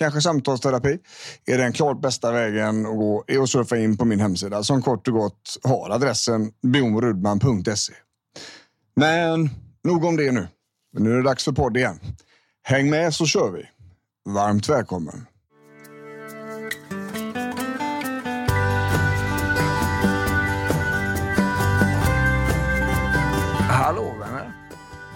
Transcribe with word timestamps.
kanske 0.00 0.20
samtalsterapi, 0.20 0.98
är 1.46 1.58
den 1.58 1.72
klart 1.72 2.00
bästa 2.00 2.32
vägen 2.32 2.86
att 2.86 2.96
gå 2.96 3.24
är 3.26 3.42
att 3.42 3.50
surfa 3.50 3.76
in 3.78 3.96
på 3.96 4.04
min 4.04 4.20
hemsida 4.20 4.62
som 4.62 4.82
kort 4.82 5.08
och 5.08 5.14
gott 5.14 5.58
har 5.62 5.90
adressen 5.90 6.52
bjornrudman.se. 6.62 7.92
Men 8.96 9.50
nog 9.84 10.04
om 10.04 10.16
det 10.16 10.32
nu. 10.32 10.48
Nu 10.98 11.12
är 11.12 11.16
det 11.16 11.22
dags 11.22 11.44
för 11.44 11.52
podd 11.52 11.76
igen. 11.76 12.00
Häng 12.62 12.90
med 12.90 13.14
så 13.14 13.26
kör 13.26 13.50
vi. 13.50 13.68
Varmt 14.28 14.68
välkommen. 14.68 15.26
Hallå 23.68 24.14
vänner! 24.20 24.52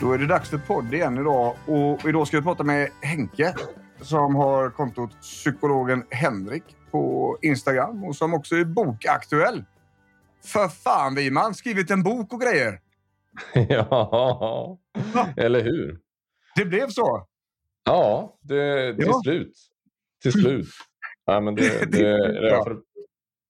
Då 0.00 0.12
är 0.12 0.18
det 0.18 0.26
dags 0.26 0.50
för 0.50 0.58
podd 0.58 0.94
igen 0.94 1.18
idag 1.18 1.54
och 1.66 2.08
idag 2.08 2.26
ska 2.26 2.36
vi 2.36 2.42
prata 2.42 2.64
med 2.64 2.88
Henke 3.00 3.54
som 4.04 4.34
har 4.34 4.70
kontot 4.70 5.20
psykologen 5.20 6.04
Henrik 6.10 6.64
på 6.90 7.38
Instagram 7.42 8.04
och 8.04 8.16
som 8.16 8.34
också 8.34 8.54
är 8.56 8.64
bokaktuell. 8.64 9.64
För 10.44 10.68
fan 10.68 11.14
Wiman, 11.14 11.54
skrivit 11.54 11.90
en 11.90 12.02
bok 12.02 12.32
och 12.32 12.40
grejer. 12.40 12.80
ja, 13.68 14.78
eller 15.36 15.64
hur? 15.64 16.00
Det 16.56 16.64
blev 16.64 16.88
så. 16.88 17.26
Ja, 17.84 18.36
det, 18.40 18.94
till 18.96 19.06
Ja. 19.06 19.20
slut. 19.24 19.52
Till 20.22 20.32
slut. 20.32 20.66
Ja, 21.24 21.40
men 21.40 21.54
det, 21.54 21.92
det, 21.92 22.08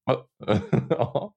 Ja. 0.06 0.26
ja. 0.90 1.34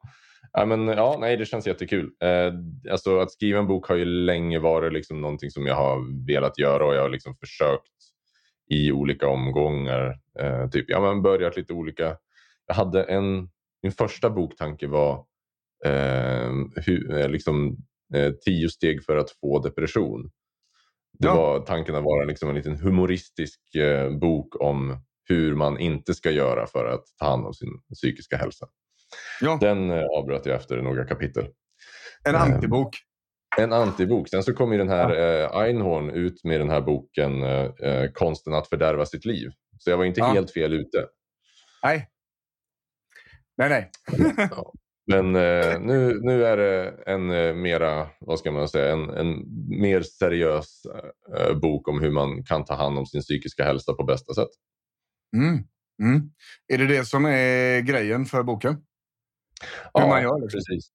Ja, 0.51 0.65
men, 0.65 0.87
ja, 0.87 1.17
nej, 1.19 1.37
det 1.37 1.45
känns 1.45 1.67
jättekul. 1.67 2.11
Eh, 2.23 2.53
alltså, 2.91 3.19
att 3.19 3.31
skriva 3.31 3.59
en 3.59 3.67
bok 3.67 3.87
har 3.87 3.95
ju 3.95 4.05
länge 4.05 4.59
varit 4.59 4.93
liksom 4.93 5.21
någonting 5.21 5.51
som 5.51 5.65
jag 5.65 5.75
har 5.75 6.25
velat 6.27 6.57
göra 6.59 6.85
och 6.85 6.95
jag 6.95 7.01
har 7.01 7.09
liksom 7.09 7.35
försökt 7.35 7.96
i 8.69 8.91
olika 8.91 9.27
omgångar. 9.27 10.19
Eh, 10.39 10.69
typ, 10.69 10.85
ja, 10.87 11.01
men 11.01 11.21
börjat 11.21 11.57
lite 11.57 11.73
olika. 11.73 12.17
Jag 12.67 12.75
hade 12.75 13.03
en, 13.03 13.49
min 13.83 13.91
första 13.91 14.29
boktanke 14.29 14.87
var 14.87 15.13
eh, 15.85 16.51
hur, 16.75 17.17
eh, 17.17 17.29
liksom, 17.29 17.77
eh, 18.13 18.31
tio 18.45 18.69
steg 18.69 19.03
för 19.03 19.17
att 19.17 19.31
få 19.31 19.59
depression. 19.59 20.31
Det 21.19 21.27
Ja. 21.27 21.35
var 21.35 21.59
tanken 21.59 21.95
att 21.95 22.03
vara 22.03 22.25
liksom 22.25 22.49
en 22.49 22.55
liten 22.55 22.75
humoristisk 22.75 23.75
eh, 23.75 24.11
bok 24.17 24.61
om 24.61 24.97
hur 25.29 25.55
man 25.55 25.79
inte 25.79 26.13
ska 26.13 26.31
göra 26.31 26.67
för 26.67 26.85
att 26.85 27.03
ta 27.19 27.25
hand 27.25 27.45
om 27.45 27.53
sin 27.53 27.69
psykiska 27.93 28.37
hälsa. 28.37 28.67
Ja, 29.41 29.57
Den 29.61 29.91
eh, 29.91 30.03
avbröt 30.17 30.45
jag 30.45 30.55
efter 30.55 30.81
några 30.81 31.05
kapitel. 31.05 31.47
en 32.23 32.35
antibok. 32.35 32.95
En 33.61 33.73
antibok. 33.73 34.29
Sen 34.29 34.43
så 34.43 34.53
kom 34.53 34.71
ju 34.71 34.77
den 34.77 34.89
här 34.89 35.09
eh, 35.41 35.57
Einhorn 35.61 36.09
ut 36.09 36.43
med 36.43 36.59
den 36.61 36.69
här 36.69 36.81
boken 36.81 37.43
eh, 37.43 37.65
eh, 37.79 38.11
Konsten 38.11 38.53
att 38.53 38.67
fördärva 38.69 39.05
sitt 39.05 39.25
liv. 39.25 39.49
Så 39.79 39.89
jag 39.89 39.97
var 39.97 40.05
inte 40.05 40.19
Ja. 40.19 40.25
helt 40.27 40.51
fel 40.51 40.73
ute. 40.73 41.07
Nej. 41.83 42.09
Nej, 43.57 43.69
nej. 43.69 43.91
Ja. 44.51 44.73
Men 45.11 45.35
eh, 45.35 45.79
nu, 45.79 46.19
nu 46.21 46.45
är 46.45 46.57
det 46.57 46.93
en 47.05 47.29
eh, 47.31 47.53
mera, 47.53 48.07
vad 48.19 48.39
ska 48.39 48.51
man 48.51 48.67
säga, 48.69 48.91
en, 48.93 49.09
en 49.09 49.43
mer 49.79 50.01
seriös 50.01 50.81
eh, 51.37 51.53
bok 51.57 51.87
om 51.87 52.01
hur 52.01 52.11
man 52.11 52.43
kan 52.43 52.65
ta 52.65 52.73
hand 52.75 52.97
om 52.97 53.05
sin 53.05 53.21
psykiska 53.21 53.63
hälsa 53.63 53.93
på 53.93 54.03
bästa 54.03 54.33
sätt. 54.33 54.49
Mm. 55.37 55.63
Mm. 56.03 56.29
Är 56.73 56.77
det 56.77 56.87
det 56.87 57.05
som 57.05 57.25
är 57.25 57.79
grejen 57.81 58.25
för 58.25 58.43
boken? 58.43 58.77
Hur 59.93 60.07
man 60.07 60.21
gör, 60.23 60.41
liksom. 60.41 60.57
precis. 60.57 60.89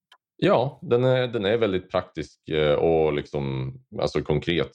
Ja, 0.45 0.79
den 0.83 1.05
är, 1.05 1.29
den 1.29 1.45
är 1.45 1.57
väldigt 1.57 1.91
praktisk 1.91 2.49
eh, 2.49 2.75
och 2.75 3.13
liksom, 3.13 3.75
alltså 4.01 4.23
konkret. 4.23 4.71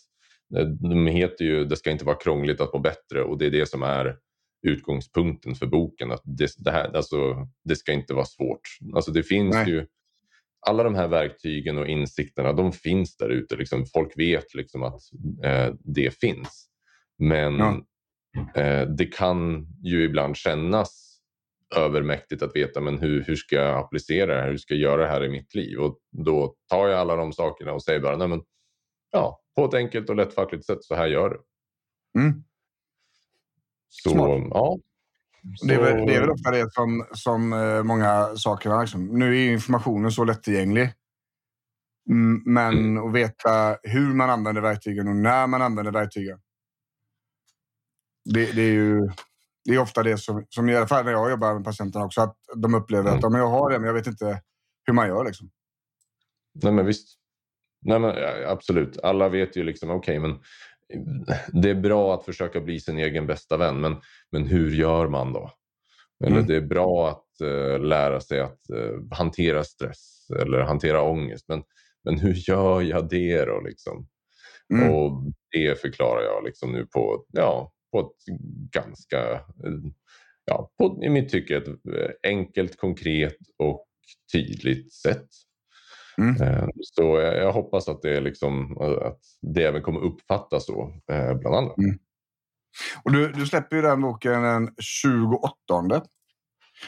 Eh, 0.58 0.66
De 0.66 1.08
heter 1.08 1.46
ju 1.46 1.66
Det 1.66 1.76
ska 1.76 1.92
inte 1.92 2.06
vara 2.06 2.16
krångligt 2.16 2.62
att 2.62 2.74
må 2.74 2.80
bättre 2.80 3.24
och 3.24 3.38
det 3.38 3.46
är 3.46 3.52
det 3.52 3.70
som 3.70 3.84
är 3.84 4.16
utgångspunkten 4.68 5.56
för 5.56 5.66
boken. 5.66 6.12
Att 6.12 6.22
det, 6.24 6.50
det, 6.58 6.72
här, 6.72 6.96
alltså, 6.96 7.48
det 7.64 7.76
ska 7.76 7.94
inte 7.94 8.14
vara 8.14 8.26
svårt. 8.26 8.62
Alltså, 8.96 9.12
det 9.12 9.24
finns 9.24 9.56
Nej. 9.56 9.70
ju 9.70 9.88
alla 10.68 10.84
de 10.84 10.96
här 10.96 11.08
verktygen 11.08 11.78
och 11.78 11.88
insikterna, 11.88 12.54
de 12.54 12.72
finns 12.72 13.18
där 13.18 13.30
ute. 13.30 13.56
Liksom, 13.56 13.86
folk 13.86 14.14
vet 14.20 14.54
liksom 14.54 14.84
att 14.84 15.02
eh, 15.44 15.74
det 15.80 16.20
finns. 16.20 16.68
Men 17.18 17.58
Ja. 17.58 18.62
eh, 18.62 18.88
det 18.90 19.06
kan 19.06 19.68
ju 19.84 20.04
ibland 20.04 20.36
kännas 20.38 21.07
övermäktigt 21.76 22.42
att 22.42 22.56
veta 22.56 22.82
men 22.82 22.98
hur, 23.00 23.24
hur 23.24 23.36
ska 23.36 23.56
jag 23.56 23.78
applicera 23.80 24.36
det 24.36 24.42
här? 24.42 24.50
Hur 24.50 24.58
ska 24.58 24.74
jag 24.74 24.82
göra 24.82 25.02
det 25.02 25.08
här 25.08 25.24
i 25.24 25.30
mitt 25.30 25.56
liv? 25.56 25.80
Och 25.80 26.00
då 26.12 26.56
tar 26.70 26.88
jag 26.88 27.00
alla 27.00 27.16
de 27.16 27.34
sakerna 27.34 27.74
och 27.74 27.84
säger 27.84 28.00
bara 28.00 28.18
Nej, 28.18 28.28
men, 28.28 28.42
ja, 29.12 29.42
på 29.56 29.66
ett 29.66 29.74
enkelt 29.74 30.10
och 30.10 30.16
lättfattligt 30.16 30.66
sätt, 30.66 30.84
så 30.84 30.96
här 30.96 31.08
gör 31.08 31.30
du. 31.30 31.42
Mm. 32.22 32.44
Så, 33.90 34.10
Smart. 34.10 34.48
ja. 34.50 34.78
Det, 35.68 35.74
är 35.74 35.80
väl, 35.82 36.00
Så- 36.00 36.06
det 36.06 36.16
är 36.16 36.22
väl 36.22 36.30
ofta 36.30 36.52
det 36.52 36.74
som, 36.74 37.06
som 37.14 37.54
eh, 37.54 37.84
många 37.84 38.36
saker 38.36 38.82
liksom. 38.82 39.20
Nu 39.20 39.38
är 39.38 39.52
informationen 39.54 40.12
så 40.12 40.24
lättillgänglig. 40.24 40.94
Mm, 42.10 42.44
men 42.46 42.98
att 42.98 43.14
veta 43.14 43.78
hur 43.84 44.14
man 44.14 44.30
använder 44.30 44.62
verktygen 44.62 45.08
och 45.08 45.16
när 45.16 45.48
man 45.48 45.62
använder 45.62 45.92
verktygen. 45.92 46.40
Det, 48.34 48.52
det 48.56 48.62
är 48.62 48.72
ju 48.74 49.10
det 49.68 49.76
är 49.76 49.80
ofta 49.80 50.04
det 50.04 50.18
som, 50.18 50.46
som 50.50 50.70
i 50.70 50.76
alla 50.76 50.88
fall 50.88 51.06
när 51.06 51.12
jag 51.12 51.30
jobbar 51.30 51.54
med 51.54 51.64
patienterna 51.64 52.06
också, 52.06 52.22
att 52.22 52.36
de 52.56 52.76
upplever 52.76 53.04
att 53.10 53.14
Mm. 53.14 53.20
ja, 53.24 53.30
men 53.30 53.42
jag 53.42 53.48
har 53.48 53.70
det, 53.72 53.80
men 53.80 53.88
jag 53.88 53.94
vet 53.94 54.08
inte 54.08 54.42
hur 54.86 54.94
man 54.94 55.08
gör. 55.08 55.26
Liksom. 55.26 55.50
Nej 56.64 56.74
men 56.74 56.86
visst. 56.86 57.18
Nej, 57.82 58.00
men, 58.00 58.16
absolut. 58.48 59.00
Alla 59.04 59.30
vet 59.30 59.58
ju 59.58 59.64
liksom, 59.64 59.90
okej 59.90 60.20
men 60.20 60.40
det 61.54 61.70
är 61.70 61.76
bra 61.76 62.14
att 62.16 62.26
försöka 62.26 62.62
bli 62.62 62.80
sin 62.80 62.98
egen 62.98 63.28
bästa 63.28 63.58
vän 63.58 63.82
men, 63.82 63.96
men 64.32 64.46
hur 64.46 64.72
gör 64.76 65.08
man 65.08 65.34
då? 65.34 65.52
Eller 66.26 66.36
Mm. 66.36 66.48
det 66.48 66.56
är 66.56 66.62
bra 66.62 67.10
att 67.10 67.42
eh, 67.42 67.80
lära 67.80 68.22
sig 68.22 68.40
att 68.40 68.70
eh, 68.70 69.18
hantera 69.18 69.64
stress 69.64 70.28
eller 70.42 70.60
hantera 70.62 71.02
ångest 71.02 71.46
men, 71.48 71.64
men 72.04 72.20
hur 72.20 72.34
gör 72.50 72.82
jag 72.82 73.10
det 73.10 73.46
då? 73.46 73.62
Liksom? 73.62 74.08
Mm. 74.74 74.92
Och 74.94 75.24
det 75.52 75.82
förklarar 75.82 76.22
jag 76.22 76.44
liksom 76.44 76.72
nu 76.72 76.86
på, 76.86 77.26
ja, 77.34 77.72
på 77.98 78.08
ett 78.08 78.36
ganska, 78.72 79.32
eh, 79.34 79.92
ja, 80.46 80.72
på, 80.78 81.04
i 81.04 81.10
mitt 81.10 81.30
tycke, 81.30 81.58
ett 81.58 81.68
eh, 81.68 82.10
enkelt, 82.24 82.78
konkret 82.78 83.38
och 83.58 83.86
tydligt 84.32 84.94
sätt. 84.94 85.28
Mm. 86.18 86.42
Eh, 86.42 86.68
Så 86.82 87.02
jag, 87.20 87.54
hoppas 87.54 87.90
att 87.90 88.02
det, 88.02 88.18
är 88.18 88.22
liksom, 88.22 88.78
att 88.78 89.20
det 89.42 89.64
även 89.64 89.82
kommer 89.82 90.00
uppfattas 90.00 90.66
så 90.66 90.94
bland 91.42 91.56
andra. 91.56 91.74
Och 93.04 93.12
du, 93.12 93.32
du 93.32 93.46
släpper 93.46 93.76
ju 93.76 93.82
den 93.82 94.02
boken 94.02 94.42
den 94.42 94.76
28. 94.78 96.02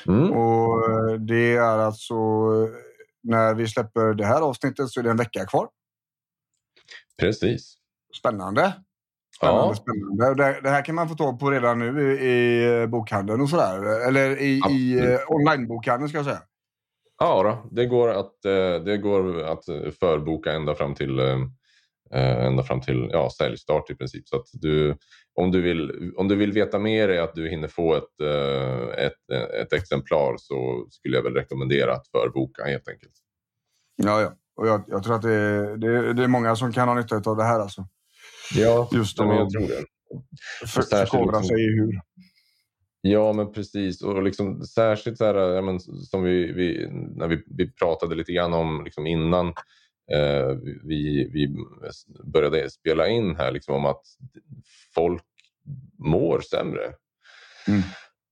Mm. 0.08 0.32
Och 0.32 0.80
det 1.20 1.56
är 1.56 1.78
alltså 1.78 2.16
när 3.24 3.54
vi 3.54 3.68
släpper 3.68 4.14
det 4.14 4.26
här 4.26 4.42
avsnittet 4.42 4.90
så 4.90 5.00
är 5.00 5.04
det 5.04 5.10
en 5.10 5.18
vecka 5.18 5.46
kvar. 5.46 5.70
Precis. 7.20 7.78
Spännande. 8.20 8.74
Spännande, 9.40 9.68
Ja. 9.68 9.76
spännande. 9.76 10.44
Det, 10.44 10.60
det 10.64 10.70
här 10.70 10.86
kan 10.86 10.96
man 10.96 11.10
få 11.10 11.16
tag 11.16 11.40
på 11.40 11.52
redan 11.52 11.80
nu 11.80 12.14
i, 12.14 12.84
i 12.84 12.88
bokhandeln 12.88 13.42
och 13.42 13.50
sådär. 13.50 14.08
Eller 14.08 14.38
i, 14.42 14.46
i 14.58 14.62
Absolut. 14.64 15.20
eh, 15.20 15.32
onlinebokhandeln 15.32 16.10
ska 16.10 16.18
jag 16.18 16.26
säga. 16.26 16.42
Ja, 17.20 17.44
då, 17.44 17.70
det, 17.76 17.86
går 17.86 18.10
att, 18.10 18.46
eh, 18.46 18.84
det 18.86 18.98
går 18.98 19.44
att 19.44 19.66
förboka 20.00 20.52
ända 20.52 20.76
fram 20.76 20.96
till 20.96 21.20
eh, 21.20 21.38
eh, 22.14 22.46
ända 22.46 22.64
fram 22.64 22.82
till 22.82 23.10
ja, 23.14 23.30
säljstart 23.38 23.90
i 23.90 23.96
princip. 23.96 24.28
Så 24.28 24.36
att 24.36 24.48
du, 24.54 24.98
om, 25.36 25.52
du 25.52 25.62
vill, 25.62 26.14
om 26.18 26.28
du 26.28 26.36
vill 26.36 26.52
veta 26.52 26.80
mer 26.80 27.10
är 27.10 27.22
att 27.22 27.36
du 27.36 27.50
hinner 27.50 27.68
få 27.68 27.96
ett, 27.96 28.22
eh, 28.24 29.06
ett, 29.06 29.52
ett 29.62 29.74
exemplar 29.74 30.36
så 30.38 30.88
skulle 30.90 31.16
jag 31.16 31.24
väl 31.24 31.34
rekommendera 31.34 31.94
att 31.94 32.08
förboka 32.08 32.64
helt 32.64 32.88
enkelt. 32.88 33.14
Ja, 33.96 34.22
ja. 34.22 34.32
Och 34.56 34.68
jag, 34.68 34.84
jag 34.88 35.04
tror 35.04 35.16
att 35.16 35.22
det 35.22 35.34
är, 35.34 35.78
det, 35.78 36.14
det 36.14 36.24
är 36.24 36.28
många 36.28 36.56
som 36.56 36.74
kan 36.74 36.88
ha 36.88 36.96
nytta 36.96 37.22
av 37.26 37.38
det 37.38 37.44
här. 37.44 37.60
Alltså. 37.60 37.88
Ja, 38.56 38.90
Just 38.92 39.18
det, 39.18 39.24
jag 39.24 39.50
tror 39.50 39.68
det. 39.68 39.86
För, 40.68 40.82
förkovra 40.82 41.44
sig 41.44 41.62
i 41.64 41.76
hur. 41.76 42.02
Ja, 43.02 43.34
men 43.34 43.52
precis. 43.52 44.02
Och 44.02 44.24
liksom, 44.24 44.64
särskilt 44.64 45.18
så 45.18 45.26
här, 45.26 45.36
ja, 45.36 45.62
men, 45.62 45.80
som 45.80 46.24
vi, 46.24 46.52
vi, 46.52 46.88
när 46.92 47.28
vi, 47.28 47.44
vi 47.58 47.72
pratade 47.72 48.16
lite 48.16 48.32
grann 48.32 48.54
om 48.54 48.84
liksom 48.86 49.08
innan 49.08 49.48
eh, 50.12 50.50
vi, 50.84 51.30
vi 51.34 51.56
började 52.24 52.70
spela 52.70 53.08
in 53.08 53.36
här, 53.36 53.52
liksom, 53.52 53.76
om 53.76 53.86
att 53.86 54.02
folk 54.96 55.24
mår 55.98 56.40
sämre 56.40 56.94
mm. 57.68 57.82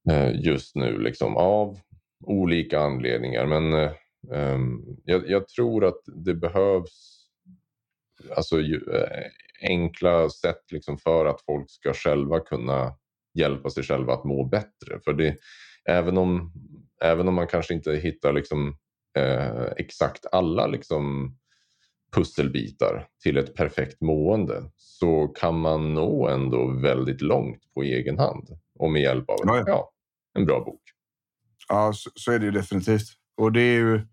eh, 0.09 0.41
just 0.41 0.75
nu 0.75 0.99
liksom, 0.99 1.37
av 1.37 1.79
olika 2.23 2.79
anledningar. 2.79 3.45
Men 3.45 3.73
eh, 3.73 3.91
ehm, 4.33 4.81
jag, 5.03 5.29
jag, 5.29 5.47
tror 5.47 5.85
att 5.85 6.01
det 6.05 6.33
behövs 6.33 7.27
alltså, 8.35 8.59
eh, 8.61 9.27
enkla 9.61 10.29
sätt 10.29 10.71
liksom, 10.71 10.97
för 10.97 11.25
att 11.25 11.41
folk 11.41 11.69
ska 11.69 11.93
själva 11.93 12.39
kunna 12.39 12.93
hjälpa 13.33 13.69
sig 13.69 13.83
själva 13.83 14.13
att 14.13 14.23
må 14.23 14.43
bättre. 14.43 14.99
För 15.03 15.13
det, 15.13 15.37
även, 15.89 16.17
om, 16.17 16.51
även 17.03 17.27
om 17.27 17.33
man 17.33 17.47
kanske 17.47 17.73
inte 17.73 17.91
hittar 17.91 18.33
liksom, 18.33 18.77
eh, 19.17 19.63
exakt 19.77 20.25
alla 20.31 20.67
liksom, 20.67 21.35
pusselbitar 22.11 23.07
till 23.23 23.37
ett 23.37 23.55
perfekt 23.55 24.01
mående 24.01 24.71
så 24.75 25.27
kan 25.27 25.59
man 25.59 25.93
nå 25.93 26.27
ändå 26.27 26.79
väldigt 26.81 27.21
långt 27.21 27.73
på 27.73 27.83
egen 27.83 28.19
hand 28.19 28.49
och 28.79 28.91
med 28.91 29.01
hjälp 29.01 29.29
av 29.29 29.37
ja, 29.43 29.63
ja. 29.67 29.91
en 30.37 30.45
bra 30.45 30.59
bok. 30.59 30.81
Ja, 31.69 31.93
så, 31.93 32.09
så, 32.13 32.31
är 32.31 32.39
det 32.39 32.45
ju 32.45 32.51
definitivt. 32.51 33.07
Och 33.37 33.51
det 33.51 33.61
är 33.61 33.77
ju 33.77 34.07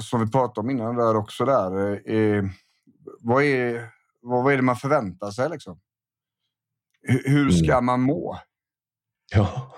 som 0.00 0.20
vi 0.20 0.30
pratade 0.30 0.60
om 0.60 0.70
innan 0.70 0.96
där 0.96 1.16
också. 1.16 1.44
Där, 1.44 1.76
är, 2.10 2.50
vad, 3.20 3.42
är, 3.42 3.90
vad 4.20 4.52
är 4.52 4.56
det 4.56 4.62
man 4.62 4.76
förväntar 4.76 5.30
sig? 5.30 5.50
Liksom? 5.50 5.80
Hur 7.24 7.50
ska 7.50 7.72
mm. 7.72 7.84
man 7.84 8.00
må? 8.00 8.38
Ja. 9.34 9.74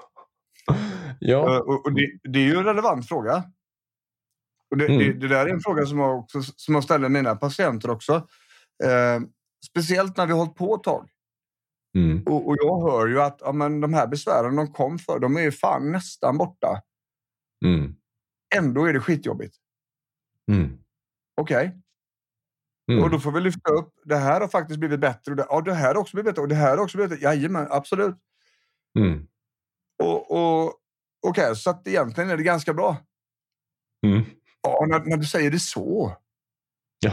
ja. 1.21 1.55
Eh, 1.55 1.61
och, 1.61 1.85
och 1.85 1.93
det, 1.93 2.19
det, 2.23 2.39
är 2.39 2.45
ju 2.45 2.57
en 2.57 2.65
relevant 2.65 3.09
fråga. 3.09 3.45
Och 4.71 4.77
det, 4.77 4.87
mm. 4.87 4.99
det, 4.99 5.13
det, 5.13 5.29
där 5.29 5.47
är 5.47 5.53
en 5.53 5.61
fråga 5.61 5.87
som 5.87 5.99
jag, 5.99 6.19
också, 6.19 6.43
som 6.43 6.75
jag 6.75 6.85
ställer 6.85 7.09
mina 7.09 7.37
patienter 7.37 7.91
också. 7.91 8.15
Eh, 8.85 9.21
speciellt 9.71 10.17
när 10.17 10.27
vi 10.27 10.33
har 10.33 10.39
hållit 10.39 10.57
på 10.57 10.75
ett 10.75 10.83
tag. 10.83 11.09
Mm. 11.99 12.23
Och, 12.27 12.49
och, 12.49 12.57
jag 12.59 12.91
hör 12.91 13.07
ju 13.07 13.23
att 13.23 13.39
ja, 13.41 13.53
men 13.53 13.81
de 13.81 13.95
här 13.95 14.07
besvären 14.07 14.57
de 14.57 14.73
kom 14.73 14.99
för, 14.99 15.19
de 15.19 15.37
är 15.37 15.41
ju 15.41 15.53
fan 15.53 15.93
nästan 15.93 16.39
borta. 16.39 16.83
Mm. 17.65 17.95
Ändå 18.57 18.85
är 18.85 18.93
det 18.93 19.01
skitjobbigt. 19.01 19.57
Mm. 20.53 20.79
Okej. 21.41 21.67
Okay. 21.67 21.81
Mm. 22.91 23.05
Och 23.05 23.11
då 23.11 23.19
får 23.19 23.33
vi 23.33 23.41
lyfta 23.41 23.71
upp, 23.71 23.93
det 24.05 24.17
här 24.17 24.41
har 24.41 24.49
faktiskt 24.49 24.81
blivit 24.81 25.01
bättre. 25.01 25.33
Och 25.33 25.37
det, 25.37 25.47
ja, 25.49 25.61
det 25.61 25.75
här 25.75 25.95
har 25.95 26.01
också 26.01 26.17
blivit 26.17 26.31
bättre. 26.31 26.43
Och 26.43 26.49
det 26.49 26.55
här 26.55 26.77
har 26.77 26.85
också 26.85 26.97
blivit 26.97 27.11
bättre. 27.11 27.25
Jajamän, 27.25 27.67
absolut. 27.71 28.17
Mm. 28.99 29.27
Och, 30.03 30.31
och 30.31 30.81
Okej, 31.23 31.45
okay, 31.45 31.55
så 31.55 31.71
att 31.71 31.87
egentligen 31.89 32.31
är 32.31 32.37
det 32.37 32.43
ganska 32.43 32.75
bra. 32.75 32.97
Mm. 34.07 34.25
Ja, 34.63 34.87
när, 34.89 35.01
när, 35.01 35.17
du 35.17 35.25
säger 35.25 35.51
det 35.51 35.59
så. 35.59 36.17
Ja. 37.01 37.13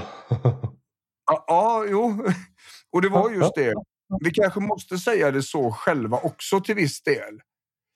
ja, 1.26 1.46
ja, 1.48 1.86
jo. 1.90 2.24
Och 2.92 3.02
det 3.02 3.10
var 3.10 3.30
just 3.30 3.56
det. 3.56 3.74
Vi 4.24 4.32
kanske 4.32 4.60
måste 4.60 4.98
säga 4.98 5.32
det 5.32 5.44
så 5.44 5.72
själva 5.72 6.18
också 6.18 6.62
till 6.62 6.76
viss 6.76 7.02
del. 7.02 7.42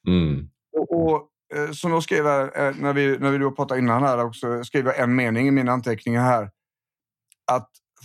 Mm. 0.07 0.49
Och, 0.77 1.01
och 1.01 1.29
eh, 1.55 1.71
som 1.71 1.91
jag 1.91 2.03
skrev 2.03 2.25
här, 2.25 2.67
eh, 2.67 2.75
när 2.75 2.93
vi, 2.93 3.17
när 3.19 3.31
vi 3.31 3.55
pratade 3.55 3.79
innan 3.79 4.03
här 4.03 4.25
också, 4.25 4.63
skrev 4.63 4.85
jag 4.85 4.99
en 4.99 5.15
mening 5.15 5.47
i 5.47 5.51
mina 5.51 5.71
anteckningar 5.71 6.23
här 6.23 6.51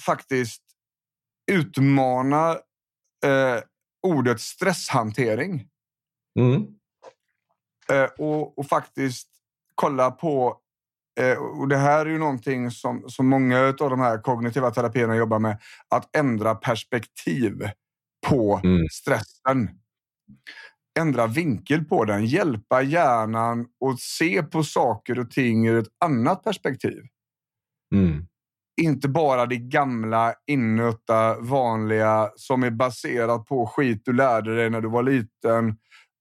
faktiskt 0.06 0.62
utmana 1.52 2.50
eh, 3.24 3.62
ordet 4.02 4.40
stresshantering. 4.40 5.68
Mm. 6.38 6.66
Eh, 7.92 8.10
och, 8.18 8.58
och, 8.58 8.66
faktiskt 8.66 9.28
kolla 9.74 10.10
på 10.10 10.60
eh, 11.20 11.38
och 11.38 11.68
Det 11.68 11.76
här 11.76 12.06
är 12.06 12.10
ju 12.10 12.18
någonting 12.18 12.70
som, 12.70 13.04
som 13.08 13.28
många 13.28 13.60
av 13.60 13.90
de 13.90 14.00
här 14.00 14.18
kognitiva 14.18 14.70
terapierna 14.70 15.16
jobbar 15.16 15.38
med. 15.38 15.58
Att 15.88 16.16
ändra 16.16 16.54
perspektiv 16.54 17.70
på 18.26 18.60
mm. 18.64 18.86
stressen. 18.92 19.80
Ändra 20.98 21.26
vinkel 21.26 21.84
på 21.84 22.04
den. 22.04 22.26
Hjälpa 22.26 22.82
hjärnan 22.82 23.60
att 23.60 24.00
se 24.00 24.42
på 24.42 24.62
saker 24.62 25.18
och 25.18 25.30
ting 25.30 25.66
ur 25.66 25.78
ett 25.78 25.88
annat 26.00 26.44
perspektiv. 26.44 27.02
Mm 27.94 28.26
inte 28.82 29.08
bara 29.08 29.46
det 29.46 29.56
gamla, 29.56 30.34
innötta, 30.46 31.40
vanliga 31.40 32.30
som 32.36 32.62
är 32.62 32.70
baserat 32.70 33.46
på 33.46 33.66
skit 33.66 34.02
du 34.04 34.12
lärde 34.12 34.56
dig 34.56 34.70
när 34.70 34.80
du 34.80 34.88
var 34.88 35.02
liten 35.02 35.76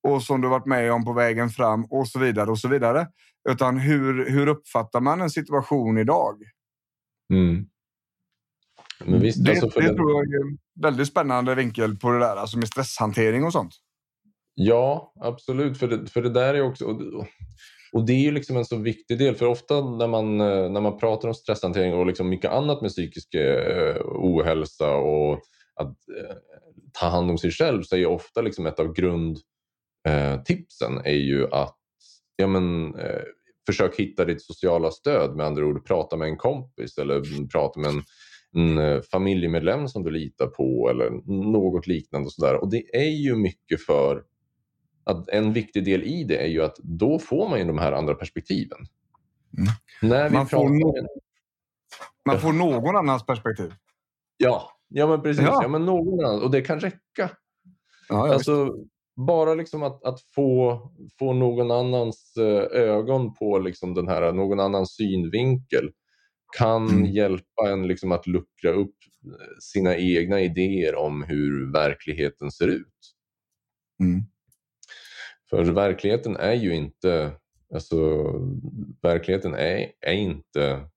och 0.08 0.24
som 0.24 0.42
du 0.42 0.48
varit 0.48 0.66
med 0.66 0.92
om 0.92 1.06
på 1.06 1.14
vägen 1.14 1.50
fram 1.50 1.86
och 1.86 2.08
så 2.08 2.20
vidare 2.20 2.52
och 2.52 2.60
så 2.60 2.68
vidare. 2.68 3.08
Utan 3.50 3.78
hur, 3.78 4.30
hur 4.30 4.48
uppfattar 4.48 5.02
man 5.02 5.22
en 5.22 5.30
situation 5.30 5.98
idag? 5.98 6.36
Mm. 7.34 7.66
Men 9.06 9.22
visst, 9.22 9.46
det, 9.46 9.52
alltså 9.52 9.80
det, 9.80 9.88
det 9.88 9.96
tror 9.96 10.12
jag 10.12 10.22
är 10.22 10.48
en 10.48 10.58
väldigt 10.82 11.08
spännande 11.08 11.56
vinkel 11.56 11.98
på 11.98 12.12
det 12.12 12.20
där, 12.20 12.36
alltså 12.36 12.58
med 12.58 12.68
stresshantering 12.68 13.44
och 13.44 13.54
sånt. 13.54 13.74
Ja, 14.56 15.14
absolut. 15.20 15.78
För 15.78 15.88
det, 15.88 16.08
för 16.08 16.22
det 16.22 16.30
där 16.30 16.54
är 16.54 16.62
också... 16.62 16.86
Och 16.86 17.28
det 18.02 18.14
är 18.14 18.20
ju 18.20 18.32
liksom 18.32 18.58
en 18.58 18.66
så 18.66 18.78
viktig 18.78 19.18
del, 19.18 19.36
för 19.36 19.46
ofta 19.46 19.82
när 19.82 20.08
man, 20.08 20.42
eh, 20.42 20.70
när 20.70 20.82
man 20.82 20.98
pratar 20.98 21.28
om 21.28 21.34
stresshantering 21.34 21.94
och 21.94 22.06
liksom 22.06 22.30
mycket 22.30 22.52
annat 22.52 22.82
med 22.82 22.92
psykisk 22.92 23.34
eh, 23.34 24.02
ohälsa 24.06 24.96
och 24.96 25.42
att 25.76 25.88
eh, 25.88 26.36
ta 26.94 27.08
hand 27.08 27.32
om 27.32 27.38
sig 27.38 27.52
själv 27.52 27.84
så 27.84 27.96
är 27.96 28.00
ju 28.00 28.06
ofta 28.06 28.42
liksom 28.42 28.66
ett 28.66 28.80
av 28.80 28.94
grundtipsen 28.94 30.98
eh, 30.98 31.06
är 31.06 31.18
ju 31.18 31.48
att 31.52 31.78
ja, 32.36 32.48
men, 32.48 32.96
eh, 32.96 33.22
försök 33.66 33.96
hitta 33.96 34.26
ditt 34.26 34.42
sociala 34.42 34.92
stöd. 34.92 35.36
Med 35.36 35.46
andra 35.46 35.66
ord, 35.66 35.86
prata 35.86 36.18
med 36.18 36.28
en 36.28 36.38
kompis 36.38 36.98
eller 36.98 37.48
prata 37.48 37.80
med 37.80 37.90
en, 37.90 38.04
en 38.78 39.04
familjemedlem 39.04 39.88
som 39.88 40.04
du 40.04 40.12
litar 40.12 40.48
på 40.48 40.90
eller 40.90 41.10
något 41.52 41.88
liknande. 41.88 42.26
Och, 42.26 42.34
så 42.34 42.46
där. 42.46 42.56
och 42.56 42.70
det 42.70 42.96
är 42.96 43.12
ju 43.12 43.36
mycket 43.36 43.86
för 43.86 44.24
att 45.06 45.30
en 45.30 45.54
viktig 45.54 45.86
del 45.86 46.04
i 46.04 46.24
det 46.24 46.38
är 46.38 46.48
ju 46.48 46.64
att 46.64 46.76
då 46.78 47.20
får 47.20 47.50
man 47.50 47.60
ju 47.60 47.66
de 47.66 47.78
här 47.78 47.92
andra 47.92 48.16
perspektiven. 48.16 48.78
Mm. 49.58 49.70
När 50.02 50.30
vi 50.30 50.36
man, 50.36 50.48
får 50.48 50.70
no 50.70 51.08
man 52.26 52.40
får 52.40 52.54
någon 52.54 52.96
annans 52.96 53.26
perspektiv. 53.26 53.74
Ja, 54.38 54.72
ja 54.88 55.08
men 55.08 55.22
precis. 55.22 55.44
Ja. 55.44 55.60
ja 55.62 55.68
men 55.68 55.86
någon 55.86 56.26
annan. 56.26 56.42
Och 56.42 56.52
det 56.52 56.62
kan 56.62 56.80
räcka. 56.80 57.30
Ja, 58.10 58.34
alltså, 58.34 58.76
bara 59.16 59.54
liksom 59.54 59.84
att, 59.84 60.04
att 60.04 60.22
få, 60.22 60.82
få 61.20 61.34
någon 61.34 61.72
annans 61.72 62.34
eh, 62.38 62.82
ögon 62.82 63.34
på 63.34 63.60
liksom 63.60 63.94
den 63.94 64.08
här, 64.08 64.32
någon 64.32 64.60
annans 64.60 64.96
synvinkel 64.96 65.92
kan 66.58 66.88
mm. 66.88 67.06
hjälpa 67.06 67.70
en 67.70 67.88
liksom 67.88 68.12
att 68.12 68.28
luckra 68.28 68.72
upp 68.72 68.96
eh, 69.26 69.58
sina 69.60 69.96
egna 69.98 70.42
idéer 70.42 70.96
om 70.96 71.24
hur 71.24 71.72
verkligheten 71.74 72.52
ser 72.52 72.68
ut. 72.68 73.16
Mm. 74.00 74.22
För 75.50 75.64
verkligheten 75.64 76.36
är 76.36 76.54
ju 76.54 76.76
inte, 76.76 77.32
alltså, 77.74 77.98
verkligheten 79.02 79.54
är, 79.54 79.92
är 80.02 80.14
inte 80.14 80.90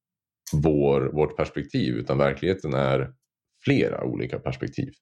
vår, 0.52 1.00
vårt 1.00 1.36
perspektiv 1.36 1.94
utan 1.94 2.18
verkligheten 2.18 2.74
är 2.74 3.14
flera 3.64 4.04
olika 4.04 4.38
perspektiv. 4.38 4.92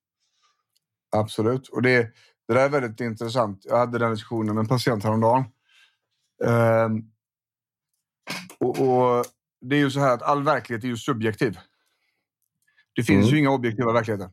Absolut, 1.16 1.68
och 1.68 1.82
det, 1.82 2.02
det 2.48 2.54
där 2.54 2.64
är 2.64 2.68
väldigt 2.68 3.00
intressant. 3.00 3.64
Jag 3.64 3.78
hade 3.78 3.98
den 3.98 4.10
diskussionen 4.10 4.54
med 4.54 4.62
en 4.62 4.68
patient 4.68 5.04
häromdagen. 5.04 5.44
Um, 6.44 7.10
och, 8.58 8.80
och 8.80 9.24
det 9.60 9.76
är 9.76 9.80
ju 9.80 9.90
så 9.90 10.00
här 10.00 10.14
att 10.14 10.22
all 10.22 10.42
verklighet 10.42 10.84
är 10.84 10.88
ju 10.88 10.96
subjektiv. 10.96 11.58
Det 12.94 13.02
finns 13.02 13.24
mm. 13.24 13.34
ju 13.34 13.38
inga 13.38 13.50
objektiva 13.50 13.92
verkligheter. 13.92 14.30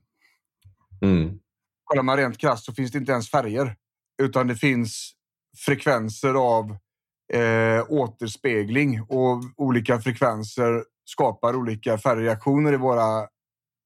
Mm. 1.01 1.39
Kollar 1.83 2.03
man 2.03 2.17
rent 2.17 2.37
krasst 2.37 2.65
så 2.65 2.73
finns 2.73 2.91
det 2.91 2.97
inte 2.97 3.11
ens 3.11 3.29
färger. 3.29 3.75
Utan 4.21 4.47
det 4.47 4.55
finns 4.55 5.13
frekvenser 5.65 6.33
av 6.33 6.77
eh, 7.33 7.85
återspegling 7.89 9.01
och 9.01 9.43
olika 9.57 10.01
frekvenser 10.01 10.83
skapar 11.05 11.55
olika 11.55 11.97
färgreaktioner 11.97 12.73
i 12.73 12.77
våra 12.77 13.19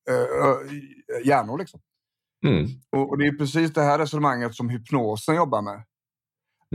eh, 0.09 0.75
hjärnor. 1.25 1.57
Liksom. 1.57 1.79
Mm. 2.45 2.65
Och, 2.89 3.09
och, 3.09 3.17
Det 3.17 3.27
är 3.27 3.31
precis 3.31 3.73
det 3.73 3.81
här 3.81 3.99
resonemanget 3.99 4.55
som 4.55 4.69
hypnosen 4.69 5.35
jobbar 5.35 5.61
med. 5.61 5.83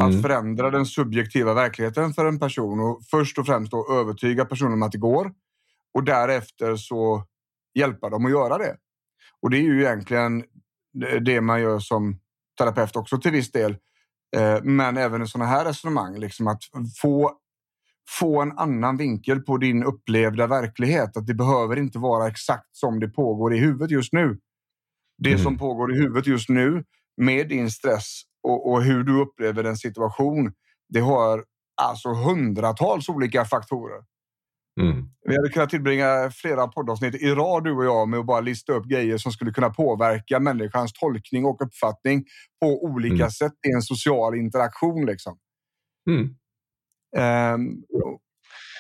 Att 0.00 0.11
mm. 0.11 0.23
förändra 0.23 0.71
den 0.71 0.87
subjektiva 0.87 1.54
verkligheten 1.54 2.14
för 2.14 2.25
en 2.25 2.38
person 2.38 2.80
och 2.80 3.02
först 3.11 3.38
och 3.38 3.47
främst 3.47 3.71
då 3.71 3.92
övertyga 3.92 4.44
personen 4.44 4.73
om 4.73 4.82
att 4.82 4.92
det 4.92 4.99
går. 4.99 5.32
Och 5.94 6.04
därefter 6.04 6.76
så 6.76 7.25
hjälpa 7.75 8.11
dem 8.11 8.25
att 8.25 8.30
göra 8.30 8.59
det. 8.59 8.76
Och 9.40 9.50
det 9.50 9.56
är 9.56 9.62
ju 9.62 9.80
egentligen 9.80 10.44
det 11.25 11.40
man 11.40 11.61
gör 11.61 11.78
som 11.78 12.18
terapeut 12.59 12.97
också 12.97 13.18
till 13.18 13.32
viss 13.32 13.52
del. 13.52 13.76
Eh, 14.37 14.62
men 14.62 14.97
även 14.97 15.23
i 15.23 15.26
sådana 15.26 15.50
här 15.50 15.64
resonemang, 15.64 16.18
liksom 16.18 16.47
att 16.47 16.61
få, 17.00 17.32
få 18.18 18.42
en 18.42 18.59
annan 18.59 18.97
vinkel 18.97 19.40
på 19.40 19.56
din 19.56 19.85
upplevda 19.85 20.47
verklighet. 20.47 21.16
Att 21.16 21.26
det 21.26 21.35
behöver 21.35 21.76
inte 21.76 21.99
vara 21.99 22.28
exakt 22.28 22.76
som 22.76 23.00
det 23.00 23.09
pågår 23.09 23.54
i 23.54 23.59
huvudet 23.59 23.90
just 23.90 24.12
nu. 24.12 24.38
Det 25.18 25.30
mm. 25.30 25.42
som 25.42 25.59
pågår 25.59 25.94
i 25.94 25.99
huvudet 25.99 26.26
just 26.26 26.49
nu 26.49 26.85
med 27.16 27.49
din 27.49 27.71
stress 27.71 28.23
och, 28.42 28.73
och 28.73 28.82
hur 28.82 29.04
du 29.04 29.21
upplever 29.21 29.64
en 29.64 29.76
situation. 29.76 30.52
Det 30.88 31.00
har 31.00 31.44
alltså 31.82 32.09
hundratals 32.09 33.09
olika 33.09 33.44
faktorer. 33.44 34.02
Mm. 34.81 35.09
Vi 35.29 35.37
hade 35.37 35.49
kunnat 35.49 35.71
tillbringa 35.71 36.31
flera 36.31 36.69
poddavsnitt 36.69 37.14
i 37.14 37.31
rad 37.31 37.64
du 37.64 37.73
och 37.73 37.85
jag 37.85 38.09
med 38.09 38.21
att 38.21 38.26
bara 38.26 38.41
lista 38.41 38.73
upp 38.73 38.87
grejer 38.87 39.19
som 39.19 39.33
skulle 39.33 39.50
kunna 39.50 39.71
påverka 39.71 40.41
människans 40.41 40.93
tolkning 40.93 41.45
och 41.45 41.62
uppfattning 41.62 42.25
på 42.61 42.85
olika 42.85 43.14
mm. 43.14 43.31
sätt 43.31 43.52
i 43.69 43.73
en 43.75 43.83
social 43.83 44.35
interaktion. 44.35 45.07
Liksom. 45.07 45.38
Mm. 46.11 46.37
Um, 47.55 47.85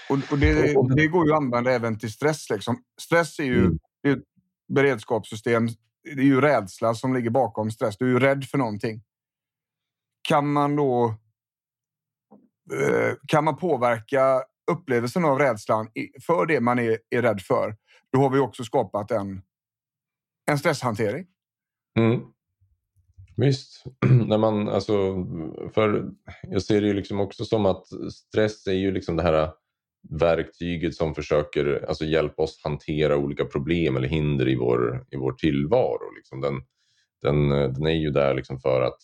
och, 0.08 0.18
och 0.32 0.38
det, 0.38 0.52
det, 0.96 1.06
går 1.06 1.26
ju 1.26 1.32
att 1.32 1.36
använda 1.36 1.72
även 1.72 1.98
till 1.98 2.12
stress. 2.12 2.50
Liksom. 2.50 2.82
Stress 3.00 3.38
är 3.38 3.44
ju 3.44 3.58
mm. 3.58 3.78
är 4.02 4.12
ett 4.12 4.24
beredskapssystem. 4.68 5.68
Det 6.04 6.20
är 6.20 6.24
ju 6.24 6.40
rädsla 6.40 6.94
som 6.94 7.14
ligger 7.14 7.30
bakom 7.30 7.70
stress. 7.70 7.98
Du 7.98 8.04
är 8.04 8.10
ju 8.10 8.20
rädd 8.20 8.44
för 8.44 8.58
någonting. 8.58 9.02
Kan 10.28 10.52
man 10.52 10.76
då 10.76 11.14
eh, 12.72 13.14
kan 13.28 13.44
man 13.44 13.56
påverka 13.56 14.42
upplevelsen 14.72 15.24
av 15.24 15.38
rädslan 15.38 15.88
för 16.26 16.46
det 16.46 16.60
man 16.60 16.78
är, 16.78 16.98
är 17.10 17.22
rädd 17.22 17.40
för, 17.40 17.76
då 18.12 18.18
har 18.18 18.30
vi 18.30 18.38
också 18.38 18.64
skapat 18.64 19.10
en, 19.10 19.42
en 20.50 20.58
stresshantering. 20.58 21.26
Mm. 21.98 22.20
Visst. 23.36 23.84
När 24.26 24.38
man, 24.38 24.68
alltså, 24.68 24.94
för 25.74 26.10
jag 26.42 26.62
ser 26.62 26.80
det 26.80 26.86
ju 26.86 26.94
liksom 26.94 27.20
också 27.20 27.44
som 27.44 27.66
att 27.66 27.86
stress 28.12 28.66
är 28.66 28.72
ju 28.72 28.92
liksom 28.92 29.16
det 29.16 29.22
här 29.22 29.52
verktyget 30.10 30.94
som 30.94 31.14
försöker 31.14 31.84
alltså, 31.88 32.04
hjälpa 32.04 32.42
oss 32.42 32.60
hantera 32.64 33.16
olika 33.16 33.44
problem 33.44 33.96
eller 33.96 34.08
hinder 34.08 34.48
i 34.48 34.56
vår, 34.56 35.06
i 35.10 35.16
vår 35.16 35.32
tillvaro. 35.32 36.14
Liksom 36.16 36.40
den, 36.40 36.62
den, 37.22 37.48
den 37.48 37.86
är 37.86 38.00
ju 38.00 38.10
där 38.10 38.34
liksom 38.34 38.60
för 38.60 38.82
att 38.82 38.98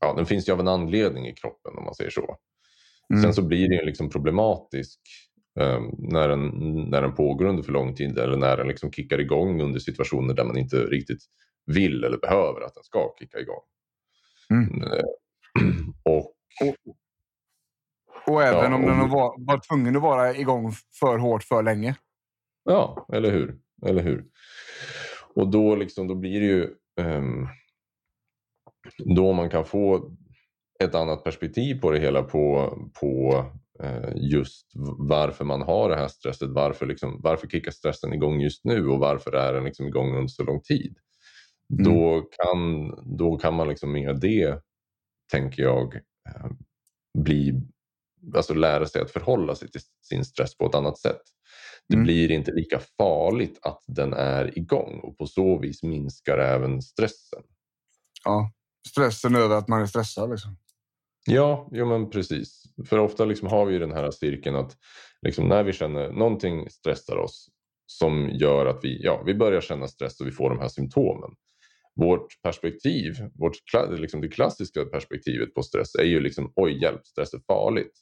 ja, 0.00 0.14
den 0.14 0.26
finns 0.26 0.48
ju 0.48 0.52
av 0.52 0.60
en 0.60 0.68
anledning 0.68 1.26
i 1.26 1.34
kroppen 1.34 1.78
om 1.78 1.84
man 1.84 1.94
säger 1.94 2.10
så. 2.10 2.36
Mm. 3.10 3.22
Sen 3.22 3.34
så 3.34 3.42
blir 3.42 3.68
den 3.68 3.86
liksom 3.86 4.10
problematisk 4.10 5.00
um, 5.60 5.94
när, 5.98 6.28
den, 6.28 6.48
när 6.90 7.02
den 7.02 7.14
pågår 7.14 7.44
under 7.44 7.62
för 7.62 7.72
lång 7.72 7.94
tid 7.94 8.18
eller 8.18 8.36
när 8.36 8.56
den 8.56 8.68
liksom 8.68 8.92
kickar 8.92 9.20
igång 9.20 9.62
under 9.62 9.80
situationer 9.80 10.34
där 10.34 10.44
man 10.44 10.58
inte 10.58 10.76
riktigt 10.76 11.22
vill 11.66 12.04
eller 12.04 12.18
behöver 12.18 12.60
att 12.60 12.74
den 12.74 12.84
ska 12.84 13.14
kicka 13.18 13.38
igång. 13.38 13.62
Mm. 14.50 14.82
Uh, 14.82 14.90
och, 16.04 16.34
och, 16.64 16.94
och, 18.26 18.42
även 18.42 18.72
ja, 18.72 18.76
om 18.76 18.86
den 18.86 19.10
var, 19.10 19.46
var 19.46 19.60
tvungen 19.68 19.96
att 19.96 20.02
vara 20.02 20.34
igång 20.36 20.72
för 21.00 21.18
hårt 21.18 21.42
för 21.42 21.62
länge. 21.62 21.96
Ja, 22.64 23.06
eller 23.12 23.30
hur. 23.30 23.58
Eller 23.86 24.02
hur? 24.02 24.24
Och 25.34 25.48
då, 25.50 25.76
liksom, 25.76 26.08
då 26.08 26.14
blir 26.14 26.40
det 26.40 26.46
ju 26.46 26.70
um, 27.00 27.48
då 28.96 29.32
man 29.32 29.50
kan 29.50 29.64
få 29.64 30.10
ett 30.84 30.94
annat 30.94 31.24
perspektiv 31.24 31.80
på 31.80 31.90
det 31.90 32.00
hela 32.00 32.22
på, 32.22 32.72
på 33.00 33.44
eh, 33.82 34.12
just 34.16 34.72
varför 34.98 35.44
man 35.44 35.62
har 35.62 35.88
det 35.88 35.96
här 35.96 36.08
stresset. 36.08 36.50
Varför, 36.50 36.86
liksom, 36.86 37.20
varför 37.22 37.46
kickar 37.46 37.70
stressen 37.70 38.12
igång 38.12 38.40
just 38.40 38.64
nu 38.64 38.88
och 38.88 38.98
varför 38.98 39.32
är 39.32 39.52
den 39.52 39.64
liksom 39.64 39.86
igång 39.86 40.16
under 40.16 40.28
så 40.28 40.42
lång 40.42 40.60
tid? 40.60 40.96
Mm. 41.72 41.84
Då, 41.84 42.20
kan, 42.20 42.90
då 43.16 43.36
kan 43.36 43.54
man 43.54 43.68
liksom 43.68 43.92
med 43.92 44.20
det, 44.20 44.60
tänker 45.32 45.62
jag, 45.62 45.94
eh, 45.94 46.50
bli, 47.18 47.60
alltså 48.34 48.54
lära 48.54 48.86
sig 48.86 49.02
att 49.02 49.10
förhålla 49.10 49.54
sig 49.54 49.70
till 49.70 49.80
sin 50.02 50.24
stress 50.24 50.56
på 50.56 50.66
ett 50.66 50.74
annat 50.74 50.98
sätt. 50.98 51.22
Det 51.88 51.94
mm. 51.94 52.04
blir 52.04 52.30
inte 52.30 52.52
lika 52.52 52.80
farligt 52.98 53.58
att 53.62 53.82
den 53.86 54.12
är 54.12 54.58
igång 54.58 55.00
och 55.02 55.18
på 55.18 55.26
så 55.26 55.58
vis 55.58 55.82
minskar 55.82 56.38
även 56.38 56.82
stressen. 56.82 57.42
Ja, 58.24 58.52
stressen 58.88 59.36
över 59.36 59.56
att 59.56 59.68
man 59.68 59.82
är 59.82 59.86
stressad. 59.86 60.30
Liksom. 60.30 60.56
Ja, 61.30 61.68
jo 61.72 61.86
men 61.86 62.10
precis. 62.10 62.62
För 62.88 62.98
ofta 62.98 63.24
liksom 63.24 63.48
har 63.48 63.66
vi 63.66 63.78
den 63.78 63.92
här 63.92 64.10
cirkeln 64.10 64.56
att 64.56 64.76
liksom 65.22 65.48
när 65.48 65.62
vi 65.64 65.72
känner 65.72 66.12
någonting 66.12 66.70
stressar 66.70 67.16
oss 67.16 67.48
som 67.86 68.30
gör 68.30 68.66
att 68.66 68.84
vi, 68.84 69.00
ja, 69.02 69.22
vi 69.26 69.34
börjar 69.34 69.60
känna 69.60 69.88
stress 69.88 70.20
och 70.20 70.26
vi 70.26 70.32
får 70.32 70.50
de 70.50 70.58
här 70.58 70.68
symptomen. 70.68 71.30
Vårt 71.94 72.42
perspektiv, 72.42 73.14
vårt, 73.34 73.56
liksom 73.98 74.20
det 74.20 74.28
klassiska 74.28 74.84
perspektivet 74.84 75.54
på 75.54 75.62
stress 75.62 75.94
är 75.94 76.04
ju 76.04 76.20
liksom 76.20 76.52
oj 76.56 76.82
hjälp, 76.82 77.06
stress 77.06 77.34
är 77.34 77.40
farligt. 77.46 77.92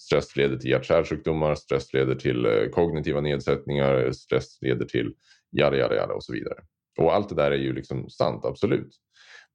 Stress 0.00 0.36
leder 0.36 0.56
till 0.56 0.70
hjärt-kärlsjukdomar, 0.70 1.54
stress 1.54 1.92
leder 1.92 2.14
till 2.14 2.46
eh, 2.46 2.68
kognitiva 2.72 3.20
nedsättningar, 3.20 4.12
stress 4.12 4.62
leder 4.62 4.86
till 4.86 5.14
jada, 5.50 5.76
jada, 5.76 5.94
jada 5.94 6.14
och 6.14 6.24
så 6.24 6.32
vidare. 6.32 6.58
Och 6.98 7.14
allt 7.14 7.28
det 7.28 7.34
där 7.34 7.50
är 7.50 7.56
ju 7.56 7.72
liksom 7.72 8.10
sant, 8.10 8.44
absolut. 8.44 8.90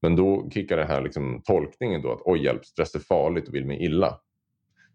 Men 0.03 0.15
då 0.15 0.49
kickar 0.53 0.77
det 0.77 0.85
här 0.85 1.01
liksom 1.01 1.41
tolkningen 1.45 2.01
då 2.01 2.11
att 2.11 2.21
oj 2.25 2.43
hjälp, 2.43 2.65
stress 2.65 2.95
är 2.95 2.99
farligt 2.99 3.47
och 3.47 3.55
vill 3.55 3.65
mig 3.65 3.85
illa. 3.85 4.19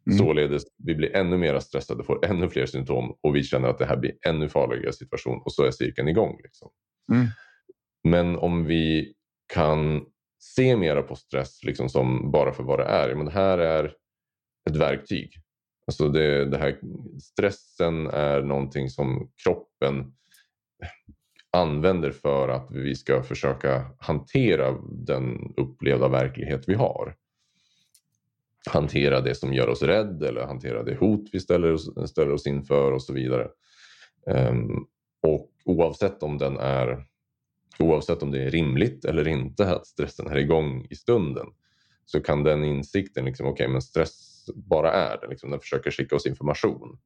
Mm. 0.06 0.18
Således, 0.18 0.62
vi 0.84 0.94
blir 0.94 1.16
ännu 1.16 1.36
mer 1.36 1.58
stressade, 1.58 2.04
får 2.04 2.26
ännu 2.26 2.48
fler 2.48 2.66
symptom 2.66 3.16
och 3.20 3.36
vi 3.36 3.42
känner 3.42 3.68
att 3.68 3.78
det 3.78 3.86
här 3.86 3.96
blir 3.96 4.12
ännu 4.26 4.48
farligare 4.48 4.92
situation 4.92 5.42
och 5.44 5.52
så 5.52 5.64
är 5.64 5.70
cirkeln 5.70 6.08
igång. 6.08 6.40
Liksom. 6.42 6.70
Mm. 7.12 7.26
Men 8.04 8.36
om 8.36 8.64
vi 8.64 9.14
kan 9.54 10.04
se 10.38 10.76
mera 10.76 11.02
på 11.02 11.14
stress 11.16 11.64
liksom 11.64 11.88
som 11.88 12.30
bara 12.30 12.52
för 12.52 12.62
vad 12.62 12.78
det 12.78 12.84
är. 12.84 13.14
Men 13.14 13.26
det 13.26 13.32
här 13.32 13.58
är 13.58 13.84
ett 14.70 14.76
verktyg. 14.76 15.32
Alltså 15.86 16.08
det, 16.08 16.44
det 16.44 16.58
här, 16.58 16.80
stressen 17.20 18.06
är 18.06 18.42
någonting 18.42 18.88
som 18.88 19.30
kroppen 19.44 20.12
använder 21.58 22.10
för 22.10 22.48
att 22.48 22.70
vi 22.70 22.94
ska 22.94 23.22
försöka 23.22 23.86
hantera 23.98 24.72
den 24.90 25.54
upplevda 25.56 26.08
verklighet 26.08 26.64
vi 26.66 26.74
har. 26.74 27.14
Hantera 28.70 29.20
det 29.20 29.34
som 29.34 29.52
gör 29.52 29.68
oss 29.68 29.82
rädd 29.82 30.22
eller 30.22 30.46
hantera 30.46 30.82
det 30.82 30.94
hot 30.94 31.28
vi 31.32 31.40
ställer 31.40 31.72
oss, 31.72 32.10
ställer 32.10 32.32
oss 32.32 32.46
inför 32.46 32.92
och 32.92 33.02
så 33.02 33.12
vidare. 33.12 33.48
Um, 34.26 34.86
och 35.22 35.50
oavsett 35.64 36.22
om 36.22 36.38
den 36.38 36.56
är 36.56 37.04
oavsett 37.78 38.22
om 38.22 38.30
det 38.30 38.42
är 38.42 38.50
rimligt 38.50 39.04
eller 39.04 39.28
inte 39.28 39.70
att 39.70 39.86
stressen 39.86 40.26
är 40.26 40.36
igång 40.36 40.86
i 40.90 40.94
stunden 40.94 41.46
så 42.04 42.20
kan 42.20 42.42
den 42.42 42.64
insikten, 42.64 43.24
liksom, 43.24 43.46
okej 43.46 43.52
okay, 43.52 43.72
men 43.72 43.82
stress 43.82 44.50
bara 44.54 44.92
är 44.92 45.20
det, 45.20 45.26
liksom, 45.26 45.50
den 45.50 45.60
försöker 45.60 45.90
skicka 45.90 46.16
oss 46.16 46.26
information 46.26 46.98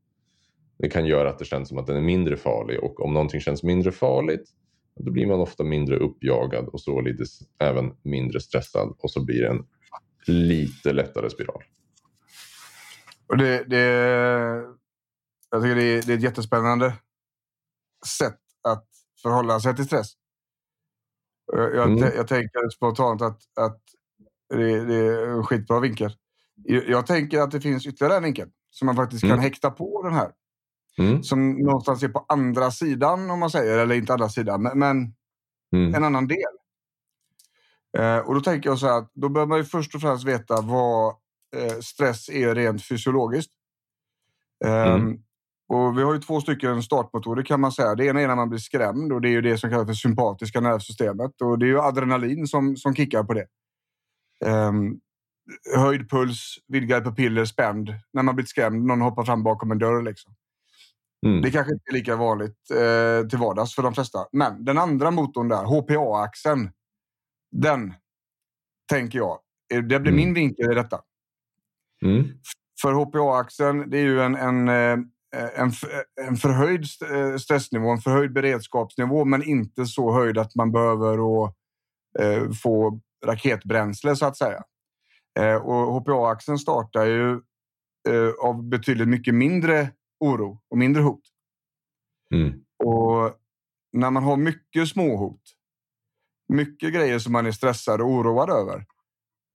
det 0.82 0.88
kan 0.88 1.06
göra 1.06 1.30
att 1.30 1.38
det 1.38 1.44
känns 1.44 1.68
som 1.68 1.78
att 1.78 1.86
den 1.86 1.96
är 1.96 2.00
mindre 2.00 2.36
farlig 2.36 2.84
och 2.84 3.00
om 3.00 3.14
någonting 3.14 3.40
känns 3.40 3.62
mindre 3.62 3.92
farligt 3.92 4.48
då 4.94 5.10
blir 5.10 5.26
man 5.26 5.40
ofta 5.40 5.64
mindre 5.64 5.96
uppjagad 5.96 6.68
och 6.68 6.80
således 6.80 7.38
även 7.58 7.92
mindre 8.02 8.40
stressad 8.40 8.96
och 8.98 9.10
så 9.10 9.24
blir 9.24 9.42
det 9.42 9.48
en 9.48 9.66
lite 10.26 10.92
lättare 10.92 11.30
spiral. 11.30 11.62
Och 13.26 13.36
det, 13.36 13.64
det, 13.64 13.78
jag 15.50 15.62
tycker 15.62 15.74
det 15.74 15.82
är, 15.82 16.02
det 16.02 16.12
är 16.12 16.16
ett 16.16 16.22
jättespännande 16.22 16.94
sätt 18.18 18.40
att 18.68 18.86
förhålla 19.22 19.60
sig 19.60 19.76
till 19.76 19.84
stress. 19.84 20.12
Jag, 21.52 21.92
mm. 21.92 21.98
jag 21.98 22.28
tänker 22.28 22.70
spontant 22.70 23.22
att, 23.22 23.40
att 23.60 23.80
det, 24.48 24.84
det, 24.84 24.94
är 24.94 25.26
en 25.26 25.44
skitbra 25.44 25.80
vinkel. 25.80 26.16
Jag, 26.54 26.88
jag 26.88 27.06
tänker 27.06 27.40
att 27.40 27.50
det 27.50 27.60
finns 27.60 27.86
ytterligare 27.86 28.16
en 28.16 28.22
vinkel 28.22 28.48
som 28.70 28.86
man 28.86 28.96
faktiskt 28.96 29.24
mm. 29.24 29.36
kan 29.36 29.42
häkta 29.42 29.70
på 29.70 30.02
den 30.02 30.12
här. 30.12 30.32
Mm. 30.98 31.22
Som 31.22 31.52
någonstans 31.52 32.02
är 32.02 32.08
på 32.08 32.24
andra 32.28 32.70
sidan, 32.70 33.30
om 33.30 33.40
man 33.40 33.50
säger. 33.50 33.78
Eller 33.78 33.94
inte 33.94 34.12
andra 34.12 34.28
sidan, 34.28 34.62
men, 34.62 34.78
men 34.78 35.14
mm. 35.72 35.94
en 35.94 36.04
annan 36.04 36.26
del. 36.26 36.38
Eh, 37.98 38.18
och 38.18 38.34
då 38.34 38.40
tänker 38.40 38.70
jag 38.70 38.78
så 38.78 38.86
här 38.86 38.98
att 38.98 39.10
då 39.14 39.28
behöver 39.28 39.48
man 39.48 39.58
ju 39.58 39.64
först 39.64 39.94
och 39.94 40.00
främst 40.00 40.24
veta 40.24 40.60
vad 40.60 41.14
eh, 41.56 41.78
stress 41.80 42.28
är 42.28 42.54
rent 42.54 42.86
fysiologiskt. 42.86 43.52
Eh, 44.64 44.92
mm. 44.92 45.18
Och 45.68 45.98
vi 45.98 46.02
har 46.02 46.14
ju 46.14 46.20
två 46.20 46.40
stycken 46.40 46.82
startmotorer 46.82 47.42
kan 47.42 47.60
man 47.60 47.72
säga. 47.72 47.94
Det 47.94 48.06
ena 48.06 48.20
är 48.20 48.28
när 48.28 48.36
man 48.36 48.48
blir 48.48 48.58
skrämd 48.58 49.12
och 49.12 49.20
det 49.20 49.28
är 49.28 49.30
ju 49.30 49.40
det 49.40 49.58
som 49.58 49.70
kallas 49.70 49.86
för 49.86 49.94
sympatiska 49.94 50.60
nervsystemet. 50.60 51.40
Och 51.40 51.58
det 51.58 51.66
är 51.66 51.68
ju 51.68 51.80
adrenalin 51.80 52.46
som, 52.46 52.76
som 52.76 52.94
kickar 52.94 53.24
på 53.24 53.34
det. 53.34 53.46
Um, 54.44 55.00
höjd 55.76 56.10
puls, 56.10 56.56
vidgade 56.68 57.04
pupiller, 57.04 57.44
spänd. 57.44 57.94
När 58.12 58.22
man 58.22 58.36
blir 58.36 58.46
skrämd, 58.46 58.84
någon 58.84 59.00
hoppar 59.00 59.24
fram 59.24 59.42
bakom 59.42 59.70
en 59.70 59.78
dörr. 59.78 60.02
Liksom. 60.02 60.34
Mm. 61.26 61.42
Det 61.42 61.50
kanske 61.50 61.72
inte 61.72 61.90
är 61.90 61.92
lika 61.92 62.16
vanligt 62.16 62.70
eh, 62.70 63.28
till 63.28 63.38
vardags 63.38 63.74
för 63.74 63.82
de 63.82 63.94
flesta. 63.94 64.26
Men 64.32 64.64
den 64.64 64.78
andra 64.78 65.10
motorn 65.10 65.48
där, 65.48 65.64
HPA-axeln. 65.64 66.70
Den 67.52 67.94
tänker 68.90 69.18
jag, 69.18 69.38
det 69.68 69.82
blir 69.82 70.12
mm. 70.12 70.16
min 70.16 70.34
vinkel 70.34 70.72
i 70.72 70.74
detta. 70.74 71.00
Mm. 72.04 72.28
För 72.82 72.92
HPA-axeln, 72.92 73.90
det 73.90 73.98
är 73.98 74.04
ju 74.04 74.22
en, 74.22 74.36
en, 74.36 74.68
eh, 74.68 74.98
en, 75.34 75.72
en 76.20 76.36
förhöjd 76.36 76.84
eh, 77.10 77.36
stressnivå, 77.36 77.90
en 77.90 77.98
förhöjd 77.98 78.32
beredskapsnivå, 78.32 79.24
men 79.24 79.42
inte 79.42 79.86
så 79.86 80.12
höjd 80.12 80.38
att 80.38 80.54
man 80.54 80.72
behöver 80.72 81.20
och, 81.20 81.56
eh, 82.18 82.50
få 82.62 83.00
raketbränsle 83.26 84.16
så 84.16 84.26
att 84.26 84.36
säga. 84.36 84.62
Eh, 85.38 85.54
och 85.54 85.94
HPA-axeln 85.94 86.58
startar 86.58 87.04
ju 87.04 87.30
eh, 88.08 88.30
av 88.42 88.62
betydligt 88.68 89.08
mycket 89.08 89.34
mindre 89.34 89.90
oro 90.22 90.60
och 90.70 90.78
mindre 90.78 91.02
hot. 91.02 91.20
Mm. 92.34 92.52
Och 92.84 93.38
när 93.92 94.10
man 94.10 94.22
har 94.22 94.36
mycket 94.36 94.88
småhot, 94.88 95.40
mycket 96.48 96.94
grejer 96.94 97.18
som 97.18 97.32
man 97.32 97.46
är 97.46 97.52
stressad 97.52 98.00
och 98.00 98.08
oroad 98.08 98.50
över, 98.50 98.84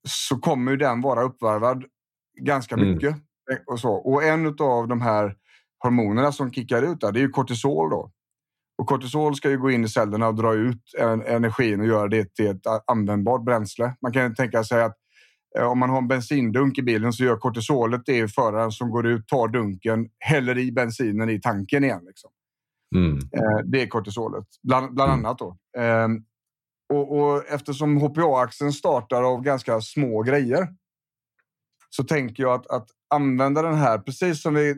så 0.07 0.37
kommer 0.39 0.71
ju 0.71 0.77
den 0.77 1.01
vara 1.01 1.23
uppvarvad 1.23 1.85
ganska 2.41 2.75
Mm. 2.75 2.91
mycket. 2.91 3.15
Och, 3.65 3.79
så. 3.79 3.93
och 3.93 4.23
en 4.23 4.47
av 4.59 4.87
de 4.87 5.01
här 5.01 5.35
hormonerna 5.83 6.31
som 6.31 6.51
kickar 6.51 6.81
ut 6.81 7.01
där, 7.01 7.11
det 7.11 7.19
är 7.19 7.21
ju 7.21 7.29
kortisol. 7.29 7.89
Då. 7.89 8.11
Och 8.77 8.87
kortisol 8.87 9.35
ska 9.35 9.49
ju 9.49 9.57
gå 9.57 9.71
in 9.71 9.83
i 9.83 9.89
cellerna 9.89 10.27
och 10.27 10.35
dra 10.35 10.53
ut 10.53 10.81
en, 10.99 11.21
energin 11.21 11.79
och 11.79 11.87
göra 11.87 12.07
det 12.07 12.33
till 12.35 12.47
ett 12.47 12.61
användbart 12.87 13.43
bränsle. 13.43 13.95
Man 14.01 14.13
kan 14.13 14.35
tänka 14.35 14.63
sig 14.63 14.83
att 14.83 14.97
om 15.63 15.79
man 15.79 15.89
har 15.89 15.97
en 15.97 16.07
bensindunk 16.07 16.77
i 16.77 16.81
bilen 16.81 17.13
så 17.13 17.23
gör 17.23 17.37
kortisolet 17.37 18.01
det 18.05 18.27
föraren 18.27 18.71
som 18.71 18.89
går 18.89 19.07
ut, 19.07 19.27
tar 19.27 19.47
dunken, 19.47 20.09
häller 20.19 20.57
i 20.57 20.71
bensinen 20.71 21.29
i 21.29 21.41
tanken 21.41 21.83
igen. 21.83 22.01
Liksom. 22.07 22.29
Mm. 22.95 23.17
Eh, 23.17 23.65
det 23.65 23.81
är 23.81 23.87
kortisolet, 23.87 24.45
bland, 24.63 24.93
bland 24.95 25.11
Mm. 25.11 25.25
annat. 25.25 25.39
Då. 25.39 25.57
Eh, 25.77 26.07
och, 26.93 27.17
och 27.19 27.45
eftersom 27.49 27.97
HPA-axeln 27.97 28.71
startar 28.73 29.23
av 29.23 29.41
ganska 29.41 29.81
små 29.81 30.21
grejer 30.21 30.67
så 31.89 32.03
tänker 32.03 32.43
jag 32.43 32.53
att, 32.53 32.67
att 32.67 32.87
använda 33.09 33.61
den 33.61 33.75
här, 33.75 33.97
precis 33.97 34.41
som 34.41 34.53
vi, 34.53 34.75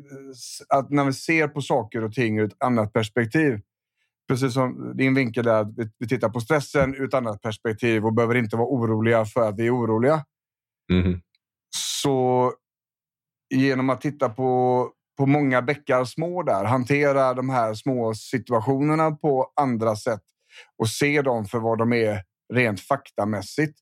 att 0.70 0.90
när 0.90 1.06
vi 1.06 1.14
ser 1.14 1.48
på 1.48 1.62
saker 1.62 2.04
och 2.04 2.14
ting 2.14 2.40
ur 2.40 2.46
ett 2.46 2.64
annat 2.64 2.94
perspektiv. 2.94 3.62
Precis 4.28 4.54
som 4.54 4.98
din 4.98 5.16
vinkel 5.16 5.46
där, 5.46 5.62
att 5.62 5.78
vi, 5.78 5.90
vi 6.00 6.08
tittar 6.08 6.30
på 6.30 6.40
stressen 6.40 6.96
ur 6.96 7.06
ett 7.06 7.14
annat 7.14 7.42
perspektiv 7.42 8.06
och 8.06 8.14
behöver 8.14 8.36
inte 8.36 8.56
vara 8.56 8.68
oroliga 8.68 9.26
för 9.26 9.50
att 9.50 9.60
vi 9.60 9.68
är 9.68 9.76
oroliga. 9.76 10.26
Mm. 10.90 11.22
Så 11.76 12.54
genom 13.56 13.90
att 13.90 14.02
titta 14.02 14.30
på, 14.30 14.92
på 15.18 15.26
många 15.26 15.62
bäckar 15.62 16.06
små 16.06 16.44
där, 16.44 16.64
hantera 16.66 17.34
de 17.34 17.50
här 17.50 17.74
små 17.74 18.14
situationerna 18.14 19.12
på 19.12 19.52
andra 19.56 19.96
sätt 19.96 20.24
och 20.78 20.90
se 20.90 21.22
dem 21.22 21.46
för 21.46 21.60
vad 21.60 21.78
de 21.78 21.94
är 21.94 22.24
rent 22.54 22.80
faktamässigt. 22.82 23.80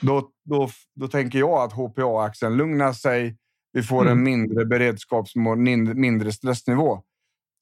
Då, 0.00 0.30
då, 0.44 0.68
då 0.94 1.08
tänker 1.08 1.38
jag 1.38 1.62
att 1.62 1.72
HPA-axeln 1.72 2.56
lugnar 2.56 2.92
sig. 2.92 3.36
Vi 3.72 3.82
får 3.82 4.02
Mm. 4.02 4.12
en 4.18 4.24
mindre 4.24 4.64
beredskapsnivå, 4.64 5.54
min- 5.56 6.00
mindre 6.00 6.32
stressnivå. 6.32 7.02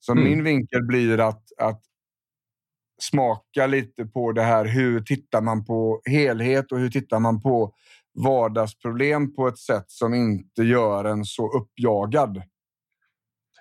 Så 0.01 0.13
Mm. 0.13 0.25
min 0.25 0.45
vinkel 0.45 0.83
blir 0.83 1.21
att, 1.21 1.45
att 1.59 1.83
smaka 3.03 3.67
lite 3.67 4.07
på 4.07 4.33
det 4.33 4.43
här. 4.43 4.65
Hur 4.65 5.01
tittar 5.01 5.41
man 5.41 5.65
på 5.65 6.03
helhet 6.05 6.73
och 6.73 6.79
hur 6.79 6.91
tittar 6.91 7.21
man 7.21 7.41
på 7.43 7.75
vardagsproblem 8.15 9.35
på 9.35 9.49
ett 9.49 9.59
sätt 9.59 9.85
som 9.87 10.15
inte 10.15 10.63
gör 10.63 11.05
en 11.05 11.25
så 11.25 11.51
uppjagad? 11.59 12.43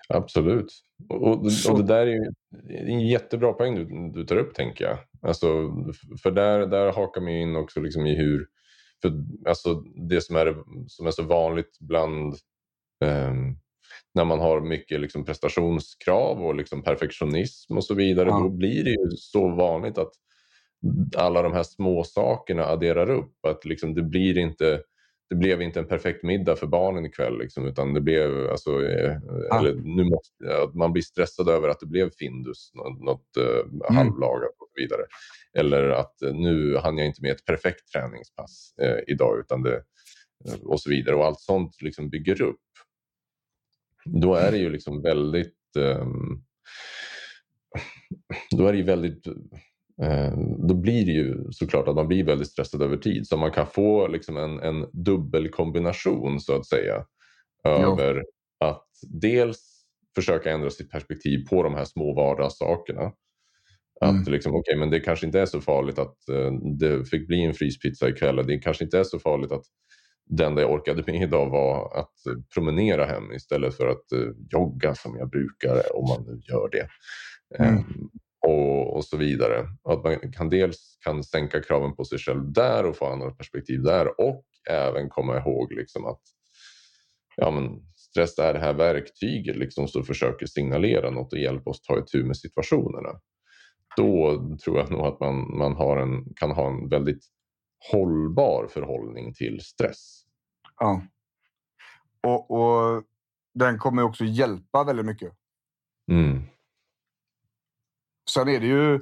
Absolut. 0.08 0.72
Och, 1.08 1.38
och, 1.68 1.76
det 1.78 1.82
där 1.82 2.06
är 2.06 2.12
ju 2.12 2.32
en 2.92 3.00
jättebra 3.00 3.52
poäng 3.52 3.74
du, 3.74 4.10
du 4.14 4.24
tar 4.26 4.36
upp, 4.36 4.54
tänker 4.54 4.84
jag. 4.84 4.98
Alltså, 5.22 5.46
för 6.22 6.30
där, 6.30 6.66
där 6.66 6.92
hakar 6.92 7.20
man 7.20 7.30
in 7.30 7.56
också 7.56 7.80
liksom 7.80 8.06
i 8.06 8.16
hur... 8.16 8.46
För, 9.02 9.12
alltså, 9.48 9.74
det 10.08 10.20
som 10.20 10.36
är, 10.36 10.56
som 10.86 11.06
är 11.06 11.10
så 11.10 11.22
vanligt 11.22 11.78
bland... 11.80 12.34
ehm, 13.04 13.56
när 14.14 14.24
man 14.24 14.40
har 14.40 14.60
mycket 14.60 15.00
liksom, 15.00 15.24
prestationskrav 15.24 16.42
och 16.44 16.54
liksom, 16.54 16.82
perfektionism 16.82 17.76
och 17.76 17.84
så 17.84 17.94
vidare, 17.94 18.28
Ja. 18.28 18.38
då 18.38 18.48
blir 18.48 18.84
det 18.84 18.90
ju 18.90 19.10
så 19.16 19.48
vanligt 19.48 19.98
att 19.98 20.12
alla 21.16 21.42
de 21.42 21.52
här 21.52 21.62
små 21.62 22.04
sakerna 22.04 22.64
adderar 22.64 23.10
upp. 23.10 23.46
Att 23.46 23.64
liksom, 23.64 23.94
det 23.94 24.02
blir 24.02 24.38
inte 24.38 24.82
det 25.30 25.36
blev 25.36 25.62
inte 25.62 25.80
en 25.80 25.86
perfekt 25.88 26.22
middag 26.22 26.56
för 26.56 26.66
barnen 26.66 27.06
ikväll. 27.06 27.38
Liksom, 27.38 27.66
utan 27.66 27.94
det 27.94 28.00
blev, 28.00 28.50
alltså, 28.50 28.84
eh, 28.84 29.16
Ja. 29.48 29.58
eller, 29.58 29.74
nu 29.74 30.04
måste, 30.04 30.62
att 30.62 30.74
man 30.74 30.92
blir 30.92 31.02
stressad 31.02 31.48
över 31.48 31.68
att 31.68 31.80
det 31.80 31.86
blev 31.86 32.10
Findus, 32.18 32.70
något, 32.74 33.00
något 33.00 33.36
eh, 33.36 33.94
halvlagat 33.96 34.50
och 34.58 34.68
så 34.74 34.80
vidare. 34.80 35.02
Eller 35.58 35.88
att 35.88 36.22
eh, 36.22 36.34
nu 36.34 36.76
hann 36.76 36.98
jag 36.98 37.06
inte 37.06 37.22
med 37.22 37.30
ett 37.32 37.44
perfekt 37.44 37.92
träningspass 37.92 38.74
eh, 38.82 38.98
idag. 39.06 39.40
Utan 39.40 39.62
det, 39.62 39.74
eh, 40.48 40.60
och 40.62 40.80
så 40.80 40.90
vidare. 40.90 41.16
Och 41.16 41.24
allt 41.26 41.40
sånt 41.40 41.82
liksom 41.82 42.10
bygger 42.10 42.42
upp. 42.42 42.60
Då 44.04 44.34
är 44.34 44.52
det 44.52 44.58
ju 44.58 44.70
liksom 44.70 45.02
väldigt... 45.02 45.76
ehm, 45.78 46.42
då 48.50 48.66
är 48.66 48.72
det 48.72 48.78
ju 48.78 48.84
väldigt... 48.84 49.26
eh, 50.02 50.32
då 50.68 50.74
blir 50.74 51.06
det 51.06 51.12
ju 51.12 51.36
såklart 51.50 51.88
att 51.88 51.94
man 51.94 52.08
blir 52.08 52.24
väldigt 52.24 52.48
stressad 52.48 52.82
över 52.82 52.96
tid. 52.96 53.26
Så 53.26 53.36
man 53.36 53.50
kan 53.50 53.66
få 53.66 54.06
liksom 54.08 54.36
en, 54.36 54.60
en 54.60 54.86
dubbelkombination 54.92 56.40
så 56.40 56.56
att 56.56 56.66
säga. 56.66 57.04
Över 57.64 58.22
att 58.60 58.86
dels 59.22 59.84
försöka 60.14 60.50
ändra 60.50 60.70
sitt 60.70 60.90
perspektiv 60.90 61.46
på 61.50 61.62
de 61.62 61.74
här 61.74 61.84
små 61.84 62.14
vardagssakerna. 62.14 63.12
Att 64.00 64.10
Mm. 64.10 64.32
liksom, 64.32 64.54
okej, 64.54 64.76
men 64.76 64.90
det 64.90 65.00
kanske 65.00 65.26
inte 65.26 65.40
är 65.40 65.46
så 65.46 65.60
farligt 65.60 65.98
att 65.98 66.28
eh, 66.28 66.52
det 66.78 67.04
fick 67.04 67.26
bli 67.28 67.44
en 67.44 67.54
fryspizza 67.54 68.08
ikväll. 68.08 68.46
Det 68.46 68.58
kanske 68.58 68.84
inte 68.84 68.98
är 68.98 69.04
så 69.04 69.18
farligt 69.18 69.52
att 69.52 69.64
det 70.26 70.44
enda 70.44 70.62
jag 70.62 70.72
orkade 70.72 71.02
med 71.06 71.22
idag 71.22 71.50
var 71.50 71.98
att 72.00 72.14
promenera 72.54 73.04
hem 73.04 73.32
istället 73.32 73.76
för 73.76 73.86
att 73.86 74.12
eh, 74.12 74.28
jogga 74.50 74.94
som 74.94 75.16
jag 75.16 75.30
brukar 75.30 75.96
om 75.96 76.08
man 76.08 76.24
nu 76.26 76.40
gör 76.48 76.68
det. 76.72 76.88
Mm. 77.64 77.84
Och, 78.46 78.96
och 78.96 79.04
så 79.04 79.16
vidare. 79.16 79.68
Att 79.84 80.04
man 80.04 80.32
kan 80.32 80.48
dels 80.48 80.98
kan 81.04 81.24
sänka 81.24 81.62
kraven 81.62 81.96
på 81.96 82.04
sig 82.04 82.18
själv 82.18 82.52
där 82.52 82.86
och 82.86 82.96
få 82.96 83.06
andra 83.06 83.30
perspektiv 83.30 83.82
där 83.82 84.20
och 84.20 84.44
även 84.70 85.08
komma 85.08 85.38
ihåg 85.38 85.72
liksom 85.72 86.06
att 86.06 86.20
ja, 87.36 87.50
men 87.50 87.92
stress 87.96 88.38
är 88.38 88.52
det 88.52 88.58
här 88.58 88.74
verktyget 88.74 89.56
liksom, 89.56 89.88
som 89.88 90.04
försöker 90.04 90.46
signalera 90.46 91.10
något 91.10 91.32
och 91.32 91.38
hjälpa 91.38 91.70
oss 91.70 91.82
ta 91.82 91.98
itu 91.98 92.24
med 92.24 92.36
situationerna. 92.36 93.20
Då 93.96 94.38
tror 94.64 94.78
jag 94.78 94.90
nog 94.90 95.06
att 95.06 95.20
man, 95.20 95.58
man 95.58 95.76
har 95.76 95.96
en, 95.96 96.34
kan 96.36 96.50
ha 96.50 96.70
en 96.70 96.88
väldigt 96.88 97.24
hållbar 97.92 98.66
förhållning 98.70 99.34
till 99.34 99.60
stress. 99.60 100.22
Ja. 100.78 101.02
Och, 102.22 102.50
och 102.50 103.02
den 103.54 103.78
kommer 103.78 104.02
också 104.02 104.24
hjälpa 104.24 104.84
väldigt 104.84 105.06
mycket. 105.06 105.32
Mm. 106.10 106.42
Sen 108.34 108.48
är 108.48 108.60
det 108.60 108.66
ju... 108.66 109.00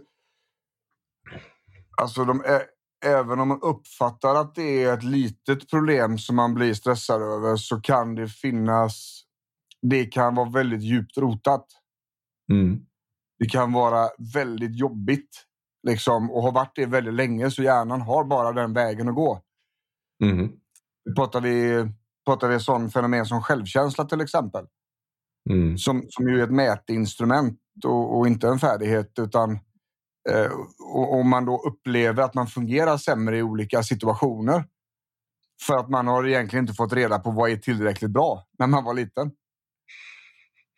Alltså, 2.02 2.24
de 2.24 2.42
även 3.04 3.40
om 3.40 3.48
man 3.48 3.60
uppfattar 3.62 4.34
att 4.34 4.54
det 4.54 4.84
är 4.84 4.94
ett 4.94 5.02
litet 5.02 5.70
problem 5.70 6.18
som 6.18 6.36
man 6.36 6.54
blir 6.54 6.74
stressad 6.74 7.22
över 7.22 7.56
så 7.56 7.80
kan 7.80 8.14
det 8.14 8.28
finnas... 8.28 9.24
Det 9.82 10.04
kan 10.04 10.34
vara 10.34 10.50
väldigt 10.50 10.82
djupt 10.82 11.18
rotat. 11.18 11.66
Mm. 12.52 12.80
Det 13.38 13.46
kan 13.46 13.72
vara 13.72 14.08
väldigt 14.34 14.76
jobbigt 14.76 15.46
liksom, 15.86 16.30
och 16.30 16.42
har 16.42 16.52
varit 16.52 16.72
det 16.74 16.86
väldigt 16.86 17.14
länge 17.14 17.50
så 17.50 17.62
hjärnan 17.62 18.00
har 18.00 18.24
bara 18.24 18.52
den 18.52 18.72
vägen 18.72 19.08
att 19.08 19.14
gå. 19.14 19.42
Mm. 20.24 20.52
Pratar 21.16 21.40
vi, 21.40 21.86
pratar 22.26 22.48
vi 22.48 22.60
sån 22.60 22.90
fenomen 22.90 23.26
som 23.26 23.42
självkänsla 23.42 24.04
till 24.04 24.20
exempel. 24.20 24.66
Mm. 25.50 25.78
som, 25.78 26.06
som 26.08 26.28
ju 26.28 26.40
är 26.40 26.44
ett 26.44 26.50
mätinstrument 26.50 27.58
och, 27.84 28.18
och 28.18 28.26
inte 28.26 28.48
en 28.48 28.58
färdighet. 28.58 29.18
utan 29.18 29.52
eh, 30.30 30.50
och, 30.94 31.14
Om 31.20 31.30
man 31.30 31.44
då 31.44 31.62
upplever 31.66 32.22
att 32.22 32.34
man 32.34 32.46
fungerar 32.46 32.96
sämre 32.96 33.38
i 33.38 33.42
olika 33.42 33.82
situationer 33.82 34.64
för 35.66 35.78
att 35.78 35.90
man 35.90 36.06
har 36.06 36.26
egentligen 36.26 36.64
inte 36.64 36.74
fått 36.74 36.92
reda 36.92 37.18
på 37.18 37.30
vad 37.30 37.50
är 37.50 37.56
tillräckligt 37.56 38.10
bra 38.10 38.44
när 38.58 38.66
man 38.66 38.84
var 38.84 38.94
liten. 38.94 39.30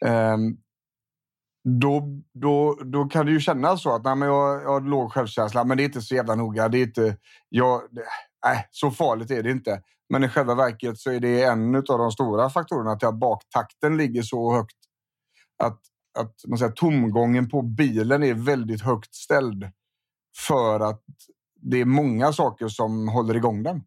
Ehm, 0.04 0.56
då, 1.64 2.22
då, 2.34 2.74
då 2.84 3.04
kan 3.04 3.26
det 3.26 3.32
ju 3.32 3.40
kännas 3.40 3.82
så 3.82 3.94
att 3.94 4.04
nej, 4.04 4.16
men 4.16 4.28
jag, 4.28 4.62
jag 4.62 4.68
har 4.68 4.80
låg 4.80 5.12
självkänsla, 5.12 5.64
men 5.64 5.76
det 5.76 5.82
är 5.82 5.84
inte 5.84 6.02
så 6.02 6.14
jävla 6.14 6.34
noga. 6.34 6.68
Det 6.68 6.78
är 6.78 6.82
inte, 6.82 7.16
jag, 7.48 7.80
nej, 8.44 8.68
så 8.70 8.90
farligt 8.90 9.30
är 9.30 9.42
det 9.42 9.50
inte. 9.50 9.82
Men 10.08 10.24
i 10.24 10.28
själva 10.28 10.54
verket 10.54 10.98
så 10.98 11.10
är 11.10 11.20
det 11.20 11.42
en 11.42 11.76
av 11.76 11.82
de 11.82 12.12
stora 12.12 12.50
faktorerna 12.50 12.96
till 12.96 13.08
att 13.08 13.18
baktakten 13.18 13.96
ligger 13.96 14.22
så 14.22 14.54
högt. 14.54 14.76
Att, 15.58 15.80
att 16.18 16.34
man 16.48 16.58
säger, 16.58 16.72
tomgången 16.72 17.48
på 17.48 17.62
bilen 17.62 18.22
är 18.22 18.34
väldigt 18.34 18.80
högt 18.82 19.14
ställd. 19.14 19.70
För 20.46 20.80
att 20.80 21.02
det 21.56 21.80
är 21.80 21.84
många 21.84 22.32
saker 22.32 22.68
som 22.68 23.08
håller 23.08 23.34
igång 23.34 23.62
den. 23.62 23.82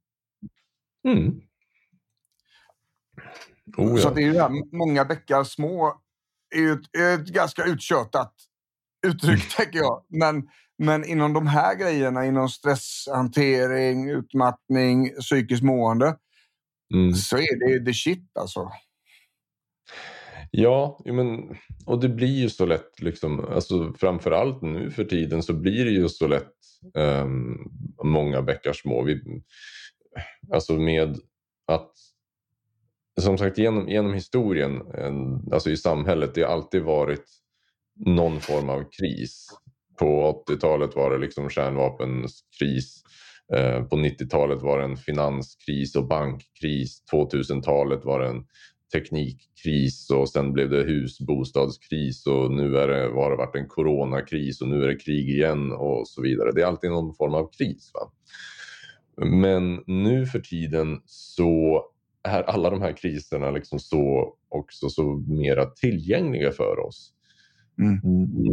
Mm. 1.07 1.41
Oh, 3.77 3.97
Så 3.97 4.01
ja. 4.01 4.09
att 4.09 4.15
det 4.15 4.21
är 4.21 4.33
ju 4.33 4.39
här, 4.39 4.77
många 4.77 5.05
bäckar 5.05 5.43
små 5.43 6.01
är 6.55 6.59
ju 6.59 6.71
ett, 6.71 6.95
ett 7.21 7.27
ganska 7.27 7.63
uttjötat 7.63 8.33
uttryck, 9.07 9.55
tänker 9.57 9.79
jag. 9.79 10.05
Men, 10.09 10.49
men 10.77 11.05
inom 11.05 11.33
de 11.33 11.47
här 11.47 11.75
grejerna, 11.75 12.25
inom 12.25 12.49
stresshantering, 12.49 14.09
utmattning, 14.09 15.09
psykiskt 15.19 15.63
mående, 15.63 16.15
Mm. 16.93 17.13
så 17.13 17.37
är 17.37 17.59
det 17.59 17.85
the 17.85 17.93
shit 17.93 18.37
alltså. 18.39 18.71
Ja, 20.51 20.99
men, 21.05 21.57
och 21.85 21.99
det 22.01 22.09
blir 22.09 22.41
ju 22.41 22.49
så 22.49 22.65
lätt, 22.65 23.01
liksom, 23.01 23.39
alltså, 23.39 23.93
framförallt 23.93 24.61
nu 24.61 24.91
för 24.91 25.03
tiden 25.05 25.43
så 25.43 25.53
blir 25.53 25.85
det 25.85 25.91
ju 25.91 26.09
så 26.09 26.27
lätt 26.27 26.53
um, 26.93 27.71
många 28.03 28.41
bäckar 28.41 28.73
små. 28.73 29.03
Vi, 29.03 29.21
alltså 30.53 30.73
med 30.73 31.17
att, 31.67 31.91
som 33.21 33.37
sagt 33.37 33.57
genom, 33.57 33.89
genom 33.89 34.13
historien, 34.13 34.81
alltså 35.51 35.69
i 35.69 35.77
samhället, 35.77 36.35
det 36.35 36.41
har 36.43 36.49
alltid 36.53 36.81
varit 36.83 37.25
någon 38.05 38.41
form 38.41 38.69
av 38.69 38.83
kris. 38.99 39.47
På 39.99 40.43
80-talet 40.47 40.95
var 40.95 41.11
det 41.11 41.17
liksom 41.17 41.49
kärnvapenkris. 41.49 43.03
Eh, 43.53 43.83
på 43.83 43.95
90-talet 43.95 44.61
var 44.61 44.79
det 44.79 44.85
en 44.85 44.97
finanskris 44.97 45.95
och 45.95 46.07
bankkris. 46.07 47.03
2000-talet 47.11 48.05
var 48.05 48.19
det 48.19 48.27
en 48.27 48.45
teknikkris 48.93 50.09
och 50.09 50.29
sen 50.29 50.53
blev 50.53 50.69
det 50.69 50.83
husbostadskris 50.83 52.27
och 52.27 52.51
nu 52.51 52.77
är 52.77 52.87
det, 52.87 53.21
har 53.21 53.31
det 53.31 53.37
varit 53.37 53.55
en 53.55 53.67
coronakris 53.67 54.61
och 54.61 54.67
nu 54.67 54.83
är 54.83 54.87
det 54.87 54.95
krig 54.95 55.29
igen 55.29 55.71
och 55.71 56.07
så 56.07 56.21
vidare. 56.21 56.51
Det 56.51 56.61
är 56.61 56.65
alltid 56.65 56.89
någon 56.89 57.15
form 57.15 57.33
av 57.33 57.49
kris. 57.57 57.91
Va? 57.93 58.11
Men 59.25 59.83
nu 59.87 60.25
för 60.25 60.39
tiden 60.39 61.01
så 61.05 61.83
är 62.23 62.43
alla 62.43 62.69
de 62.69 62.81
här 62.81 62.97
kriserna 62.97 63.51
liksom 63.51 63.79
så 63.79 64.33
också 64.49 64.89
så 64.89 65.03
mera 65.27 65.65
tillgängliga 65.65 66.51
för 66.51 66.79
oss. 66.79 67.14
Mm. 67.79 67.99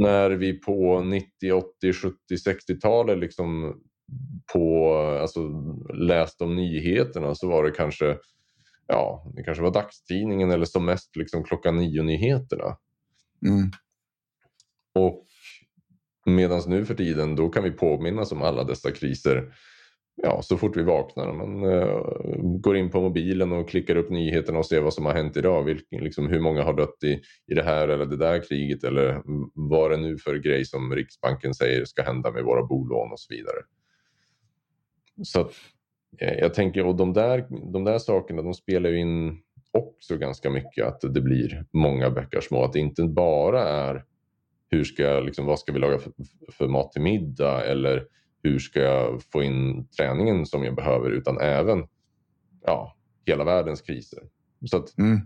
När 0.00 0.30
vi 0.30 0.52
på 0.52 1.00
90, 1.00 1.52
80, 1.52 1.92
70, 1.92 2.16
60-talet 2.30 3.18
liksom 3.18 3.80
på, 4.52 4.94
alltså, 5.20 5.48
läste 5.94 6.44
om 6.44 6.56
nyheterna 6.56 7.34
så 7.34 7.48
var 7.48 7.64
det 7.64 7.70
kanske 7.70 8.16
ja, 8.86 9.32
det 9.36 9.42
kanske 9.42 9.62
var 9.62 9.70
dagstidningen 9.70 10.50
eller 10.50 10.64
som 10.64 10.84
mest 10.84 11.16
liksom 11.16 11.44
klockan 11.44 11.76
nio-nyheterna. 11.76 12.76
Mm. 13.46 13.70
Och 14.94 15.26
medan 16.26 16.62
nu 16.66 16.84
för 16.84 16.94
tiden 16.94 17.36
då 17.36 17.48
kan 17.48 17.64
vi 17.64 17.70
påminnas 17.70 18.32
om 18.32 18.42
alla 18.42 18.64
dessa 18.64 18.90
kriser 18.90 19.54
ja, 20.14 20.42
så 20.42 20.56
fort 20.56 20.76
vi 20.76 20.82
vaknar. 20.82 21.32
Man 21.32 21.64
uh, 21.64 22.60
går 22.60 22.76
in 22.76 22.90
på 22.90 23.00
mobilen 23.00 23.52
och 23.52 23.68
klickar 23.68 23.96
upp 23.96 24.10
nyheterna 24.10 24.58
och 24.58 24.66
ser 24.66 24.80
vad 24.80 24.94
som 24.94 25.06
har 25.06 25.14
hänt 25.14 25.36
idag. 25.36 25.62
Vilken, 25.62 26.04
liksom, 26.04 26.28
hur 26.28 26.40
många 26.40 26.62
har 26.62 26.72
dött 26.72 27.04
i, 27.04 27.20
i 27.46 27.54
det 27.54 27.62
här 27.62 27.88
eller 27.88 28.06
det 28.06 28.16
där 28.16 28.42
kriget 28.48 28.84
eller 28.84 29.22
vad 29.54 29.90
det 29.90 29.96
nu 29.96 30.18
för 30.18 30.34
grej 30.34 30.64
som 30.64 30.94
Riksbanken 30.94 31.54
säger 31.54 31.84
ska 31.84 32.02
hända 32.02 32.30
med 32.30 32.44
våra 32.44 32.62
bolån 32.62 33.12
och 33.12 33.20
så 33.20 33.34
vidare. 33.34 33.58
Så 35.22 35.40
att, 35.40 35.52
eh, 36.18 36.38
jag 36.38 36.54
tänker, 36.54 36.86
och 36.86 36.96
de 36.96 37.12
där, 37.12 37.46
de 37.72 37.84
där 37.84 37.98
sakerna 37.98 38.42
de 38.42 38.54
spelar 38.54 38.90
ju 38.90 38.98
in 38.98 39.42
också 39.72 40.16
ganska 40.16 40.50
mycket 40.50 40.86
att 40.86 41.00
det 41.00 41.20
blir 41.20 41.66
många 41.72 42.10
bäckar 42.10 42.40
små. 42.40 42.64
Att 42.64 42.72
det 42.72 42.78
inte 42.78 43.02
bara 43.02 43.62
är 43.62 44.04
hur 44.70 44.84
ska 44.84 45.02
jag, 45.02 45.24
liksom, 45.24 45.46
vad 45.46 45.58
ska 45.58 45.72
vi 45.72 45.78
laga 45.78 45.98
för, 45.98 46.12
för 46.52 46.68
mat 46.68 46.92
till 46.92 47.02
middag 47.02 47.64
eller 47.64 48.06
hur 48.42 48.58
ska 48.58 48.80
jag 48.80 49.22
få 49.22 49.42
in 49.42 49.88
träningen 49.88 50.46
som 50.46 50.64
jag 50.64 50.74
behöver 50.74 51.10
utan 51.10 51.40
även 51.40 51.86
ja, 52.66 52.96
hela 53.26 53.44
världens 53.44 53.80
kriser. 53.80 54.22
Så 54.70 54.76
att, 54.76 54.98
mm. 54.98 55.20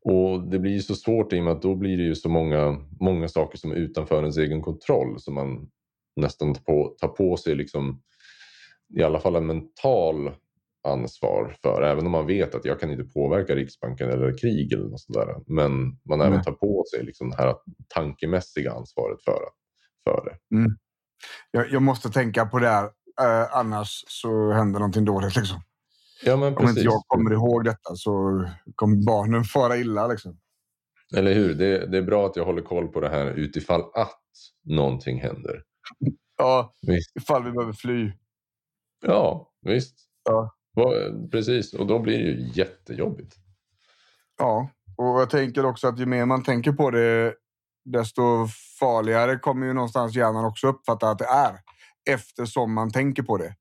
Och 0.00 0.48
det 0.48 0.58
blir 0.58 0.72
ju 0.72 0.80
så 0.80 0.94
svårt 0.94 1.32
i 1.32 1.40
och 1.40 1.44
med 1.44 1.52
att 1.52 1.62
då 1.62 1.74
blir 1.74 1.96
det 1.96 2.02
ju 2.02 2.14
så 2.14 2.28
många, 2.28 2.80
många 3.00 3.28
saker 3.28 3.58
som 3.58 3.70
är 3.70 3.76
utanför 3.76 4.20
ens 4.20 4.36
egen 4.36 4.62
kontroll 4.62 5.20
som 5.20 5.34
man 5.34 5.70
nästan 6.16 6.54
tar 6.54 6.62
på, 6.62 6.96
tar 6.98 7.08
på 7.08 7.36
sig 7.36 7.54
liksom, 7.54 8.02
i 8.98 9.02
alla 9.02 9.20
fall 9.20 9.36
en 9.36 9.46
mental 9.46 10.30
ansvar 10.88 11.56
för. 11.62 11.82
Även 11.82 12.06
om 12.06 12.12
man 12.12 12.26
vet 12.26 12.54
att 12.54 12.64
jag 12.64 12.80
kan 12.80 12.90
inte 12.90 13.04
påverka 13.04 13.54
Riksbanken 13.54 14.10
eller 14.10 14.38
krig 14.38 14.72
eller 14.72 14.88
något 14.88 15.00
sådär. 15.00 15.34
Men 15.46 15.98
man 16.02 16.20
även 16.20 16.42
tar 16.42 16.52
på 16.52 16.84
sig 16.94 17.04
liksom 17.04 17.30
det 17.30 17.36
här 17.36 17.54
tankemässiga 17.88 18.72
ansvaret 18.72 19.22
för, 19.22 19.40
för 20.04 20.24
det. 20.24 20.56
Mm 20.56 20.76
jag, 21.50 21.70
jag, 21.70 21.82
måste 21.82 22.10
tänka 22.10 22.46
på 22.46 22.58
det 22.58 22.68
här. 22.68 22.84
Eh, 23.20 23.56
annars 23.56 24.04
så 24.08 24.52
händer 24.52 24.80
någonting 24.80 25.04
dåligt. 25.04 25.36
Liksom. 25.36 25.60
Ja, 26.24 26.36
men 26.36 26.56
Om 26.56 26.68
inte 26.68 26.80
jag 26.80 27.02
kommer 27.06 27.32
ihåg 27.32 27.64
detta 27.64 27.96
så 27.96 28.44
kommer 28.74 28.96
barnen 29.06 29.44
fara 29.44 29.76
illa. 29.76 30.06
Liksom. 30.06 30.38
Eller 31.16 31.34
hur? 31.34 31.54
Det, 31.54 31.86
det, 31.86 31.98
är 31.98 32.02
bra 32.02 32.26
att 32.26 32.36
jag 32.36 32.44
håller 32.44 32.62
koll 32.62 32.88
på 32.88 33.00
det 33.00 33.08
här 33.08 33.26
utifall 33.26 33.80
att 33.94 34.20
någonting 34.64 35.20
händer. 35.20 35.62
Ja, 36.38 36.74
visst. 36.86 37.16
ifall 37.16 37.44
vi 37.44 37.52
behöver 37.52 37.72
fly. 37.72 38.12
Ja, 39.06 39.52
visst. 39.62 39.96
Ja. 40.24 40.54
Precis, 41.30 41.74
och 41.74 41.86
då 41.86 41.98
blir 41.98 42.18
det 42.18 42.24
ju 42.24 42.50
jättejobbigt. 42.54 43.36
Ja, 44.38 44.70
och 44.96 45.20
jag 45.20 45.30
tänker 45.30 45.66
också 45.66 45.88
att 45.88 45.98
ju 45.98 46.06
mer 46.06 46.26
man 46.26 46.42
tänker 46.42 46.72
på 46.72 46.90
det, 46.90 47.34
desto 47.84 48.48
farligare 48.80 49.38
kommer 49.38 49.66
ju 49.66 49.72
någonstans 49.72 50.16
hjärnan 50.16 50.44
också 50.44 50.66
uppfatta 50.66 51.10
att 51.10 51.18
det 51.18 51.24
är. 51.24 51.58
Eftersom 52.10 52.74
man 52.74 52.90
tänker 52.90 53.22
på 53.22 53.36
det. 53.36 53.54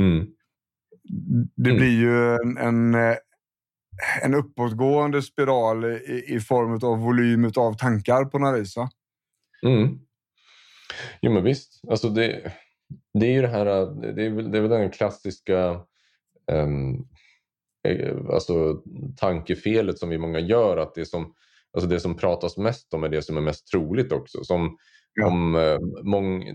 Mm. 0.00 0.26
Det 1.56 1.70
mm. 1.70 1.76
blir 1.76 2.00
ju 2.00 2.34
en, 2.34 2.56
en, 2.56 2.94
en 4.22 4.34
uppåtgående 4.34 5.22
spiral 5.22 5.84
i, 5.84 6.24
i 6.28 6.40
form 6.40 6.90
av 6.90 6.98
volym 6.98 7.52
av 7.56 7.74
tankar 7.74 8.24
på 8.24 8.38
något 8.38 8.60
vis. 8.60 8.74
Mm. 9.66 9.98
Jo 11.20 11.32
men 11.32 11.44
visst. 11.44 11.80
Alltså 11.90 12.08
det, 12.08 12.52
det 13.14 13.26
är 13.26 13.32
ju 13.32 13.42
det 13.42 13.48
här, 13.48 13.64
det 14.14 14.26
är 14.26 14.30
det 14.30 14.58
är 14.58 14.60
väl 14.60 14.70
den 14.70 14.90
klassiska 14.90 15.80
um, 16.52 17.08
alltså, 18.32 18.82
tankefelet 19.16 19.98
som 19.98 20.08
vi 20.08 20.18
många 20.18 20.40
gör. 20.40 20.76
Att 20.76 20.94
det 20.94 21.06
som 21.06 21.34
alltså 21.72 21.88
det 21.88 22.00
som 22.00 22.16
pratas 22.16 22.56
mest 22.56 22.94
om 22.94 23.04
är 23.04 23.08
det 23.08 23.22
som 23.22 23.36
är 23.36 23.40
mest 23.40 23.66
troligt 23.66 24.12
också. 24.12 24.44
Som 24.44 24.76
ja. 25.14 25.26
om, 25.26 25.54
eh, 25.54 25.78
mång, 26.02 26.48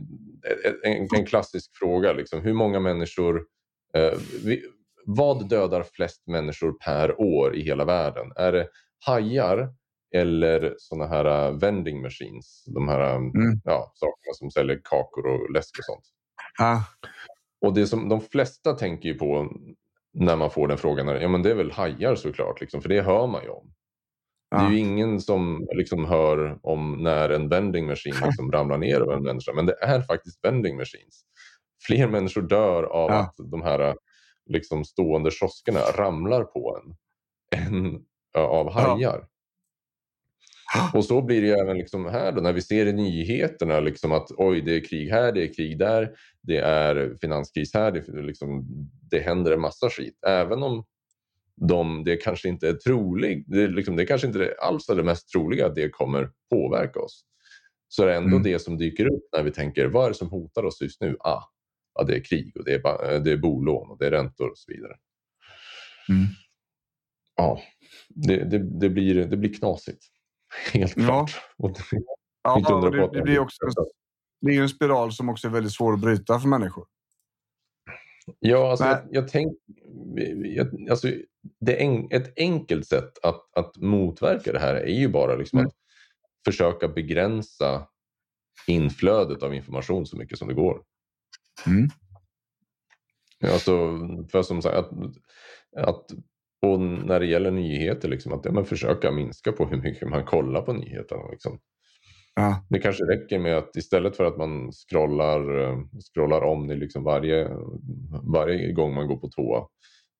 en, 0.83 1.07
en, 1.15 1.25
klassisk 1.25 1.77
fråga, 1.77 2.13
liksom, 2.13 2.41
hur 2.41 2.53
många 2.53 2.79
människor... 2.79 3.45
Eh, 3.93 4.13
vi, 4.43 4.63
vad 5.09 5.49
dödar 5.49 5.83
flest 5.83 6.27
människor 6.27 6.71
per 6.71 7.21
år 7.21 7.55
i 7.55 7.61
hela 7.61 7.85
världen? 7.85 8.31
Är 8.35 8.51
det 8.51 8.67
hajar 9.05 9.69
eller 10.15 10.75
såna 10.77 11.07
här 11.07 11.49
uh, 11.49 11.59
vending 11.59 12.01
machines? 12.01 12.63
De 12.67 12.87
här 12.87 13.15
um, 13.15 13.31
mm. 13.35 13.61
ja, 13.63 13.91
sakerna 13.95 14.33
som 14.33 14.51
säljer 14.51 14.81
kakor 14.83 15.27
och 15.27 15.51
läsk 15.51 15.79
och 15.79 15.85
sånt. 15.85 16.03
Ah. 16.59 16.79
Och 17.61 17.73
det 17.73 17.87
som 17.87 18.09
de 18.09 18.21
flesta 18.21 18.73
tänker 18.73 19.13
på 19.13 19.51
när 20.13 20.35
man 20.35 20.51
får 20.51 20.67
den 20.67 20.77
frågan 20.77 21.07
är 21.07 21.15
ja, 21.15 21.27
men 21.27 21.43
det 21.43 21.51
är 21.51 21.55
väl 21.55 21.71
hajar 21.71 22.15
såklart, 22.15 22.61
liksom, 22.61 22.81
för 22.81 22.89
det 22.89 23.01
hör 23.01 23.27
man 23.27 23.43
ju 23.43 23.49
om. 23.49 23.73
Det 24.51 24.57
är 24.57 24.69
ju 24.69 24.77
ingen 24.77 25.21
som 25.21 25.67
liksom 25.75 26.05
hör 26.05 26.59
om 26.61 27.03
när 27.03 27.29
en 27.29 27.49
vending 27.49 27.87
machine 27.87 28.15
liksom 28.25 28.51
ramlar 28.51 28.77
ner 28.77 29.01
över 29.01 29.13
en 29.13 29.23
människa. 29.23 29.53
Men 29.53 29.65
det 29.65 29.75
är 29.81 30.01
faktiskt 30.01 30.45
vending 30.45 30.77
machines. 30.77 31.21
Fler 31.87 32.07
människor 32.07 32.41
dör 32.41 32.83
av 32.83 33.09
ja. 33.11 33.15
att 33.15 33.35
de 33.51 33.61
här 33.61 33.95
liksom 34.49 34.85
stående 34.85 35.31
kioskerna 35.31 35.79
ramlar 35.79 36.43
på 36.43 36.79
en 36.81 36.95
än 37.61 38.05
av 38.33 38.71
hajar. 38.71 39.27
Ja. 40.73 40.91
Och 40.93 41.05
så 41.05 41.21
blir 41.21 41.41
det 41.41 41.59
även 41.59 41.77
liksom 41.77 42.05
här 42.05 42.31
då, 42.31 42.41
när 42.41 42.53
vi 42.53 42.61
ser 42.61 42.85
i 42.85 42.93
nyheterna 42.93 43.79
liksom 43.79 44.11
att 44.11 44.31
oj, 44.37 44.61
det 44.61 44.75
är 44.75 44.83
krig 44.83 45.09
här, 45.09 45.31
det 45.31 45.43
är 45.43 45.53
krig 45.53 45.79
där, 45.79 46.11
det 46.41 46.57
är 46.57 47.15
finanskris 47.21 47.73
här, 47.73 47.91
det, 47.91 48.21
liksom, 48.21 48.65
det 49.11 49.19
händer 49.19 49.51
en 49.51 49.61
massa 49.61 49.89
skit. 49.89 50.19
Även 50.27 50.63
om 50.63 50.85
de, 51.61 52.03
det 52.03 52.17
kanske 52.17 52.49
inte 52.49 52.69
är 52.69 52.73
troligt, 52.73 53.45
det, 53.47 53.67
liksom, 53.67 53.95
det 53.95 54.05
kanske 54.05 54.27
inte 54.27 54.55
alls 54.61 54.89
är 54.89 54.95
det 54.95 55.03
mest 55.03 55.29
troliga 55.29 55.65
att 55.65 55.75
det 55.75 55.89
kommer 55.89 56.31
påverka 56.49 56.99
oss. 56.99 57.25
Så 57.87 58.03
är 58.03 58.07
det 58.07 58.15
ändå 58.15 58.29
mm. 58.29 58.43
det 58.43 58.59
som 58.59 58.77
dyker 58.77 59.05
upp 59.05 59.23
när 59.33 59.43
vi 59.43 59.51
tänker 59.51 59.85
vad 59.85 60.05
är 60.05 60.09
det 60.09 60.15
som 60.15 60.29
hotar 60.29 60.63
oss 60.63 60.81
just 60.81 61.01
nu? 61.01 61.17
Ah, 61.19 61.41
ja, 61.93 62.03
det 62.03 62.15
är 62.15 62.23
krig 62.23 62.57
och 62.57 62.65
det 62.65 62.73
är, 62.73 63.19
det 63.19 63.31
är 63.31 63.37
bolån 63.37 63.91
och 63.91 63.97
det 63.97 64.07
är 64.07 64.11
räntor 64.11 64.49
och 64.49 64.57
så 64.57 64.71
vidare. 64.71 64.95
Mm. 66.09 66.25
Ja, 67.35 67.61
det, 68.09 68.43
det, 68.43 68.79
det, 68.79 68.89
blir, 68.89 69.25
det 69.25 69.37
blir 69.37 69.53
knasigt. 69.53 70.03
Helt 70.73 70.93
klart. 70.93 71.31
Ja, 71.57 71.73
ja 72.43 72.89
det, 72.91 73.09
det, 73.13 73.21
blir 73.21 73.39
också, 73.39 73.65
det 74.41 74.55
är 74.55 74.61
en 74.61 74.69
spiral 74.69 75.11
som 75.11 75.29
också 75.29 75.47
är 75.47 75.51
väldigt 75.51 75.73
svår 75.73 75.93
att 75.93 75.99
bryta 75.99 76.39
för 76.39 76.47
människor. 76.47 76.85
Ja, 78.39 78.71
alltså, 78.71 78.85
jag, 78.85 78.99
jag 79.11 79.27
tänker... 79.27 79.57
Alltså, 80.89 81.11
det 81.59 81.83
en, 81.83 82.07
ett 82.11 82.33
enkelt 82.37 82.87
sätt 82.87 83.11
att, 83.23 83.57
att 83.57 83.77
motverka 83.77 84.51
det 84.51 84.59
här 84.59 84.75
är 84.75 84.99
ju 84.99 85.07
bara 85.07 85.35
liksom 85.35 85.59
mm. 85.59 85.67
att 85.67 85.75
försöka 86.45 86.87
begränsa 86.87 87.87
inflödet 88.67 89.43
av 89.43 89.53
information 89.53 90.05
så 90.05 90.17
mycket 90.17 90.37
som 90.37 90.47
det 90.47 90.53
går. 90.53 90.83
Mm. 91.67 91.89
Alltså, 93.53 93.73
för 94.31 94.41
som 94.41 94.61
sagt, 94.61 94.75
att, 94.75 94.91
att 95.77 96.05
och 96.61 96.79
när 96.79 97.19
det 97.19 97.25
gäller 97.25 97.51
nyheter, 97.51 98.09
liksom, 98.09 98.33
att 98.33 98.45
ja, 98.45 98.63
försöka 98.63 99.11
minska 99.11 99.51
på 99.51 99.65
hur 99.65 99.81
mycket 99.81 100.09
man 100.09 100.25
kollar 100.25 100.61
på 100.61 100.73
nyheterna. 100.73 101.29
Liksom. 101.31 101.59
Ja. 102.39 102.65
Det 102.69 102.79
kanske 102.79 103.03
räcker 103.03 103.39
med 103.39 103.57
att 103.57 103.75
istället 103.75 104.17
för 104.17 104.23
att 104.23 104.37
man 104.37 104.71
scrollar, 104.71 105.59
eh, 105.61 105.79
scrollar 106.13 106.41
om 106.41 106.67
det 106.67 106.75
liksom 106.75 107.03
varje, 107.03 107.49
varje 108.33 108.71
gång 108.71 108.95
man 108.95 109.07
går 109.07 109.17
på 109.17 109.29
toa 109.29 109.67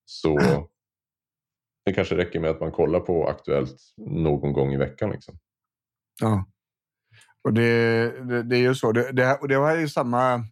så 0.04 0.38
Det 1.84 1.92
kanske 1.92 2.16
räcker 2.16 2.40
med 2.40 2.50
att 2.50 2.60
man 2.60 2.72
kollar 2.72 3.00
på 3.00 3.28
Aktuellt 3.28 3.76
någon 3.96 4.52
gång 4.52 4.72
i 4.72 4.76
veckan. 4.76 5.10
Liksom. 5.10 5.38
Ja. 6.20 6.46
Och 7.44 7.52
det, 7.52 8.10
det, 8.28 8.42
det 8.42 8.56
är 8.56 8.60
ju 8.60 8.74
så. 8.74 8.92
Det, 8.92 9.12
det, 9.12 9.38
och 9.40 9.48
det 9.48 9.58
var 9.58 9.76
ju 9.76 9.88
samma, 9.88 10.44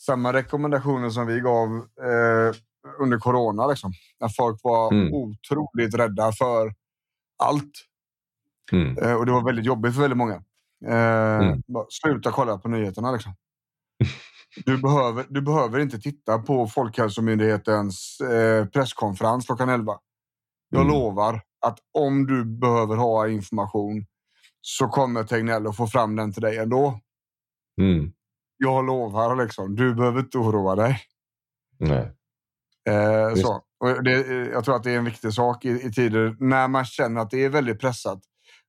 samma 0.00 0.32
rekommendationer 0.32 1.10
som 1.10 1.26
vi 1.26 1.40
gav 1.40 1.68
eh, 1.78 2.54
under 3.00 3.18
corona. 3.18 3.66
Liksom. 3.66 3.92
När 4.20 4.28
folk 4.28 4.60
var 4.62 4.92
mm. 4.92 5.12
otroligt 5.12 5.94
rädda 5.94 6.32
för 6.32 6.74
allt. 7.42 7.72
Mm. 8.72 8.98
Eh, 8.98 9.14
och 9.14 9.26
det 9.26 9.32
var 9.32 9.44
väldigt 9.44 9.66
jobbigt 9.66 9.94
för 9.94 10.00
väldigt 10.00 10.18
många. 10.18 10.42
Eh, 10.86 11.48
mm. 11.48 11.62
Sluta 11.88 12.30
kolla 12.30 12.58
på 12.58 12.68
nyheterna. 12.68 13.12
Liksom. 13.12 13.34
Du 14.64 14.78
behöver, 14.78 15.26
du 15.28 15.42
behöver 15.42 15.78
inte 15.78 15.98
titta 15.98 16.38
på 16.38 16.66
Folkhälsomyndighetens 16.66 18.20
eh, 18.20 18.66
presskonferens 18.66 19.46
klockan 19.46 19.68
11. 19.68 19.98
Jag 20.70 20.80
mm. 20.80 20.92
lovar 20.92 21.42
att 21.66 21.78
om 21.98 22.26
du 22.26 22.44
behöver 22.44 22.96
ha 22.96 23.28
information 23.28 24.06
så 24.60 24.88
kommer 24.88 25.24
Tegnell 25.24 25.66
att 25.66 25.76
få 25.76 25.86
fram 25.86 26.16
den 26.16 26.32
till 26.32 26.42
dig 26.42 26.58
ändå. 26.58 27.00
Mm. 27.80 28.12
Jag 28.56 28.86
lovar 28.86 29.36
liksom. 29.36 29.76
Du 29.76 29.94
behöver 29.94 30.20
inte 30.20 30.38
oroa 30.38 30.74
dig. 30.74 31.00
Nej. 31.78 32.12
Eh, 32.88 33.34
så. 33.34 33.62
Det, 34.04 34.26
jag 34.52 34.64
tror 34.64 34.76
att 34.76 34.82
det 34.82 34.90
är 34.90 34.98
en 34.98 35.04
viktig 35.04 35.32
sak 35.32 35.64
i, 35.64 35.68
i 35.68 35.92
tider 35.92 36.36
när 36.40 36.68
man 36.68 36.84
känner 36.84 37.20
att 37.20 37.30
det 37.30 37.44
är 37.44 37.48
väldigt 37.48 37.80
pressat 37.80 38.20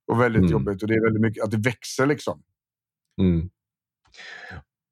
och 0.09 0.21
väldigt 0.21 0.39
mm. 0.39 0.51
jobbigt 0.51 0.81
och 0.81 0.87
det 0.87 0.95
är 0.95 1.03
väldigt 1.03 1.21
mycket 1.21 1.43
att 1.43 1.51
det 1.51 1.57
växer 1.57 2.05
liksom. 2.05 2.43
Mm. 3.21 3.49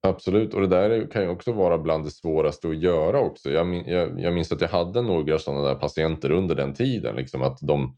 Absolut, 0.07 0.53
och 0.53 0.61
det 0.61 0.67
där 0.67 1.11
kan 1.11 1.21
ju 1.21 1.29
också 1.29 1.51
vara 1.51 1.77
bland 1.77 2.05
det 2.05 2.11
svåraste 2.11 2.69
att 2.69 2.77
göra 2.77 3.19
också. 3.19 3.51
Jag, 3.51 3.87
jag, 3.87 4.19
jag 4.19 4.33
minns 4.33 4.51
att 4.51 4.61
jag 4.61 4.67
hade 4.67 5.01
några 5.01 5.39
sådana 5.39 5.67
där 5.67 5.75
patienter 5.75 6.31
under 6.31 6.55
den 6.55 6.73
tiden. 6.73 7.15
Liksom 7.15 7.41
att 7.41 7.57
de, 7.61 7.97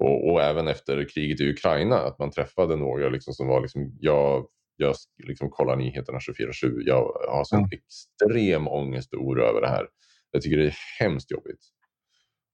och, 0.00 0.30
och, 0.30 0.42
även 0.42 0.68
efter 0.68 1.08
kriget 1.08 1.40
i 1.40 1.50
Ukraina, 1.50 1.96
att 1.96 2.18
man 2.18 2.30
träffade 2.30 2.76
några 2.76 3.08
liksom 3.08 3.34
som 3.34 3.48
var 3.48 3.60
liksom, 3.60 3.96
jag, 4.00 4.46
jag 4.76 4.94
liksom 5.26 5.50
kollar 5.50 5.76
nyheterna 5.76 6.18
24-7. 6.18 6.82
Jag 6.86 7.12
har 7.30 7.44
sån 7.44 7.58
mm. 7.58 7.70
extrem 7.72 8.68
ångest 8.68 9.14
och 9.14 9.22
oro 9.22 9.42
över 9.42 9.60
det 9.60 9.68
här. 9.68 9.86
Jag 10.30 10.42
tycker 10.42 10.56
det 10.56 10.66
är 10.66 10.76
hemskt 11.00 11.30
jobbigt. 11.30 11.60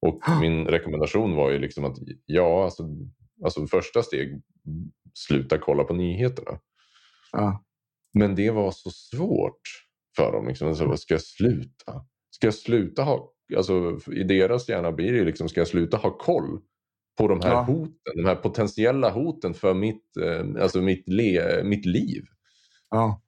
Och 0.06 0.20
min 0.40 0.66
rekommendation 0.66 1.36
var 1.36 1.50
ju 1.50 1.58
liksom 1.58 1.84
att 1.84 1.96
ja, 2.26 2.64
alltså, 2.64 2.82
alltså 3.44 3.66
första 3.66 4.02
steg, 4.02 4.42
sluta 5.14 5.58
kolla 5.58 5.84
på 5.84 5.94
nyheterna. 5.94 6.58
Ja. 7.32 7.64
Men 8.14 8.34
det 8.34 8.50
var 8.50 8.70
så 8.70 8.90
svårt 8.90 9.60
för 10.16 10.32
dem. 10.32 10.48
Liksom. 10.48 10.68
Alltså, 10.68 10.96
ska 10.96 11.14
jag 11.14 11.22
sluta? 11.22 12.04
Ska 12.30 12.46
jag 12.46 12.54
sluta 12.54 13.02
ha... 13.02 13.30
Alltså, 13.56 13.98
I 14.12 14.24
deras 14.24 14.68
hjärna 14.68 14.92
blir 14.92 15.12
det 15.12 15.24
liksom, 15.24 15.48
ska 15.48 15.60
jag 15.60 15.68
sluta 15.68 15.96
ha 15.96 16.18
koll 16.18 16.60
på 17.18 17.28
de 17.28 17.40
här 17.40 17.50
ja. 17.50 17.62
hoten? 17.62 18.16
De 18.16 18.24
här 18.24 18.36
potentiella 18.36 19.10
hoten 19.10 19.54
för 19.54 19.74
mitt, 19.74 20.16
eh, 20.16 20.62
alltså 20.62 20.82
mitt, 20.82 21.08
le, 21.08 21.64
mitt 21.64 21.86
liv. 21.86 22.24
Ja. 22.90 23.23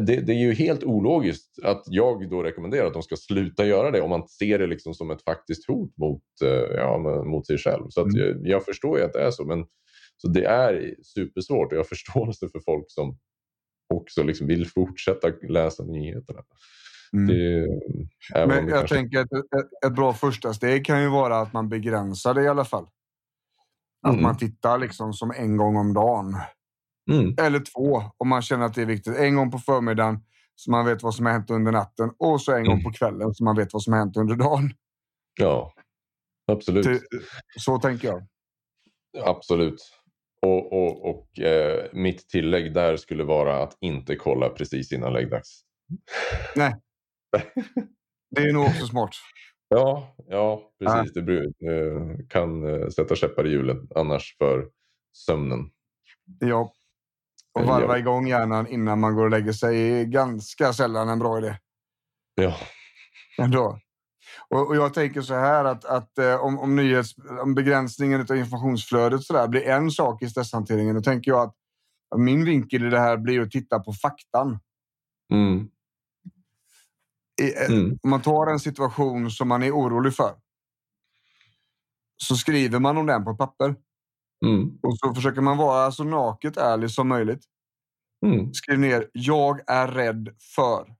Det, 0.00 0.20
det, 0.20 0.32
är 0.32 0.38
ju 0.38 0.54
helt 0.54 0.84
ologiskt 0.84 1.58
att 1.64 1.82
jag 1.86 2.30
då 2.30 2.42
rekommenderar 2.42 2.86
att 2.86 2.92
de 2.92 3.02
ska 3.02 3.16
sluta 3.16 3.66
göra 3.66 3.90
det 3.90 4.00
om 4.00 4.10
man 4.10 4.28
ser 4.28 4.58
det 4.58 4.66
liksom 4.66 4.94
som 4.94 5.10
ett 5.10 5.22
faktiskt 5.22 5.68
hot 5.68 5.96
mot, 5.96 6.22
eh, 6.44 6.76
ja, 6.76 6.98
mot 7.24 7.46
sig 7.46 7.58
själv. 7.58 7.84
Så 7.88 8.02
mm. 8.02 8.16
jag, 8.16 8.46
jag, 8.46 8.64
förstår 8.64 8.98
ju 8.98 9.04
att 9.04 9.12
det 9.12 9.22
är 9.22 9.30
så. 9.30 9.44
Men, 9.44 9.66
så 10.16 10.28
det 10.28 10.44
är 10.44 10.94
supersvårt 11.02 11.72
och 11.72 11.78
jag 11.78 11.88
förstår 11.88 12.26
det 12.40 12.48
för 12.48 12.60
folk 12.60 12.84
som 12.88 13.18
också 13.94 14.22
liksom 14.22 14.46
vill 14.46 14.66
fortsätta 14.66 15.28
läsa 15.48 15.84
nyheterna. 15.84 16.40
Mm. 17.12 17.26
Det, 17.26 17.68
Men 18.46 18.68
jag 18.68 18.78
kanske... 18.78 18.94
tänker 18.94 19.20
att 19.20 19.32
ett, 19.32 19.86
ett, 19.86 19.94
bra 19.94 20.12
första 20.12 20.54
steg 20.54 20.86
kan 20.86 21.02
ju 21.02 21.08
vara 21.08 21.38
att 21.38 21.52
man 21.52 21.68
begränsar 21.68 22.34
det 22.34 22.42
i 22.42 22.48
alla 22.48 22.64
fall. 22.64 22.86
Att 24.02 24.12
mm. 24.12 24.22
man 24.22 24.36
tittar 24.36 24.78
liksom 24.78 25.12
som 25.12 25.30
en 25.30 25.56
gång 25.56 25.76
om 25.76 25.94
dagen. 25.94 26.36
Mm. 27.10 27.34
Eller 27.38 27.60
två 27.60 28.02
om 28.16 28.28
man 28.28 28.42
känner 28.42 28.64
att 28.64 28.74
det 28.74 28.82
är 28.82 28.86
viktigt. 28.86 29.16
En 29.16 29.36
gång 29.36 29.50
på 29.50 29.58
förmiddagen 29.58 30.18
så 30.54 30.70
man 30.70 30.86
vet 30.86 31.02
vad 31.02 31.14
som 31.14 31.26
har 31.26 31.32
hänt 31.32 31.50
under 31.50 31.72
natten 31.72 32.10
och 32.18 32.40
så 32.40 32.52
en 32.52 32.64
gång 32.64 32.72
mm. 32.72 32.84
på 32.84 32.92
kvällen 32.92 33.34
så 33.34 33.44
man 33.44 33.56
vet 33.56 33.72
vad 33.72 33.82
som 33.82 33.92
har 33.92 34.00
hänt 34.00 34.16
under 34.16 34.36
dagen. 34.36 34.72
Ja, 35.40 35.72
absolut. 36.52 37.02
Så 37.58 37.78
tänker 37.78 38.08
jag. 38.08 38.26
Absolut. 39.24 39.82
Och, 40.42 40.72
och, 40.72 41.10
och 41.10 41.40
eh, 41.40 41.86
mitt 41.92 42.28
tillägg 42.28 42.74
där 42.74 42.96
skulle 42.96 43.24
vara 43.24 43.62
att 43.62 43.76
inte 43.80 44.16
kolla 44.16 44.48
precis 44.48 44.92
innan 44.92 45.12
läggdags. 45.12 45.60
Nej. 46.56 46.80
Det 48.30 48.42
är 48.42 48.52
nog 48.52 48.64
också 48.64 48.86
smart. 48.86 49.10
Ja, 49.68 50.16
ja 50.28 50.72
precis. 50.78 51.16
Ah. 51.16 51.20
Det 51.20 51.38
eh, 51.40 52.26
kan 52.28 52.64
eh, 52.64 52.88
sätta 52.88 53.14
käppar 53.14 53.46
i 53.46 53.50
hjulet 53.50 53.78
annars 53.94 54.36
för 54.38 54.68
sömnen. 55.12 55.70
Ja. 56.40 56.72
Och 57.54 57.64
varva 57.64 57.98
igång 57.98 58.26
hjärnan 58.26 58.66
innan 58.66 59.00
man 59.00 59.14
går 59.14 59.24
och 59.24 59.30
lägger 59.30 59.52
sig 59.52 60.00
är 60.00 60.04
ganska 60.04 60.72
sällan 60.72 61.08
en 61.08 61.18
bra 61.18 61.38
idé. 61.38 61.56
Ja. 62.34 62.56
Ändå. 63.38 63.78
Och, 64.48 64.68
och, 64.68 64.76
jag 64.76 64.94
tänker 64.94 65.22
så 65.22 65.34
här 65.34 65.64
att, 65.64 65.84
att 65.84 66.18
eh, 66.18 66.34
om, 66.34 66.58
om, 66.58 66.76
nyhets, 66.76 67.14
om 67.42 67.54
begränsningen 67.54 68.20
av 68.20 68.36
informationsflödet 68.36 69.22
så 69.22 69.32
där, 69.32 69.48
blir 69.48 69.62
en 69.62 69.90
sak 69.90 70.22
i 70.22 70.30
stresshanteringen, 70.30 70.94
då 70.94 71.02
tänker 71.02 71.30
jag 71.30 71.40
att, 71.40 71.54
att 72.14 72.20
min 72.20 72.44
vinkel 72.44 72.86
i 72.86 72.90
det 72.90 73.00
här 73.00 73.16
blir 73.16 73.40
att 73.40 73.50
titta 73.50 73.80
på 73.80 73.92
faktan. 73.92 74.58
Mm. 75.32 75.68
I, 77.42 77.54
eh, 77.54 77.70
mm. 77.70 77.98
Om 78.02 78.10
man 78.10 78.22
tar 78.22 78.46
en 78.46 78.60
situation 78.60 79.30
som 79.30 79.48
man 79.48 79.62
är 79.62 79.70
orolig 79.70 80.14
för 80.14 80.34
så 82.16 82.36
skriver 82.36 82.78
man 82.78 82.96
om 82.96 83.06
den 83.06 83.24
på 83.24 83.36
papper. 83.36 83.76
Mm. 84.44 84.78
Och 84.82 84.98
så 84.98 85.14
försöker 85.14 85.40
man 85.40 85.56
vara 85.56 85.92
så 85.92 86.04
naket 86.04 86.56
ärlig 86.56 86.90
som 86.90 87.08
möjligt. 87.08 87.44
Mm. 88.26 88.54
Skriv 88.54 88.78
ner 88.78 89.10
“Jag 89.12 89.70
är 89.70 89.88
rädd 89.88 90.28
för”. 90.54 90.94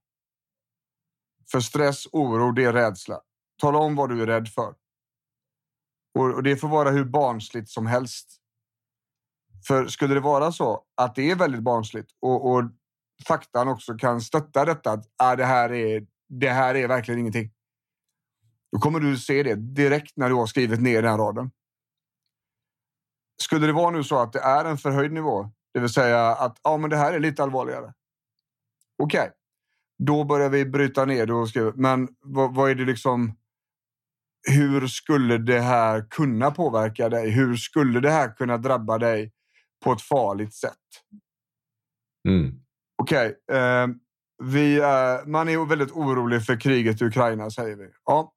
För 1.51 1.59
stress, 1.59 2.07
oro, 2.11 2.51
det 2.51 2.63
är 2.63 2.73
rädsla. 2.73 3.19
Tala 3.61 3.77
om 3.77 3.95
vad 3.95 4.09
du 4.09 4.21
är 4.21 4.27
rädd 4.27 4.47
för. 4.47 4.73
Och, 6.19 6.43
det 6.43 6.57
får 6.57 6.67
vara 6.67 6.91
hur 6.91 7.05
barnsligt 7.05 7.69
som 7.69 7.85
helst. 7.85 8.41
För 9.67 9.87
skulle 9.87 10.13
det 10.13 10.19
vara 10.19 10.51
så 10.51 10.83
att 10.95 11.15
det 11.15 11.31
är 11.31 11.35
väldigt 11.35 11.61
barnsligt 11.61 12.09
och, 12.21 12.51
och 12.51 12.63
faktan 13.27 13.67
också 13.67 13.97
kan 13.97 14.21
stötta 14.21 14.65
detta 14.65 14.91
att 14.91 15.05
ah, 15.17 15.35
det, 15.35 15.45
här 15.45 15.71
är, 15.71 16.07
det 16.29 16.49
här 16.49 16.75
är 16.75 16.87
verkligen 16.87 17.19
ingenting. 17.19 17.51
Då 18.71 18.79
kommer 18.79 18.99
du 18.99 19.17
se 19.17 19.43
det 19.43 19.55
direkt 19.55 20.17
när 20.17 20.29
du 20.29 20.35
har 20.35 20.47
skrivit 20.47 20.81
ner 20.81 21.01
den 21.01 21.17
raden. 21.17 21.51
Skulle 23.41 23.67
det 23.67 23.73
vara 23.73 23.91
nu 23.91 24.03
så 24.03 24.19
att 24.19 24.33
det 24.33 24.39
är 24.39 24.65
en 24.65 24.77
förhöjd 24.77 25.11
nivå, 25.11 25.49
det 25.73 25.79
vill 25.79 25.89
säga 25.89 26.27
att 26.27 26.59
ja, 26.63 26.77
men 26.77 26.89
det 26.89 26.97
här 26.97 27.13
är 27.13 27.19
lite 27.19 27.43
allvarligare. 27.43 27.93
Okej, 29.03 29.19
okay. 29.19 29.31
då 30.03 30.23
börjar 30.23 30.49
vi 30.49 30.65
bryta 30.65 31.05
ner 31.05 31.31
och 31.31 31.49
skriva. 31.49 31.71
Men 31.75 32.07
vad, 32.21 32.55
vad 32.55 32.69
är 32.69 32.75
det 32.75 32.85
liksom? 32.85 33.35
hur 34.47 34.87
skulle 34.87 35.37
det 35.37 35.59
här 35.59 36.07
kunna 36.09 36.51
påverka 36.51 37.09
dig? 37.09 37.29
Hur 37.29 37.55
skulle 37.55 37.99
det 37.99 38.11
här 38.11 38.35
kunna 38.35 38.57
drabba 38.57 38.97
dig 38.97 39.31
på 39.83 39.91
ett 39.91 40.01
farligt 40.01 40.53
sätt? 40.53 40.73
Mm. 42.27 42.59
Okej, 43.01 43.35
okay, 43.47 43.59
eh, 43.59 43.87
man 45.25 45.49
är 45.49 45.65
väldigt 45.65 45.91
orolig 45.91 46.45
för 46.45 46.59
kriget 46.59 47.01
i 47.01 47.05
Ukraina, 47.05 47.49
säger 47.49 47.75
vi. 47.75 47.89
Ja. 48.05 48.33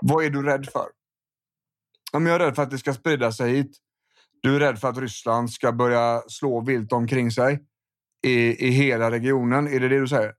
Vad 0.00 0.24
är 0.24 0.30
du 0.30 0.42
rädd 0.42 0.66
för? 0.66 0.86
Ja, 2.12 2.20
jag 2.20 2.28
är 2.28 2.38
rädd 2.38 2.54
för 2.54 2.62
att 2.62 2.70
det 2.70 2.78
ska 2.78 2.94
sprida 2.94 3.32
sig 3.32 3.56
hit. 3.56 3.76
Du 4.42 4.56
är 4.56 4.60
rädd 4.60 4.78
för 4.78 4.88
att 4.88 4.98
Ryssland 4.98 5.50
ska 5.50 5.72
börja 5.72 6.22
slå 6.28 6.60
vilt 6.60 6.92
omkring 6.92 7.30
sig 7.30 7.64
i, 8.26 8.66
i 8.66 8.70
hela 8.70 9.10
regionen. 9.10 9.68
Är 9.68 9.80
det 9.80 9.88
det 9.88 10.00
du 10.00 10.08
säger? 10.08 10.34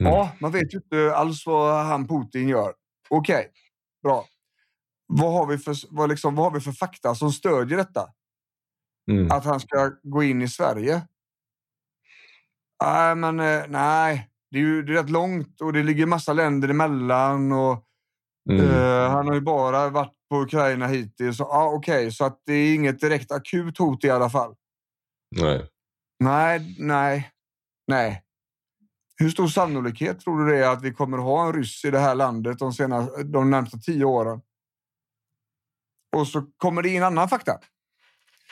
Mm. 0.00 0.12
Ja, 0.12 0.32
man 0.40 0.52
vet 0.52 0.74
ju 0.74 0.78
inte 0.78 1.16
alls 1.16 1.46
vad 1.46 1.86
han 1.86 2.08
Putin 2.08 2.48
gör. 2.48 2.74
Okej, 3.10 3.34
okay. 3.36 3.48
Bra. 4.02 4.24
Vad 5.06 5.32
har, 5.32 5.46
vi 5.46 5.58
för, 5.58 5.76
vad, 5.90 6.08
liksom, 6.08 6.34
vad 6.34 6.44
har 6.46 6.50
vi 6.50 6.60
för 6.60 6.72
fakta 6.72 7.14
som 7.14 7.32
stödjer 7.32 7.78
detta? 7.78 8.08
Mm. 9.10 9.30
Att 9.30 9.44
han 9.44 9.60
ska 9.60 9.90
gå 10.02 10.22
in 10.22 10.42
i 10.42 10.48
Sverige? 10.48 11.02
Nej, 12.84 13.14
men 13.14 13.40
eh, 13.40 13.64
nej. 13.68 14.30
Det 14.50 14.58
är 14.58 14.62
ju 14.62 14.82
det 14.82 14.92
är 14.92 15.02
rätt 15.02 15.10
långt 15.10 15.60
och 15.60 15.72
det 15.72 15.82
ligger 15.82 16.06
massa 16.06 16.32
länder 16.32 16.68
emellan. 16.68 17.52
Och, 17.52 17.84
mm. 18.50 18.64
uh, 18.64 19.08
han 19.10 19.26
har 19.26 19.34
ju 19.34 19.40
bara 19.40 19.88
varit 19.88 20.17
på 20.30 20.42
Ukraina 20.42 20.86
hittills. 20.86 21.40
Ah, 21.40 21.66
Okej, 21.66 21.98
okay, 21.98 22.10
så 22.10 22.24
att 22.24 22.42
det 22.46 22.52
är 22.52 22.74
inget 22.74 23.00
direkt 23.00 23.32
akut 23.32 23.78
hot 23.78 24.04
i 24.04 24.10
alla 24.10 24.30
fall. 24.30 24.54
Nej. 25.36 25.68
Nej, 26.24 26.76
nej, 26.78 27.30
nej. 27.86 28.22
Hur 29.16 29.30
stor 29.30 29.48
sannolikhet 29.48 30.20
tror 30.20 30.44
du 30.44 30.52
det 30.52 30.64
är 30.64 30.68
att 30.68 30.82
vi 30.82 30.92
kommer 30.92 31.18
ha 31.18 31.46
en 31.46 31.52
ryss 31.52 31.84
i 31.84 31.90
det 31.90 31.98
här 31.98 32.14
landet 32.14 32.58
de, 32.58 32.72
senaste, 32.72 33.22
de 33.22 33.50
närmsta 33.50 33.78
tio 33.78 34.04
åren? 34.04 34.40
Och 36.16 36.28
så 36.28 36.42
kommer 36.56 36.82
det 36.82 36.88
in 36.88 37.02
annan 37.02 37.28
fakta. 37.28 37.58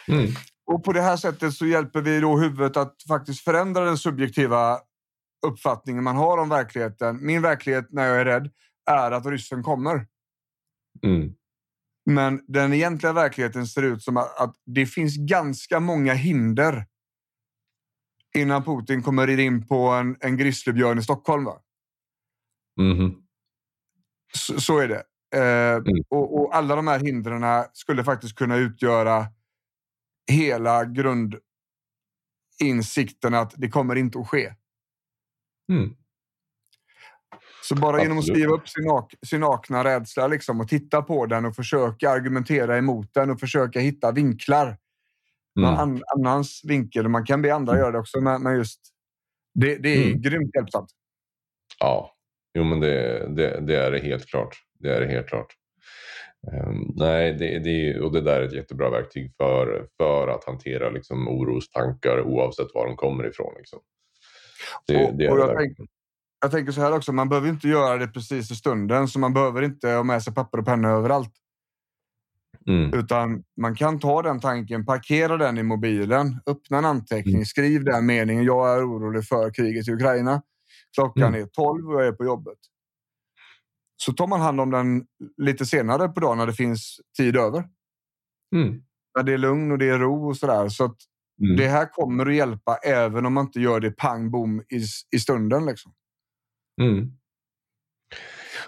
Mm. 0.09 0.31
Och 0.67 0.85
på 0.85 0.93
det 0.93 1.03
här 1.03 1.17
sättet 1.17 1.55
så 1.55 1.67
hjälper 1.67 2.01
vi 2.01 2.21
då 2.21 2.39
huvudet 2.39 2.77
att 2.77 3.03
faktiskt 3.09 3.41
förändra 3.41 3.85
den 3.85 3.99
subjektiva 3.99 4.81
uppfattningen 5.47 6.05
man 6.05 6.17
har 6.17 6.39
om 6.39 6.49
verkligheten. 6.49 7.27
Min 7.27 7.43
verklighet 7.43 7.87
när 7.91 8.07
jag 8.07 8.21
är 8.21 8.25
rädd 8.25 8.51
är 8.91 9.11
att 9.11 9.27
ryssen 9.27 9.63
kommer. 9.63 10.07
Mm. 11.03 11.35
Men 12.07 12.45
den 12.47 12.73
egentliga 12.73 13.13
verkligheten 13.13 13.67
ser 13.67 13.83
ut 13.83 14.03
som 14.03 14.17
att, 14.17 14.41
att 14.41 14.55
det 14.67 14.87
finns 14.87 15.17
ganska 15.17 15.81
många 15.81 16.15
hinder 16.15 16.87
innan 18.35 18.65
Putin 18.65 19.03
kommer 19.03 19.39
in 19.39 19.67
på 19.67 19.89
en, 19.89 20.17
en 20.21 20.37
grizzlybjörn 20.37 20.99
i 20.99 21.03
Stockholm. 21.03 21.45
Va? 21.45 21.61
Mhm. 22.81 23.23
Så, 24.35 24.61
så 24.61 24.79
är 24.79 24.89
det. 24.89 25.05
Eh, 25.35 25.83
och, 26.09 26.41
och 26.41 26.57
alla 26.57 26.77
de 26.77 26.87
här 26.87 27.01
hindren 27.01 27.65
skulle 27.73 28.05
faktiskt 28.05 28.35
kunna 28.35 28.57
utgöra 28.57 29.27
hela 30.31 30.85
grundinsikten 30.85 33.35
att 33.35 33.55
det 33.57 33.69
kommer 33.69 33.97
inte 33.97 34.19
att 34.19 34.29
ske. 34.29 34.55
Mm. 35.73 35.97
Så 37.69 37.75
bara 37.75 38.03
genom 38.03 38.19
att 38.19 38.23
Absolut. 38.23 38.39
skriva 38.39 38.55
upp 38.55 38.69
sin, 38.69 38.85
nak 38.85 39.15
sin 39.27 39.41
nakna 39.41 39.85
rädsla 39.85 40.27
liksom, 40.27 40.61
och 40.61 40.69
titta 40.69 41.03
på 41.03 41.27
den 41.27 41.45
och 41.45 41.57
försöka 41.57 42.11
argumentera 42.11 42.77
emot 42.79 43.15
den 43.15 43.31
och 43.31 43.41
försöka 43.41 43.81
hitta 43.81 44.13
vinklar. 44.13 44.77
Mm. 45.59 45.71
an 45.75 46.03
annans 46.17 46.61
vinkel. 46.65 47.09
Man 47.09 47.25
kan 47.27 47.43
be 47.43 47.55
andra 47.55 47.79
göra 47.79 47.91
det 47.91 47.99
också, 47.99 48.21
men, 48.21 48.57
just 48.57 48.81
det, 49.55 49.77
det 49.77 49.89
är 49.89 50.07
Mm. 50.09 50.21
grymt 50.23 50.51
hjälpsamt. 50.55 50.91
Ja, 51.81 52.15
jo 52.59 52.65
men 52.65 52.81
det, 52.81 53.27
det, 53.37 53.61
det 53.61 53.77
är 53.77 53.91
det 53.91 53.99
helt 53.99 54.27
klart. 54.27 54.57
Det 54.79 54.97
är 54.97 55.01
det 55.01 55.07
helt 55.07 55.27
klart. 55.29 55.55
Ehm, 56.53 56.93
nej, 56.97 57.33
det, 57.33 57.59
det, 57.59 58.01
och 58.01 58.13
det 58.13 58.21
där 58.21 58.41
är 58.41 58.45
ett 58.47 58.53
jättebra 58.53 58.91
verktyg 58.91 59.33
för, 59.37 59.87
för 59.97 60.29
att 60.29 60.45
hantera 60.45 60.91
liksom, 60.91 61.29
orostankar 61.29 62.21
oavsett 62.23 62.69
var 62.75 62.87
de 62.87 62.97
kommer 62.97 63.27
ifrån. 63.29 63.55
Liksom. 63.59 63.79
Det, 64.87 65.05
Och- 65.07 65.15
det 65.19 65.31
och 65.31 65.39
jag 65.39 65.47
verkligen. 65.47 65.89
Jag 66.41 66.51
tänker 66.51 66.73
så 66.73 66.81
här 66.81 66.93
också, 66.97 67.13
man 67.13 67.29
behöver 67.29 67.49
inte 67.49 67.69
göra 67.69 67.99
det 67.99 68.09
precis 68.09 68.51
i 68.51 68.55
stunden, 68.57 69.09
så 69.09 69.19
man 69.19 69.35
behöver 69.35 69.63
inte 69.63 69.89
ha 69.89 70.03
med 70.03 70.23
sig 70.23 70.35
papper 70.35 70.59
och 70.59 70.65
penna 70.67 70.89
överallt. 70.89 71.33
Mm. 72.69 72.95
Utan 72.95 73.43
man 73.61 73.75
kan 73.77 73.99
ta 73.99 74.23
den 74.23 74.41
tanken, 74.41 74.87
parkera 74.87 75.37
den 75.37 75.59
i 75.59 75.63
mobilen, 75.63 76.41
öppna 76.47 76.79
en 76.79 76.85
anteckning, 76.85 77.35
Mm. 77.35 77.45
skriv 77.45 77.85
den 77.85 78.07
meningen. 78.07 78.45
Jag 78.45 78.75
är 78.79 78.89
orolig 78.91 79.25
för 79.29 79.51
kriget 79.55 79.89
i 79.89 79.93
Ukraina. 79.93 80.43
Klockan 80.95 81.29
Mm. 81.29 81.43
är 81.43 81.47
12 81.47 81.89
och 81.89 81.95
jag 81.95 82.07
är 82.07 82.13
på 82.13 82.25
jobbet. 82.25 82.59
Så 83.97 84.13
tar 84.13 84.27
man 84.27 84.41
hand 84.41 84.61
om 84.61 84.71
den 84.71 85.05
lite 85.37 85.67
senare 85.67 86.09
på 86.09 86.21
dagen 86.21 86.39
när 86.39 86.47
det 86.47 86.53
finns 86.53 87.01
tid 87.17 87.37
över. 87.37 87.65
Mm. 88.55 88.83
När 89.17 89.23
det 89.23 89.33
är 89.33 89.39
lugn 89.39 89.73
och 89.73 89.79
det 89.79 89.89
är 89.89 89.99
ro 89.99 90.29
och 90.29 90.37
sådär. 90.37 90.69
Så 90.69 90.85
att 90.85 90.97
Mm. 91.43 91.57
det 91.57 91.69
här 91.69 91.87
kommer 91.93 92.27
att 92.27 92.35
hjälpa 92.35 92.77
även 92.77 93.27
om 93.27 93.33
man 93.35 93.45
inte 93.47 93.61
gör 93.61 93.81
det 93.81 93.91
pang 93.91 94.31
bom 94.31 94.61
i, 94.69 94.85
i 95.17 95.19
stunden. 95.19 95.67
Liksom. 95.67 95.93
Mm. 96.81 97.13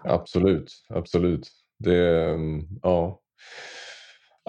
Absolut, 0.02 0.72
absolut. 0.88 1.48
Det, 1.78 2.24
mm, 2.30 2.66
ja. 2.82 3.20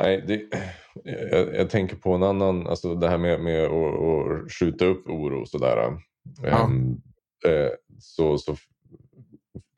Nej, 0.01 0.23
det, 0.27 0.41
jag, 1.31 1.55
jag 1.55 1.69
tänker 1.69 1.95
på 1.95 2.13
en 2.13 2.23
annan, 2.23 2.67
alltså 2.67 2.95
det 2.95 3.09
här 3.09 3.17
med, 3.17 3.39
med 3.39 3.65
att, 3.65 3.99
att 3.99 4.51
skjuta 4.51 4.85
upp 4.85 5.09
oro 5.09 5.41
och 5.41 5.49
sådär. 5.49 5.97
Ja. 6.43 6.63
Ehm, 6.65 7.01
eh, 7.47 7.71
så, 7.99 8.37
så 8.37 8.55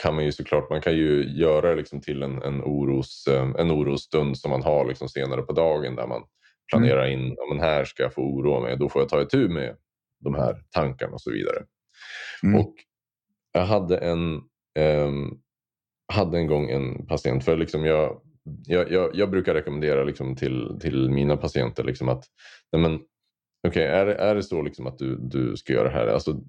kan 0.03 0.15
man 0.15 0.25
ju 0.25 0.31
såklart, 0.31 0.69
man 0.69 0.81
kan 0.81 0.93
ju 0.93 1.23
göra 1.39 1.73
liksom 1.73 2.01
till 2.01 2.23
en, 2.23 2.41
en, 2.41 2.63
oros, 2.63 3.27
eh, 3.27 3.49
en 3.57 3.71
orosstund 3.71 4.37
som 4.37 4.51
man 4.51 4.63
har 4.63 4.85
liksom 4.87 5.09
senare 5.09 5.41
på 5.41 5.53
dagen 5.53 5.95
där 5.95 6.07
man 6.07 6.23
planerar 6.71 7.07
in, 7.07 7.35
ja, 7.37 7.53
men 7.53 7.59
här 7.59 7.85
ska 7.85 8.03
jag 8.03 8.13
få 8.13 8.21
oroa 8.21 8.59
mig, 8.59 8.77
då 8.77 8.89
får 8.89 9.01
jag 9.01 9.09
ta 9.09 9.21
itu 9.21 9.47
med 9.49 9.75
de 10.19 10.35
här 10.35 10.63
tankarna 10.71 11.13
och 11.13 11.21
så 11.21 11.31
vidare. 11.31 11.63
Mm. 12.43 12.59
Och 12.59 12.75
jag 13.51 13.65
hade 13.65 13.97
en, 13.97 14.41
ehm, 14.79 15.29
hade 16.13 16.37
en 16.37 16.47
gång 16.47 16.69
en 16.69 17.07
patient, 17.07 17.45
för 17.45 17.57
liksom 17.57 17.85
jag, 17.85 18.21
jag, 18.67 18.91
jag, 18.91 19.15
jag 19.15 19.31
brukar 19.31 19.53
rekommendera 19.53 20.03
liksom 20.03 20.35
till, 20.35 20.77
till 20.81 21.09
mina 21.09 21.37
patienter 21.37 21.83
liksom 21.83 22.09
att 22.09 22.23
nej 22.71 22.81
men, 22.81 22.99
okay, 23.67 23.83
är, 23.83 24.05
det- 24.05 24.15
är 24.15 24.35
det 24.35 24.43
så 24.43 24.61
liksom 24.61 24.87
att 24.87 24.97
du, 24.97 25.15
du 25.15 25.57
ska 25.57 25.73
göra 25.73 25.87
det 25.87 25.93
här, 25.93 26.07
alltså, 26.07 26.41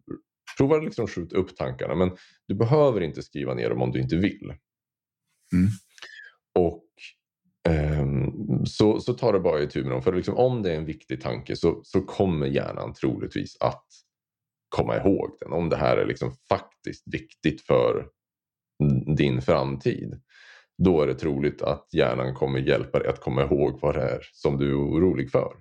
prova 0.59 0.77
liksom 0.79 1.07
skjuta 1.07 1.37
upp 1.37 1.57
tankarna 1.57 1.95
men 1.95 2.11
du 2.49 2.55
behöver 2.55 3.01
inte 3.01 3.23
skriva 3.23 3.55
ner 3.55 3.71
dem 3.71 3.83
om 3.83 3.93
du 3.93 4.01
inte 4.01 4.17
vill. 4.17 4.55
Mm. 5.55 5.69
Och 6.59 6.85
ehm, 7.69 8.67
så, 8.67 9.01
så 9.01 9.15
tar 9.15 9.33
det 9.33 9.41
bara 9.41 9.61
i 9.63 9.67
tur 9.67 9.83
med 9.83 9.93
dem. 9.93 10.03
För 10.03 10.13
liksom, 10.13 10.37
om 10.37 10.63
det 10.63 10.73
är 10.73 10.77
en 10.77 10.85
viktig 10.85 11.21
tanke 11.21 11.57
så, 11.57 11.81
så 11.85 12.01
kommer 12.01 12.47
hjärnan 12.47 12.95
troligtvis 12.95 13.57
att 13.61 13.87
komma 14.73 14.97
ihåg 14.97 15.37
den. 15.41 15.53
Om 15.53 15.69
det 15.69 15.77
här 15.77 15.97
är 15.97 16.07
liksom 16.07 16.31
faktiskt 16.49 17.15
viktigt 17.15 17.61
för 17.61 18.07
din 19.17 19.43
framtid. 19.43 20.21
Då 20.79 21.03
är 21.03 21.07
det 21.07 21.15
troligt 21.15 21.63
att 21.63 21.89
hjärnan 21.93 22.35
kommer 22.35 22.59
hjälpa 22.59 22.99
dig 22.99 23.09
att 23.09 23.21
komma 23.21 23.43
ihåg 23.43 23.79
vad 23.83 23.95
det 23.95 24.03
är 24.03 24.21
som 24.33 24.59
du 24.59 24.71
är 24.71 24.75
orolig 24.75 25.31
för. 25.31 25.53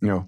Ja. 0.00 0.26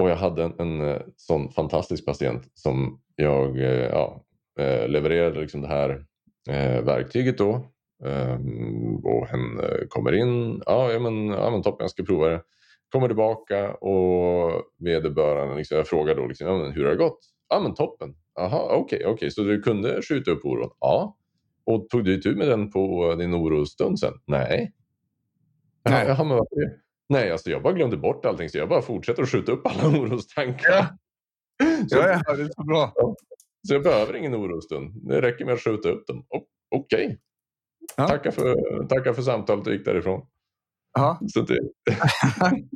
Och 0.00 0.10
jag 0.10 0.16
hade 0.16 0.44
en, 0.44 0.54
en 0.58 0.80
eh, 0.80 1.00
sån 1.16 1.52
fantastisk 1.52 2.06
patient 2.06 2.50
som 2.54 3.00
jag 3.16 3.58
eh, 3.58 3.86
ja, 3.86 4.24
eh, 4.60 4.88
levererade 4.88 5.40
liksom 5.40 5.60
det 5.60 5.68
här 5.68 6.04
verktyget 6.82 7.38
då. 7.38 7.72
Ehm, 8.04 8.96
och 8.96 9.26
hen 9.26 9.60
kommer 9.88 10.12
in, 10.12 10.62
ja, 10.66 10.92
ja, 10.92 10.98
men, 10.98 11.28
ja 11.28 11.50
men 11.50 11.62
toppen 11.62 11.84
jag 11.84 11.90
ska 11.90 12.02
prova 12.04 12.28
det. 12.28 12.42
Kommer 12.92 13.06
tillbaka 13.08 13.74
och 13.74 14.62
vederbörande, 14.78 15.56
liksom, 15.56 15.76
jag 15.76 15.88
frågar 15.88 16.14
då 16.14 16.26
liksom, 16.26 16.46
ja, 16.46 16.58
men, 16.58 16.72
hur 16.72 16.84
har 16.84 16.90
det 16.90 16.96
gått? 16.96 17.18
Ja 17.48 17.60
men 17.60 17.74
toppen. 17.74 18.14
Jaha 18.34 18.76
okej, 18.76 19.06
okej 19.06 19.30
så 19.30 19.42
du 19.42 19.62
kunde 19.62 20.02
skjuta 20.02 20.30
upp 20.30 20.44
oron? 20.44 20.70
Ja. 20.80 21.16
Och 21.64 21.88
tog 21.88 22.04
du 22.04 22.14
itu 22.14 22.36
med 22.36 22.48
den 22.48 22.70
på 22.70 23.14
din 23.18 23.34
orostund 23.34 24.00
sen? 24.00 24.12
Nej. 24.26 24.72
Nej. 25.90 26.06
Jaha, 26.08 26.24
men 26.24 26.36
varför 26.36 26.56
det? 26.56 26.72
Nej, 27.08 27.30
alltså 27.32 27.50
jag 27.50 27.62
bara 27.62 27.72
glömde 27.72 27.96
bort 27.96 28.24
allting 28.26 28.48
så 28.48 28.58
jag 28.58 28.68
bara 28.68 28.82
fortsätter 28.82 29.22
att 29.22 29.28
skjuta 29.28 29.52
upp 29.52 29.66
alla 29.66 29.98
orostankar. 30.00 30.70
Ja. 30.70 30.86
Så, 31.88 31.96
Ja, 31.96 32.20
ja, 32.26 32.34
det 32.36 32.42
är 32.42 32.48
så 32.56 32.62
bra. 32.64 32.92
så 33.68 33.74
jag 33.74 33.82
behöver 33.82 34.16
ingen 34.16 34.34
orostund. 34.34 35.08
Det 35.08 35.20
räcker 35.20 35.44
med 35.44 35.54
att 35.54 35.60
skjuta 35.60 35.88
upp 35.88 36.06
dem. 36.06 36.26
Okej. 36.70 37.18
Ja. 37.96 38.08
Tackar, 38.08 38.30
för, 38.30 38.84
tackar 38.88 39.12
för 39.12 39.22
samtalet 39.22 39.66
och 39.66 39.72
gick 39.72 39.84
därifrån. 39.84 40.26
Ja. 40.92 41.20
Så 41.34 41.40
det, 41.40 41.58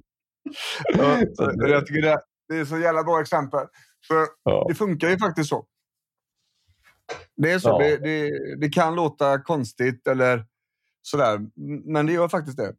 Ja, 0.95 1.23
Så 1.35 1.51
det- 1.51 1.71
jag 1.71 1.87
tycker 1.87 2.03
det, 2.03 2.21
det 2.49 2.57
är 2.57 2.65
så 2.65 2.79
jävla 2.79 3.05
bra 3.05 3.21
exempel. 3.21 3.67
För 4.09 4.27
ja. 4.43 4.67
det 4.69 4.75
funkar 4.75 5.09
ju 5.09 5.19
faktiskt 5.19 5.49
så. 5.49 5.67
Det 7.37 7.53
är 7.53 7.59
så. 7.59 7.69
Ja. 7.69 7.79
Det, 7.79 7.97
det, 7.97 8.31
det 8.61 8.69
kan 8.69 8.95
låta 8.95 9.43
konstigt 9.43 10.07
eller 10.07 10.47
sådär, 11.03 11.41
men 11.93 12.07
det 12.07 12.13
gör 12.13 12.29
faktiskt 12.29 12.57
det. 12.57 12.77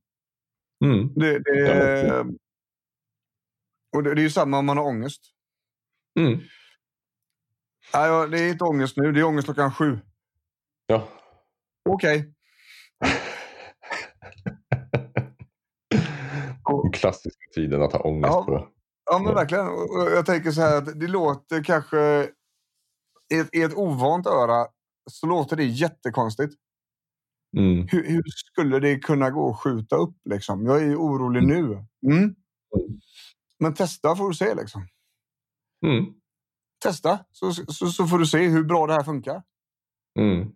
Mm. 0.86 1.13
det, 1.15 1.39
det 1.39 2.26
och 3.96 4.04
det, 4.04 4.12
är 4.12 4.15
ju 4.15 4.30
samma 4.30 4.58
om 4.58 4.65
man 4.65 4.78
har 4.78 4.86
ångest. 4.86 5.22
Mm. 6.19 6.39
Nej, 7.93 8.30
det 8.30 8.39
är 8.39 8.50
inte 8.50 8.63
ångest 8.63 8.98
nu, 8.98 9.12
det 9.12 9.19
är 9.19 9.24
ångest 9.24 9.46
klockan 9.46 9.74
sju. 9.74 10.00
Ja. 10.88 11.08
Okej. 11.89 12.34
Den 13.00 13.10
klassiska 17.03 17.45
tiden 17.55 17.81
att 17.81 17.93
ha 17.93 17.99
ångest 17.99 18.33
Ja. 18.33 18.43
på. 18.45 18.67
Ja, 19.11 19.19
men 19.19 19.35
verkligen. 19.35 19.65
Jag 20.15 20.25
tänker 20.25 20.51
så 20.51 20.61
här 20.61 20.77
att 20.77 20.99
det 20.99 21.07
låter 21.07 21.63
kanske... 21.63 22.29
I 23.33 23.39
ett, 23.39 23.55
I 23.55 23.61
ett 23.61 23.77
ovant 23.77 24.27
öra 24.27 24.67
så 25.11 25.27
låter 25.27 25.55
det 25.55 25.63
jättekonstigt. 25.63 26.53
Mm. 27.57 27.87
Hur, 27.91 28.07
hur 28.07 28.23
skulle 28.25 28.79
det 28.79 28.99
kunna 28.99 29.29
gå 29.29 29.49
att 29.49 29.59
skjuta 29.59 29.95
upp? 29.95 30.15
Liksom? 30.29 30.65
Jag 30.65 30.81
är 30.81 30.85
ju 30.85 30.95
orolig 30.95 31.43
nu. 31.43 31.85
Mm. 32.05 32.35
Men 33.59 33.73
testa 33.73 34.15
får 34.15 34.29
du 34.29 34.35
se. 34.35 34.55
Liksom. 34.55 34.87
Mm. 35.85 36.05
Testa 36.83 37.19
så, 37.31 37.51
så, 37.53 37.87
så 37.87 38.07
får 38.07 38.17
du 38.17 38.25
se 38.25 38.47
hur 38.47 38.63
bra 38.63 38.87
det 38.87 38.93
här 38.93 39.03
funkar. 39.03 39.43
Mm. 40.19 40.51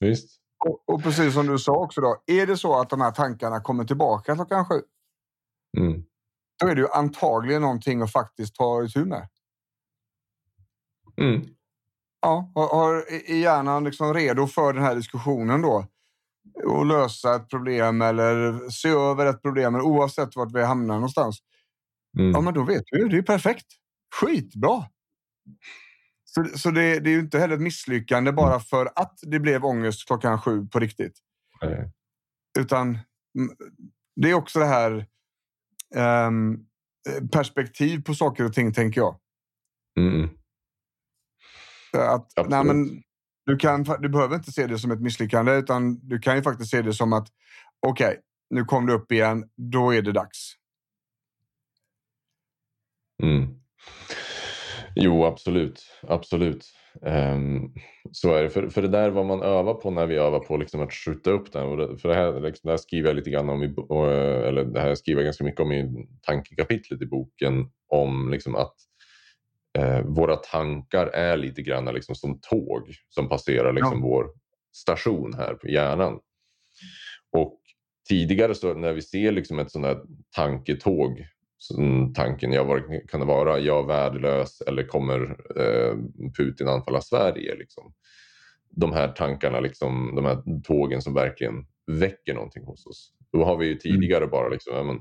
Visst. 0.00 0.40
Och, 0.66 0.94
och 0.94 1.02
precis 1.02 1.34
som 1.34 1.46
du 1.46 1.58
sa 1.58 1.72
också, 1.72 2.00
då, 2.00 2.22
är 2.26 2.46
det 2.46 2.56
så 2.56 2.80
att 2.80 2.90
de 2.90 3.00
här 3.00 3.10
tankarna 3.10 3.60
kommer 3.60 3.84
tillbaka 3.84 4.34
klockan 4.34 4.64
sju, 4.64 4.82
Mm. 5.76 6.02
då 6.60 6.66
är 6.68 6.74
det 6.74 6.80
ju 6.80 6.88
antagligen 6.88 7.62
någonting 7.62 8.02
att 8.02 8.12
faktiskt 8.12 8.54
ta 8.54 8.84
itu 8.84 9.04
med. 9.04 9.28
Mm. 11.16 11.46
Ja, 12.20 12.52
har, 12.54 12.68
har, 12.68 12.94
är 13.30 13.36
hjärnan 13.36 13.84
liksom 13.84 14.14
redo 14.14 14.46
för 14.46 14.72
den 14.72 14.82
här 14.82 14.94
diskussionen 14.94 15.62
då? 15.62 15.86
Och 16.64 16.86
lösa 16.86 17.34
ett 17.34 17.48
problem 17.48 18.02
eller 18.02 18.70
se 18.70 18.88
över 18.88 19.26
ett 19.26 19.42
problem, 19.42 19.74
eller 19.74 19.84
oavsett 19.84 20.36
vart 20.36 20.52
vi 20.52 20.64
hamnar 20.64 20.94
någonstans. 20.94 21.38
Mm. 22.18 22.30
Ja, 22.30 22.40
men 22.40 22.54
då 22.54 22.64
vet 22.64 22.82
du. 22.86 23.08
Det 23.08 23.16
är 23.16 23.22
perfekt. 23.22 23.66
Skitbra. 24.20 24.84
Så, 26.24 26.44
så 26.44 26.70
det, 26.70 27.00
det 27.00 27.10
är 27.10 27.12
ju 27.12 27.20
inte 27.20 27.38
heller 27.38 27.54
ett 27.54 27.60
misslyckande 27.60 28.32
bara 28.32 28.60
för 28.60 28.88
att 28.94 29.18
det 29.22 29.40
blev 29.40 29.64
ångest 29.64 30.06
klockan 30.06 30.40
sju 30.40 30.66
på 30.66 30.78
riktigt. 30.78 31.18
Nej. 31.62 31.92
Utan 32.58 32.98
mm, 33.38 33.56
det 34.16 34.30
är 34.30 34.34
också 34.34 34.58
det 34.58 34.66
här 34.66 35.06
ehm, 35.94 36.56
perspektiv 37.32 38.02
på 38.02 38.14
saker 38.14 38.44
och 38.44 38.52
ting, 38.52 38.72
tänker 38.72 39.00
jag. 39.00 39.18
Mm. 39.98 40.30
Att, 41.92 42.38
Absolut. 42.38 42.50
nej, 42.50 42.64
men, 42.64 43.02
du, 43.46 43.56
kan, 43.56 43.82
du 44.00 44.08
behöver 44.08 44.34
inte 44.34 44.52
se 44.52 44.66
det 44.66 44.78
som 44.78 44.90
ett 44.90 45.00
misslyckande, 45.00 45.52
utan 45.52 46.08
du 46.08 46.18
kan 46.18 46.36
ju 46.36 46.42
faktiskt 46.42 46.70
se 46.70 46.82
det 46.82 46.92
som 46.92 47.12
att 47.12 47.28
okej, 47.86 48.06
okay, 48.06 48.16
nu 48.50 48.64
kom 48.64 48.86
det 48.86 48.92
upp 48.92 49.12
igen. 49.12 49.44
Då 49.56 49.94
är 49.94 50.02
det 50.02 50.12
dags. 50.12 50.52
Mm. 53.22 53.46
Jo, 54.94 55.24
absolut. 55.24 55.86
Absolut. 56.08 56.64
Um, 57.02 57.74
så 58.12 58.34
är 58.34 58.42
det. 58.42 58.50
För, 58.50 58.68
för 58.68 58.82
det 58.82 58.88
där 58.88 59.10
vad 59.10 59.26
man 59.26 59.42
övar 59.42 59.74
på 59.74 59.90
när 59.90 60.06
vi 60.06 60.16
övar 60.16 60.40
på 60.40 60.56
liksom 60.56 60.80
att 60.80 60.92
skjuta 60.92 61.30
upp 61.30 61.52
den. 61.52 61.66
Och 61.66 61.76
det, 61.76 61.98
för 61.98 62.08
det 62.08 62.14
här, 62.14 62.40
liksom, 62.40 62.68
det 62.68 62.72
här 62.72 62.76
skriver 62.76 63.08
jag 63.08 63.16
lite 63.16 63.30
grann 63.30 63.48
om, 63.48 63.62
i, 63.62 63.74
eller 64.48 64.64
det 64.64 64.80
här 64.80 64.94
skriver 64.94 65.20
jag 65.20 65.26
ganska 65.26 65.44
mycket 65.44 65.60
om 65.60 65.72
i 65.72 66.08
tankekapitlet 66.22 67.02
i 67.02 67.06
boken. 67.06 67.70
Om 67.88 68.30
liksom 68.30 68.54
att 68.54 68.74
eh, 69.78 70.00
våra 70.00 70.36
tankar 70.36 71.06
är 71.06 71.36
lite 71.36 71.62
grann 71.62 71.94
liksom 71.94 72.14
som 72.14 72.40
tåg 72.40 72.94
som 73.08 73.28
passerar 73.28 73.72
liksom 73.72 73.98
ja. 74.00 74.08
vår 74.08 74.26
station 74.76 75.34
här 75.34 75.54
på 75.54 75.68
hjärnan. 75.68 76.20
Och 77.32 77.60
tidigare 78.08 78.54
så 78.54 78.74
när 78.74 78.92
vi 78.92 79.02
ser 79.02 79.32
liksom 79.32 79.58
ett 79.58 79.70
sånt 79.70 79.86
här 79.86 80.00
tanketåg 80.36 81.26
tanken, 82.14 82.52
ja, 82.52 82.64
vad 82.64 82.82
kan 83.08 83.20
det 83.20 83.26
vara? 83.26 83.58
Jag 83.58 83.86
värdelös 83.86 84.60
eller 84.60 84.82
kommer 84.86 85.20
eh, 85.56 85.96
Putin 86.38 86.68
anfalla 86.68 87.00
Sverige? 87.00 87.54
Liksom. 87.54 87.92
De 88.70 88.92
här 88.92 89.08
tankarna, 89.08 89.60
liksom, 89.60 90.12
de 90.16 90.24
här 90.24 90.62
tågen 90.64 91.02
som 91.02 91.14
verkligen 91.14 91.66
väcker 91.86 92.34
någonting 92.34 92.64
hos 92.64 92.86
oss. 92.86 93.12
Då 93.32 93.44
har 93.44 93.56
vi 93.56 93.66
ju 93.66 93.72
mm. 93.72 93.80
tidigare 93.80 94.24
mm. 94.24 94.30
bara 94.30 94.48
liksom, 94.48 94.76
ja, 94.76 94.82
men, 94.82 94.98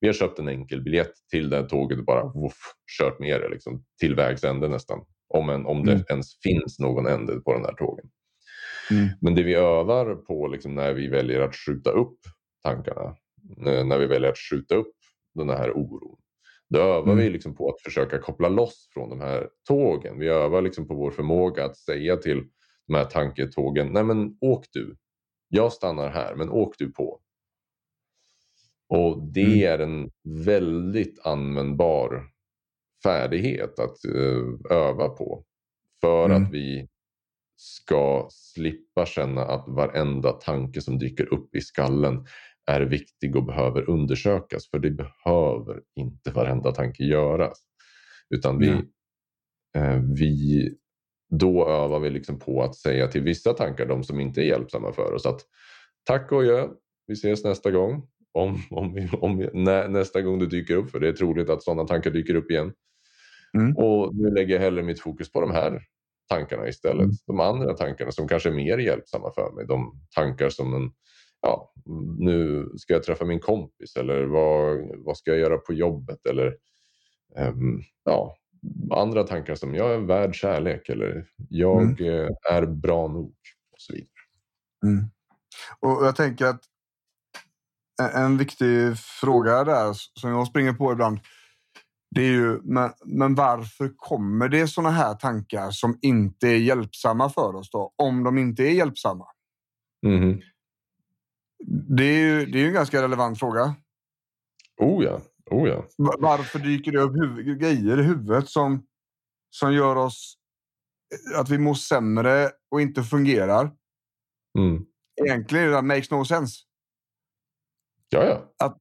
vi 0.00 0.08
har 0.08 0.14
köpt 0.14 0.38
en 0.38 0.48
enkel 0.48 0.82
biljett 0.82 1.12
till 1.30 1.50
det 1.50 1.56
här 1.56 1.64
tåget 1.64 1.98
och 1.98 2.04
bara 2.04 2.24
woof, 2.24 2.56
kört 2.98 3.18
med 3.18 3.40
det 3.40 3.48
liksom, 3.48 3.84
till 4.00 4.14
vägs 4.14 4.44
ände 4.44 4.68
nästan. 4.68 5.04
Om, 5.28 5.48
en, 5.48 5.66
om 5.66 5.80
mm. 5.80 5.86
det 5.86 6.04
ens 6.10 6.40
finns 6.42 6.78
någon 6.78 7.06
ände 7.06 7.40
på 7.40 7.52
den 7.52 7.64
här 7.64 7.74
tågen. 7.74 8.06
Mm. 8.90 9.08
Men 9.20 9.34
det 9.34 9.42
vi 9.42 9.54
övar 9.54 10.14
på 10.14 10.46
liksom, 10.48 10.74
när 10.74 10.92
vi 10.92 11.08
väljer 11.08 11.40
att 11.40 11.56
skjuta 11.56 11.90
upp 11.90 12.18
tankarna, 12.62 13.16
när 13.84 13.98
vi 13.98 14.06
väljer 14.06 14.30
att 14.30 14.38
skjuta 14.38 14.74
upp 14.74 14.94
den 15.34 15.48
här 15.48 15.76
oron. 15.76 16.16
Då 16.68 16.78
övar 16.78 17.12
mm. 17.12 17.16
vi 17.16 17.30
liksom 17.30 17.54
på 17.54 17.68
att 17.68 17.80
försöka 17.80 18.18
koppla 18.18 18.48
loss 18.48 18.88
från 18.94 19.10
de 19.10 19.20
här 19.20 19.48
tågen. 19.68 20.18
Vi 20.18 20.28
övar 20.28 20.62
liksom 20.62 20.88
på 20.88 20.94
vår 20.94 21.10
förmåga 21.10 21.64
att 21.64 21.76
säga 21.76 22.16
till 22.16 22.44
de 22.86 22.94
här 22.94 23.04
tanketågen, 23.04 23.92
nej 23.92 24.04
men 24.04 24.38
åk 24.40 24.64
du. 24.72 24.96
Jag 25.48 25.72
stannar 25.72 26.10
här, 26.10 26.34
men 26.34 26.50
åk 26.50 26.74
du 26.78 26.92
på. 26.92 27.20
Och 28.88 29.22
det 29.32 29.42
mm. 29.42 29.72
är 29.72 29.78
en 29.78 30.10
väldigt 30.44 31.26
användbar 31.26 32.30
färdighet 33.02 33.78
att 33.78 33.96
uh, 34.08 34.54
öva 34.70 35.08
på. 35.08 35.44
För 36.00 36.24
mm. 36.24 36.42
att 36.42 36.52
vi 36.52 36.88
ska 37.56 38.28
slippa 38.30 39.06
känna 39.06 39.44
att 39.44 39.64
varenda 39.68 40.32
tanke 40.32 40.80
som 40.80 40.98
dyker 40.98 41.34
upp 41.34 41.54
i 41.54 41.60
skallen 41.60 42.26
är 42.66 42.80
viktig 42.80 43.36
och 43.36 43.44
behöver 43.44 43.90
undersökas. 43.90 44.70
För 44.70 44.78
det 44.78 44.90
behöver 44.90 45.82
inte 45.96 46.30
varenda 46.30 46.72
tanke 46.72 47.04
göras. 47.04 47.58
Utan 48.34 48.58
vi, 48.58 48.68
mm. 48.68 48.84
eh, 49.76 50.02
vi, 50.14 50.70
då 51.30 51.68
övar 51.68 52.00
vi 52.00 52.10
liksom 52.10 52.38
på 52.38 52.62
att 52.62 52.76
säga 52.76 53.08
till 53.08 53.22
vissa 53.22 53.52
tankar, 53.52 53.86
de 53.86 54.04
som 54.04 54.20
inte 54.20 54.40
är 54.40 54.44
hjälpsamma 54.44 54.92
för 54.92 55.12
oss, 55.12 55.26
att 55.26 55.40
tack 56.04 56.32
och 56.32 56.40
adjö, 56.40 56.68
vi 57.06 57.12
ses 57.12 57.44
nästa 57.44 57.70
gång. 57.70 58.08
Om, 58.32 58.62
om, 58.70 58.94
vi, 58.94 59.08
om 59.20 59.48
nä, 59.52 59.88
nästa 59.88 60.22
gång 60.22 60.38
du 60.38 60.46
dyker 60.46 60.76
upp, 60.76 60.90
för 60.90 61.00
det 61.00 61.08
är 61.08 61.12
troligt 61.12 61.50
att 61.50 61.62
sådana 61.62 61.84
tankar 61.84 62.10
dyker 62.10 62.34
upp 62.34 62.50
igen. 62.50 62.72
Mm. 63.58 63.76
Och 63.76 64.14
nu 64.14 64.30
lägger 64.30 64.54
jag 64.54 64.60
hellre 64.60 64.82
mitt 64.82 65.00
fokus 65.00 65.32
på 65.32 65.40
de 65.40 65.50
här 65.50 65.82
tankarna 66.28 66.68
istället. 66.68 67.04
Mm. 67.04 67.16
De 67.26 67.40
andra 67.40 67.74
tankarna 67.74 68.12
som 68.12 68.28
kanske 68.28 68.48
är 68.48 68.54
mer 68.54 68.78
hjälpsamma 68.78 69.32
för 69.34 69.52
mig. 69.52 69.66
De 69.66 70.00
tankar 70.14 70.48
som 70.48 70.74
en 70.74 70.90
ja, 71.44 71.72
nu 72.18 72.68
ska 72.76 72.92
jag 72.92 73.02
träffa 73.02 73.24
min 73.24 73.40
kompis 73.40 73.96
eller 73.96 74.24
vad, 74.24 74.78
vad 75.04 75.16
ska 75.16 75.30
jag 75.30 75.40
göra 75.40 75.58
på 75.58 75.72
jobbet 75.72 76.26
eller 76.26 76.56
um, 77.38 77.82
ja, 78.04 78.36
andra 78.90 79.22
tankar 79.22 79.54
som 79.54 79.74
jag 79.74 79.94
är 79.94 79.98
värd 79.98 80.34
kärlek 80.34 80.88
eller 80.88 81.26
jag 81.48 81.82
mm. 81.82 82.34
Är 82.50 82.66
bra 82.66 83.08
nog 83.08 83.34
och 83.72 83.80
så 83.80 83.92
vidare. 83.92 84.08
Mm. 84.86 85.04
Och 85.80 86.06
jag 86.06 86.16
tänker 86.16 86.46
att 86.46 86.64
en 88.14 88.38
viktig 88.38 88.98
fråga 89.20 89.64
där 89.64 89.92
som 90.20 90.30
jag 90.30 90.46
springer 90.46 90.72
på 90.72 90.92
ibland. 90.92 91.20
Det 92.14 92.20
är 92.20 92.30
ju, 92.30 92.60
men, 92.62 92.90
men 93.04 93.34
varför 93.34 93.92
kommer 93.96 94.48
det 94.48 94.68
såna 94.68 94.90
här 94.90 95.14
tankar 95.14 95.70
som 95.70 95.98
inte 96.02 96.48
är 96.48 96.58
hjälpsamma 96.58 97.30
för 97.30 97.56
oss 97.56 97.70
då? 97.70 97.94
Om 97.96 98.24
de 98.24 98.38
inte 98.38 98.62
är 98.62 98.70
hjälpsamma? 98.70 99.24
Mm. 100.06 100.40
Det 101.66 102.04
är 102.04 102.18
ju 102.18 102.46
det 102.46 102.58
är 102.58 102.66
en 102.66 102.72
ganska 102.72 103.02
relevant 103.02 103.38
fråga. 103.38 103.74
Oh 104.76 105.04
ja. 105.04 105.20
Oh 105.50 105.68
ja. 105.68 105.84
Varför 105.96 106.58
dyker 106.58 106.92
det 106.92 107.00
upp 107.00 107.16
huvud, 107.16 107.60
grejer 107.60 108.00
i 108.00 108.02
huvudet 108.02 108.48
som, 108.48 108.86
som 109.50 109.74
gör 109.74 109.96
oss 109.96 110.38
att 111.36 111.48
vi 111.48 111.58
mår 111.58 111.74
sämre 111.74 112.50
och 112.70 112.80
inte 112.80 113.02
fungerar? 113.02 113.72
Mm. 114.58 114.84
Egentligen 115.24 115.70
det 115.70 115.82
makes 115.82 116.10
no 116.10 116.24
sense. 116.24 116.60
Ja, 118.08 118.24
ja. 118.24 118.66
Att, 118.66 118.78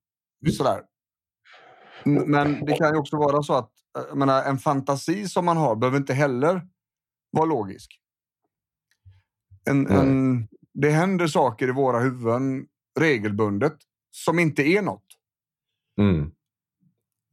sådär. 0.53 0.81
Men 2.03 2.65
det 2.65 2.77
kan 2.77 2.93
ju 2.93 2.99
också 2.99 3.17
vara 3.17 3.43
så 3.43 3.53
att 3.53 3.71
menar, 4.13 4.43
en 4.43 4.57
fantasi 4.57 5.27
som 5.27 5.45
man 5.45 5.57
har 5.57 5.75
behöver 5.75 5.97
inte 5.97 6.13
heller 6.13 6.67
vara 7.31 7.45
logisk. 7.45 7.99
En, 9.69 9.87
en, 9.87 10.47
det 10.73 10.89
händer 10.89 11.27
saker 11.27 11.67
i 11.67 11.71
våra 11.71 11.99
huvuden 11.99 12.67
regelbundet 12.99 13.77
som 14.11 14.39
inte 14.39 14.63
är 14.63 14.81
något. 14.81 15.05
Mm. 15.99 16.31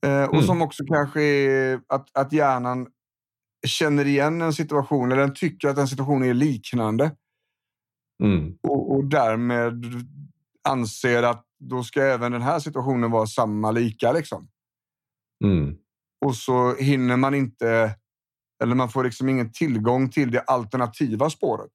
Eh, 0.06 0.24
och 0.24 0.34
mm. 0.34 0.46
som 0.46 0.62
också 0.62 0.84
kanske 0.84 1.22
är 1.22 1.80
att, 1.86 2.16
att 2.16 2.32
hjärnan 2.32 2.86
känner 3.66 4.06
igen 4.06 4.42
en 4.42 4.52
situation 4.52 5.12
eller 5.12 5.22
den 5.22 5.34
tycker 5.34 5.68
att 5.68 5.78
en 5.78 5.88
situation 5.88 6.24
är 6.24 6.34
liknande. 6.34 7.16
Mm. 8.22 8.58
Och, 8.62 8.94
och, 8.94 9.04
därmed 9.04 9.84
anser 10.68 11.22
att 11.22 11.46
då 11.58 11.82
ska 11.82 12.02
även 12.02 12.32
den 12.32 12.42
här 12.42 12.58
situationen 12.58 13.10
vara 13.10 13.26
samma 13.26 13.70
lika. 13.70 14.12
Liksom. 14.12 14.48
Mm. 15.44 15.76
Och 16.26 16.36
så 16.36 16.74
hinner 16.74 17.16
man 17.16 17.34
inte, 17.34 17.96
eller 18.62 18.74
man 18.74 18.88
får 18.88 19.04
liksom 19.04 19.28
ingen 19.28 19.52
tillgång 19.52 20.10
till 20.10 20.30
det 20.30 20.40
alternativa 20.40 21.30
spåret. 21.30 21.72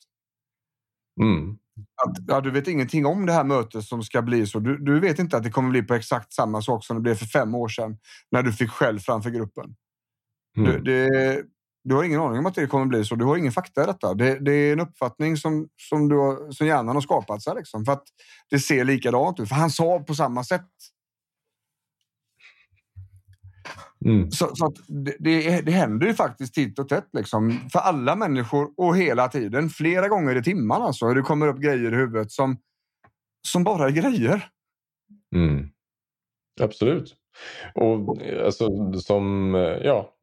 Mm. 1.21 1.57
Att, 2.05 2.17
ja, 2.27 2.41
du 2.41 2.51
vet 2.51 2.67
ingenting 2.67 3.05
om 3.05 3.25
det 3.25 3.33
här 3.33 3.43
mötet 3.43 3.83
som 3.83 4.03
ska 4.03 4.21
bli 4.21 4.47
så. 4.47 4.59
Du, 4.59 4.77
du 4.77 4.99
vet 4.99 5.19
inte 5.19 5.37
att 5.37 5.43
det 5.43 5.51
kommer 5.51 5.69
bli 5.69 5.83
på 5.83 5.93
exakt 5.93 6.33
samma 6.33 6.61
sak 6.61 6.85
som 6.85 6.95
det 6.95 7.01
blev 7.01 7.15
för 7.15 7.25
fem 7.25 7.55
år 7.55 7.67
sedan 7.67 7.97
när 8.31 8.43
du 8.43 8.53
fick 8.53 8.69
själv 8.69 8.99
framför 8.99 9.29
gruppen. 9.29 9.75
Mm. 10.57 10.71
Du, 10.71 10.79
det, 10.81 11.43
du 11.83 11.95
har 11.95 12.03
ingen 12.03 12.21
aning 12.21 12.39
om 12.39 12.45
att 12.45 12.55
det 12.55 12.67
kommer 12.67 12.85
bli 12.85 13.05
så. 13.05 13.15
Du 13.15 13.25
har 13.25 13.37
ingen 13.37 13.51
fakta 13.51 13.83
i 13.83 13.85
detta. 13.85 14.13
Det, 14.13 14.39
det 14.39 14.51
är 14.51 14.73
en 14.73 14.79
uppfattning 14.79 15.37
som, 15.37 15.67
som, 15.89 16.09
du 16.09 16.15
har, 16.15 16.51
som 16.51 16.67
hjärnan 16.67 16.95
har 16.95 17.01
skapat 17.01 17.43
sig. 17.43 17.55
Liksom, 17.55 17.85
för 17.85 17.91
att 17.91 18.03
det 18.49 18.59
ser 18.59 18.83
likadant 18.83 19.39
ut. 19.39 19.49
För 19.49 19.55
han 19.55 19.71
sa 19.71 19.99
på 19.99 20.15
samma 20.15 20.43
sätt. 20.43 20.67
Mm. 24.05 24.31
Så, 24.31 24.55
så 24.55 24.73
det, 24.87 25.61
det, 25.61 25.71
händer 25.71 26.07
ju 26.07 26.13
faktiskt 26.13 26.53
titt 26.53 26.79
och 26.79 26.89
tätt 26.89 27.07
liksom, 27.13 27.59
för 27.71 27.79
alla 27.79 28.15
människor 28.15 28.69
och 28.77 28.97
hela 28.97 29.27
tiden. 29.27 29.69
Flera 29.69 30.07
gånger 30.07 30.35
i 30.35 30.43
timmen 30.43 30.81
alltså. 30.81 31.13
Det 31.13 31.21
kommer 31.21 31.47
upp 31.47 31.59
grejer 31.59 31.93
i 31.93 31.95
huvudet 31.95 32.31
som, 32.31 32.57
som 33.47 33.63
bara 33.63 33.85
är 33.85 33.91
grejer. 33.91 34.49
Mm. 35.35 35.69
Absolut. 36.61 37.15
Och 37.75 38.17
alltså, 38.45 38.93
som, 38.93 39.53
ja, 39.83 40.13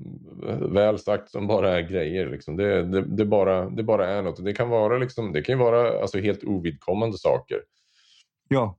väl 0.60 0.98
sagt, 0.98 1.30
som 1.30 1.46
bara 1.46 1.78
är 1.78 1.82
grejer. 1.82 2.30
Liksom. 2.30 2.56
Det, 2.56 2.82
det, 2.82 3.02
det, 3.16 3.24
bara, 3.24 3.70
det 3.70 3.82
bara 3.82 4.08
är 4.08 4.22
något. 4.22 4.44
Det 4.44 4.52
kan 4.52 4.68
vara, 4.68 4.98
liksom, 4.98 5.32
det 5.32 5.42
kan 5.42 5.58
vara 5.58 6.00
alltså, 6.00 6.18
helt 6.18 6.44
ovidkommande 6.44 7.18
saker. 7.18 7.58
Ja. 8.48 8.78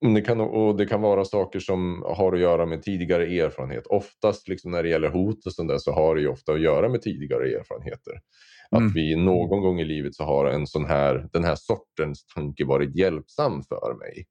Det 0.00 0.20
kan, 0.20 0.40
och 0.40 0.76
det 0.76 0.86
kan 0.86 1.00
vara 1.00 1.24
saker 1.24 1.60
som 1.60 2.04
har 2.06 2.32
att 2.32 2.40
göra 2.40 2.66
med 2.66 2.82
tidigare 2.82 3.24
erfarenhet. 3.26 3.86
Oftast 3.86 4.48
liksom 4.48 4.70
när 4.70 4.82
det 4.82 4.88
gäller 4.88 5.08
hot 5.08 5.46
och 5.46 5.52
sånt 5.52 5.68
där, 5.68 5.78
så 5.78 5.92
har 5.92 6.14
det 6.14 6.20
ju 6.20 6.28
ofta 6.28 6.52
att 6.52 6.60
göra 6.60 6.88
med 6.88 7.02
tidigare 7.02 7.48
erfarenheter. 7.48 8.20
Mm. 8.72 8.86
Att 8.86 8.94
vi 8.94 9.16
någon 9.16 9.60
gång 9.60 9.80
i 9.80 9.84
livet 9.84 10.14
så 10.14 10.24
har 10.24 10.46
en 10.46 10.66
sån 10.66 10.84
här, 10.84 11.28
den 11.32 11.44
här 11.44 11.54
sortens 11.54 12.26
tanke 12.26 12.64
varit 12.64 12.96
hjälpsam 12.96 13.62
för 13.62 13.94
mig. 13.98 14.26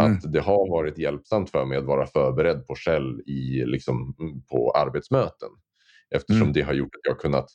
Mm. 0.00 0.12
Att 0.12 0.32
det 0.32 0.40
har 0.40 0.70
varit 0.70 0.98
hjälpsamt 0.98 1.50
för 1.50 1.64
mig 1.64 1.78
att 1.78 1.84
vara 1.84 2.06
förberedd 2.06 2.66
på 2.66 2.74
skäll 2.74 3.20
i, 3.26 3.64
liksom, 3.64 4.14
på 4.50 4.70
arbetsmöten. 4.70 5.48
Eftersom 6.14 6.42
mm. 6.42 6.52
det 6.52 6.62
har 6.62 6.74
gjort 6.74 6.94
att 6.94 7.08
jag 7.08 7.18
kunnat 7.18 7.48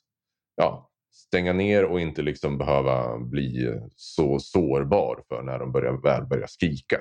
ja, 0.56 0.90
stänga 1.12 1.54
ner 1.54 1.86
och 1.86 2.02
inte 2.02 2.22
liksom 2.22 2.58
behöva 2.58 3.18
bli 3.18 3.80
så 3.96 4.40
sårbar 4.40 5.24
för 5.28 5.44
när 5.44 5.60
de 5.60 5.72
börjar, 5.72 6.02
väl 6.04 6.26
börjar 6.26 6.48
skrika. 6.48 6.98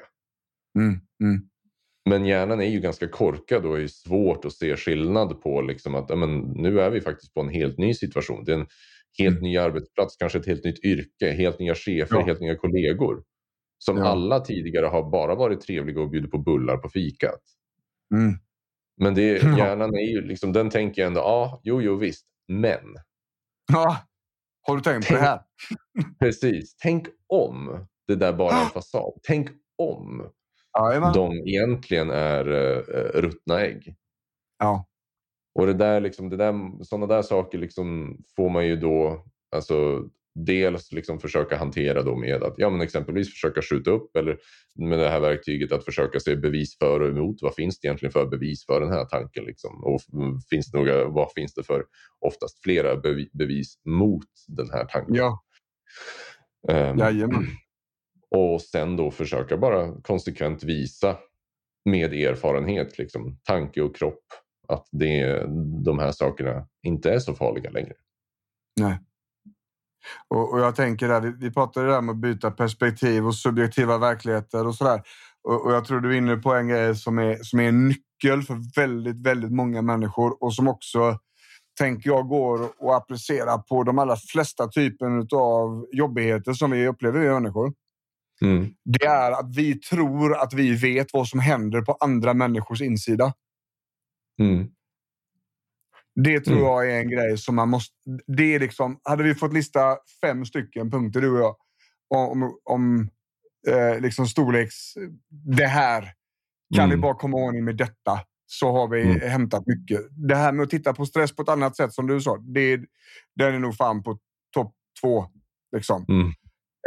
Mm, 0.77 1.01
mm. 1.23 1.49
Men 2.09 2.27
hjärnan 2.27 2.61
är 2.61 2.69
ju 2.69 2.81
ganska 2.81 3.09
korkad 3.09 3.67
och 3.67 3.81
är 3.81 3.87
svårt 3.87 4.45
att 4.45 4.53
se 4.53 4.77
skillnad 4.77 5.43
på 5.43 5.63
liksom 5.63 5.95
att 5.95 6.19
men, 6.19 6.39
nu 6.41 6.81
är 6.81 6.91
vi 6.91 7.01
faktiskt 7.01 7.35
på 7.35 7.41
en 7.41 7.49
helt 7.49 7.79
ny 7.79 7.95
situation. 7.95 8.45
Det 8.45 8.53
är 8.53 8.59
en 8.59 8.67
helt 9.19 9.39
mm. 9.39 9.43
ny 9.43 9.57
arbetsplats, 9.59 10.17
kanske 10.17 10.39
ett 10.39 10.47
helt 10.47 10.65
nytt 10.65 10.85
yrke, 10.85 11.31
helt 11.31 11.59
nya 11.59 11.75
chefer, 11.75 12.17
ja. 12.17 12.27
helt 12.27 12.41
nya 12.41 12.57
kollegor. 12.57 13.23
Som 13.79 13.97
Ja. 13.97 14.05
alla 14.05 14.41
tidigare 14.41 14.87
har 14.87 15.11
bara 15.11 15.35
varit 15.35 15.61
trevliga 15.61 16.01
och 16.01 16.11
bjudit 16.11 16.31
på 16.31 16.39
bullar 16.39 16.77
på 16.77 16.89
fikat. 16.89 17.41
Mm. 18.15 18.35
Men 19.01 19.15
det, 19.15 19.23
hjärnan 19.59 19.95
är 19.95 20.13
ju 20.13 20.21
liksom, 20.21 20.53
den 20.53 20.71
tänker 20.71 21.03
jag 21.03 21.07
ändå, 21.07 21.21
ja, 21.21 21.61
jo, 21.65 21.83
jo, 21.83 21.97
visst. 21.97 22.27
Men, 22.49 22.97
Ja. 23.73 23.99
Har 24.63 24.77
du 24.77 24.83
tänkt 24.83 25.09
på 25.09 25.15
det 25.15 25.21
här? 25.21 25.41
precis. 26.19 26.77
Tänk 26.77 27.07
om 27.29 27.87
det 28.07 28.15
där 28.15 28.33
bara 28.33 28.53
är 28.53 28.65
en 28.65 28.71
fasad. 28.75 29.13
Tänk 29.23 29.49
om 29.79 30.31
Jajamän. 30.79 31.13
de 31.13 31.33
egentligen 31.33 32.11
är 32.11 32.49
uh, 32.49 32.83
ruttna 33.21 33.61
ägg. 33.61 33.95
Ja. 34.59 34.87
Och 35.59 35.67
det 35.67 35.75
där, 35.75 36.01
liksom, 36.01 36.29
det 36.29 36.37
där, 36.37 36.85
sådana 36.85 37.07
där 37.07 37.23
saker 37.23 37.59
liksom 37.59 38.19
får 38.37 38.51
man 38.51 38.67
ju 38.67 38.77
då 38.77 39.25
alltså, 39.57 40.09
dels 40.35 40.93
liksom 40.93 41.21
försöka 41.21 41.57
hantera 41.57 42.03
då 42.03 42.17
med 42.17 42.43
att 42.43 42.55
ja, 42.57 42.71
men 42.71 42.81
exempelvis 42.81 43.33
försöka 43.33 43.63
skjuta 43.63 43.91
upp 43.91 44.17
eller 44.17 44.39
med 44.75 44.99
det 44.99 45.09
här 45.09 45.21
verktyget 45.21 45.73
att 45.73 45.85
försöka 45.85 46.21
se 46.21 46.37
bevis 46.37 46.79
för 46.79 47.01
och 47.01 47.09
emot. 47.09 47.37
Vad 47.43 47.55
finns 47.55 47.81
det 47.81 47.87
egentligen 47.87 48.13
för 48.13 48.27
bevis 48.27 48.67
för 48.67 48.81
den 48.81 48.93
här 48.93 49.05
tanken? 49.05 49.45
Liksom? 49.45 49.85
Och 49.85 50.01
mm, 50.13 50.41
finns 50.51 50.71
det 50.71 50.79
några, 50.79 51.09
vad 51.09 51.33
finns 51.33 51.55
det 51.55 51.63
för 51.63 51.85
oftast 52.21 52.63
flera 52.63 52.95
bevi- 52.95 53.31
bevis 53.33 53.79
mot 53.85 54.29
den 54.49 54.71
här 54.71 54.85
tanken? 54.85 55.15
Ja. 55.15 55.43
Ehm, 56.69 56.99
Jajamän 56.99 57.47
och 58.31 58.63
sen 58.63 58.97
då 58.97 59.11
försöka 59.11 59.57
bara 59.57 60.01
konsekvent 60.03 60.65
visa 60.65 61.17
med 61.85 62.13
erfarenhet, 62.13 62.99
liksom, 62.99 63.39
tanke 63.45 63.83
och 63.83 63.97
kropp, 63.97 64.25
att 64.69 64.89
det, 64.93 65.47
de 65.85 65.99
här 65.99 66.13
sakerna 66.13 66.67
inte 66.83 67.13
är 67.13 67.19
så 67.19 67.35
farliga 67.35 67.71
längre. 67.71 67.95
Nej. 68.81 68.99
Och, 70.29 70.53
och 70.53 70.61
jag 70.61 70.77
tänker 70.77 71.09
där, 71.09 71.21
vi, 71.21 71.33
vi 71.39 71.51
pratade 71.51 71.87
där 71.87 71.99
om 71.99 72.09
att 72.09 72.17
byta 72.17 72.51
perspektiv 72.51 73.27
och 73.27 73.35
subjektiva 73.35 73.99
verkligheter 73.99 74.67
och 74.67 74.75
sådär. 74.75 75.03
Och, 75.49 75.67
och 75.67 75.73
jag 75.73 75.85
tror 75.85 76.01
du 76.01 76.13
är 76.15 76.19
inne 76.19 76.37
på 76.37 76.55
en 76.55 76.69
grej 76.69 76.97
som 76.97 77.19
är, 77.19 77.37
som 77.43 77.61
är 77.61 77.69
en 77.69 77.89
nyckel 77.89 78.43
för 78.43 78.81
väldigt, 78.81 79.27
väldigt 79.27 79.53
många 79.53 79.83
människor 79.83 80.45
och 80.45 80.55
som 80.55 80.69
också 80.69 81.19
tänker 81.79 82.11
jag 82.11 82.29
går 82.29 82.65
att 82.65 83.03
applicera 83.03 83.59
på 83.59 83.83
de 83.83 83.99
allra 83.99 84.17
flesta 84.17 84.69
typen 84.69 85.29
av 85.35 85.87
jobbigheter 85.93 86.53
som 86.53 86.71
vi 86.71 86.89
upplever 86.89 87.21
vi 87.21 87.29
människor. 87.29 87.73
Mm. 88.43 88.69
Det 88.85 89.07
är 89.07 89.33
att 89.33 89.57
vi 89.57 89.75
tror 89.75 90.37
att 90.37 90.53
vi 90.55 90.75
vet 90.75 91.07
vad 91.13 91.29
som 91.29 91.41
händer 91.41 91.81
på 91.83 91.97
andra 92.01 92.35
människors 92.35 92.81
insida. 92.83 93.33
Mm. 94.41 94.69
Det 96.15 96.41
tror 96.41 96.57
Mm. 96.57 96.67
jag 96.67 96.91
är 96.93 97.01
en 97.01 97.11
grej 97.11 97.39
som 97.39 97.55
man 97.57 97.69
måste... 97.69 97.95
Det 98.27 98.55
är 98.55 98.61
liksom, 98.61 99.01
hade 99.05 99.23
vi 99.23 99.35
fått 99.35 99.53
lista 99.53 99.97
fem 100.21 100.45
stycken 100.45 100.91
punkter, 100.91 101.21
du 101.21 101.31
och 101.31 101.39
jag, 101.41 101.57
om, 102.09 102.59
om 102.65 103.09
eh, 103.69 104.01
liksom 104.01 104.27
storleks... 104.27 104.75
Det 105.57 105.67
här. 105.67 106.13
Kan 106.75 106.85
Mm. 106.85 106.97
vi 106.97 107.03
bara 107.03 107.15
komma 107.15 107.37
ordning 107.37 107.65
med 107.65 107.77
detta 107.77 108.21
så 108.47 108.73
har 108.73 108.89
vi 108.89 109.03
Mm. 109.03 109.31
hämtat 109.31 109.67
mycket. 109.67 110.01
Det 110.11 110.37
här 110.37 110.53
med 110.53 110.63
att 110.65 110.71
titta 110.71 110.95
på 110.95 111.07
stress 111.07 111.37
på 111.37 111.43
ett 111.43 111.49
annat 111.49 111.77
sätt, 111.77 111.93
som 111.93 112.07
du 112.07 112.21
sa, 112.21 112.37
det, 112.37 112.77
den 113.37 113.55
är 113.55 113.59
nog 113.59 113.77
fan 113.77 114.03
på 114.03 114.19
topp 114.55 114.75
två. 115.01 115.27
Liksom. 115.77 116.05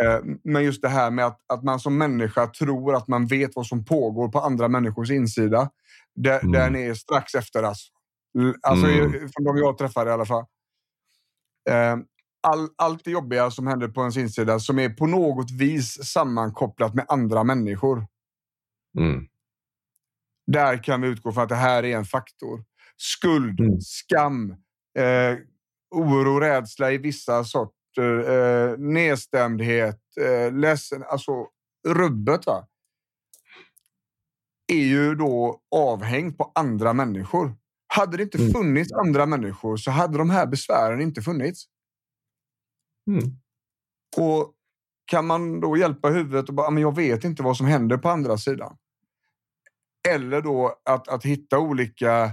Eh, 0.04 0.20
Men 0.43 0.64
just 0.64 0.82
det 0.82 0.89
här 0.89 1.12
med 1.12 1.26
att, 1.26 1.41
att 1.54 1.64
man 1.64 1.80
som 1.80 1.97
människa 1.97 2.47
tror 2.47 2.95
att 2.95 3.08
man 3.08 3.28
vet 3.28 3.52
vad 3.56 3.66
som 3.68 3.86
pågår 3.86 4.30
på 4.30 4.39
andra 4.39 4.68
människors 4.68 5.12
insida. 5.12 5.70
Där, 6.16 6.39
Mm. 6.39 6.52
Den 6.52 6.76
är 6.76 6.93
strax 6.93 7.36
efter. 7.36 7.64
Alltså, 7.64 7.91
L- 8.39 8.56
alltså 8.62 8.88
Mm. 8.88 9.12
från 9.12 9.43
de 9.45 9.58
jag 9.58 9.78
träffar 9.78 10.08
i 10.08 10.12
alla 10.12 10.26
fall. 10.26 10.45
Eh, 11.70 11.97
All, 12.41 12.68
allt 12.76 13.06
det 13.06 13.12
jobbiga 13.12 13.52
som 13.52 13.68
händer 13.68 13.88
på 13.88 14.02
ens 14.02 14.18
insida 14.18 14.60
som 14.60 14.80
är 14.80 14.89
på 14.89 15.06
något 15.08 15.52
vis 15.52 16.04
sammankopplat 16.06 16.93
med 16.93 17.06
andra 17.08 17.43
människor. 17.43 18.08
Mm. 18.97 19.26
Där 20.47 20.84
kan 20.84 21.02
vi 21.02 21.08
utgå 21.08 21.32
från 21.32 21.43
att 21.43 21.50
det 21.50 21.56
här 21.56 21.86
är 21.86 21.97
en 21.97 22.06
faktor. 22.06 22.64
Skuld, 22.97 23.60
Mm. 23.60 23.82
skam, 23.82 24.52
eh, 25.00 25.38
oro, 25.91 26.39
rädsla 26.39 26.91
i 26.91 26.97
vissa 26.97 27.43
sorter, 27.43 27.79
eh, 27.98 28.78
nedstämdhet, 28.78 30.00
eh, 30.22 30.54
ledsen. 30.54 31.04
Alltså 31.04 31.48
rubbet 31.88 32.46
va? 32.46 32.68
är 34.72 34.84
ju 34.86 35.16
då 35.16 35.62
avhängt 35.76 36.38
på 36.38 36.52
andra 36.56 36.94
människor. 36.94 37.54
Hade 37.88 38.18
det 38.18 38.24
inte 38.24 38.38
Mm. 38.38 38.52
funnits 38.52 38.92
andra 38.92 39.26
människor 39.26 39.78
så 39.78 39.92
hade 39.92 40.18
de 40.18 40.30
här 40.30 40.48
besvären 40.48 41.02
inte 41.02 41.22
funnits. 41.22 41.66
Mm. 43.08 43.24
Och 44.18 44.54
kan 45.06 45.28
man 45.28 45.60
då 45.60 45.78
hjälpa 45.78 46.10
huvudet 46.10 46.50
och 46.50 46.56
bara, 46.56 46.68
"Ah, 46.68 46.72
men 46.72 46.82
jag 46.84 46.96
vet 46.96 47.24
inte 47.24 47.44
vad 47.44 47.58
som 47.58 47.66
händer 47.68 47.98
på 47.98 48.10
andra 48.10 48.38
sidan. 48.38 48.78
Eller 50.10 50.42
då 50.42 50.76
att, 50.86 51.08
att 51.08 51.26
hitta 51.26 51.60
olika, 51.60 52.32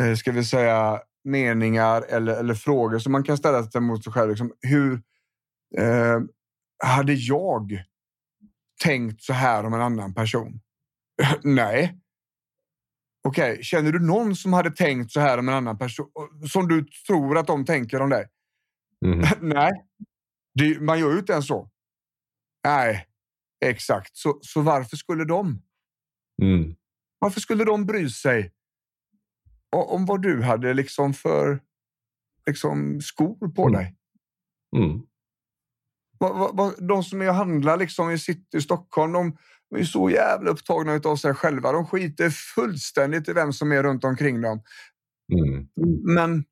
eh, 0.00 0.14
ska 0.16 0.32
vi 0.32 0.44
säga, 0.44 1.00
meningar 1.24 2.02
eller, 2.02 2.36
eller 2.36 2.54
frågor 2.54 2.98
som 2.98 3.12
man 3.12 3.22
kan 3.22 3.36
ställa 3.36 3.62
sig 3.70 3.80
mot 3.80 4.04
sig 4.04 4.12
själv. 4.12 4.30
Liksom, 4.30 4.52
hur 4.60 5.02
eh, 5.78 6.20
hade 6.84 7.12
jag 7.12 7.84
tänkt 8.82 9.22
så 9.22 9.32
här 9.32 9.64
om 9.64 9.74
en 9.74 9.80
annan 9.80 10.14
person? 10.14 10.60
Nej. 11.42 11.96
Okej, 13.28 13.62
känner 13.62 13.92
du 13.92 13.98
någon 13.98 14.36
som 14.36 14.52
hade 14.52 14.70
tänkt 14.70 15.12
så 15.12 15.20
här 15.20 15.38
om 15.38 15.48
en 15.48 15.54
annan 15.54 15.78
person? 15.78 16.10
Som 16.50 16.68
du 16.68 16.84
tror 17.06 17.38
att 17.38 17.46
de 17.46 17.64
tänker 17.64 18.02
om 18.02 18.10
dig? 18.10 18.28
Mm. 19.04 19.28
Nej, 19.40 19.70
det, 20.54 20.80
man 20.80 20.98
gör 21.00 21.12
ju 21.12 21.18
inte 21.18 21.32
ens 21.32 21.46
så. 21.46 21.70
Nej, 22.64 23.06
exakt. 23.64 24.16
Så, 24.16 24.38
så 24.42 24.60
varför 24.60 24.96
skulle 24.96 25.24
de? 25.24 25.62
Mm. 26.42 26.74
Varför 27.18 27.40
skulle 27.40 27.64
de 27.64 27.86
bry 27.86 28.08
sig 28.08 28.52
om 29.72 30.06
vad 30.06 30.22
du 30.22 30.42
hade 30.42 30.74
liksom 30.74 31.14
för 31.14 31.60
liksom, 32.46 33.00
skor 33.00 33.48
på 33.54 33.62
Mm. 33.62 33.72
dig? 33.72 33.96
Mm. 34.76 35.00
Va- 36.18 36.32
va- 36.32 36.50
va- 36.52 36.74
De 36.78 37.04
som 37.04 37.22
är 37.22 37.28
och 37.28 37.34
handlar 37.34 37.76
liksom 37.76 38.10
i 38.10 38.18
city 38.18 38.56
i 38.56 38.60
Stockholm, 38.60 39.12
de 39.12 39.36
är 39.76 39.84
så 39.84 40.10
jävla 40.10 40.50
upptagna 40.50 41.00
av 41.04 41.16
sig 41.16 41.34
själva. 41.34 41.72
De 41.72 41.86
skiter 41.86 42.30
fullständigt 42.30 43.28
i 43.28 43.32
vem 43.32 43.52
som 43.52 43.72
är 43.72 43.82
runt 43.82 44.04
omkring 44.04 44.40
dem. 44.40 44.62
Mm. 45.32 45.68
Men 46.14 46.44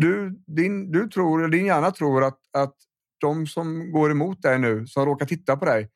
du, 0.00 0.30
din, 0.46 0.90
du 0.92 1.08
tror, 1.08 1.48
din 1.48 1.66
hjärna 1.66 1.90
tror 1.90 2.24
att, 2.24 2.38
att 2.52 2.74
de 3.20 3.46
som 3.46 3.92
går 3.92 4.10
emot 4.10 4.42
dig 4.42 4.58
nu, 4.58 4.86
som 4.86 5.06
råkar 5.06 5.26
titta 5.26 5.56
på 5.56 5.64
dig, 5.64 5.90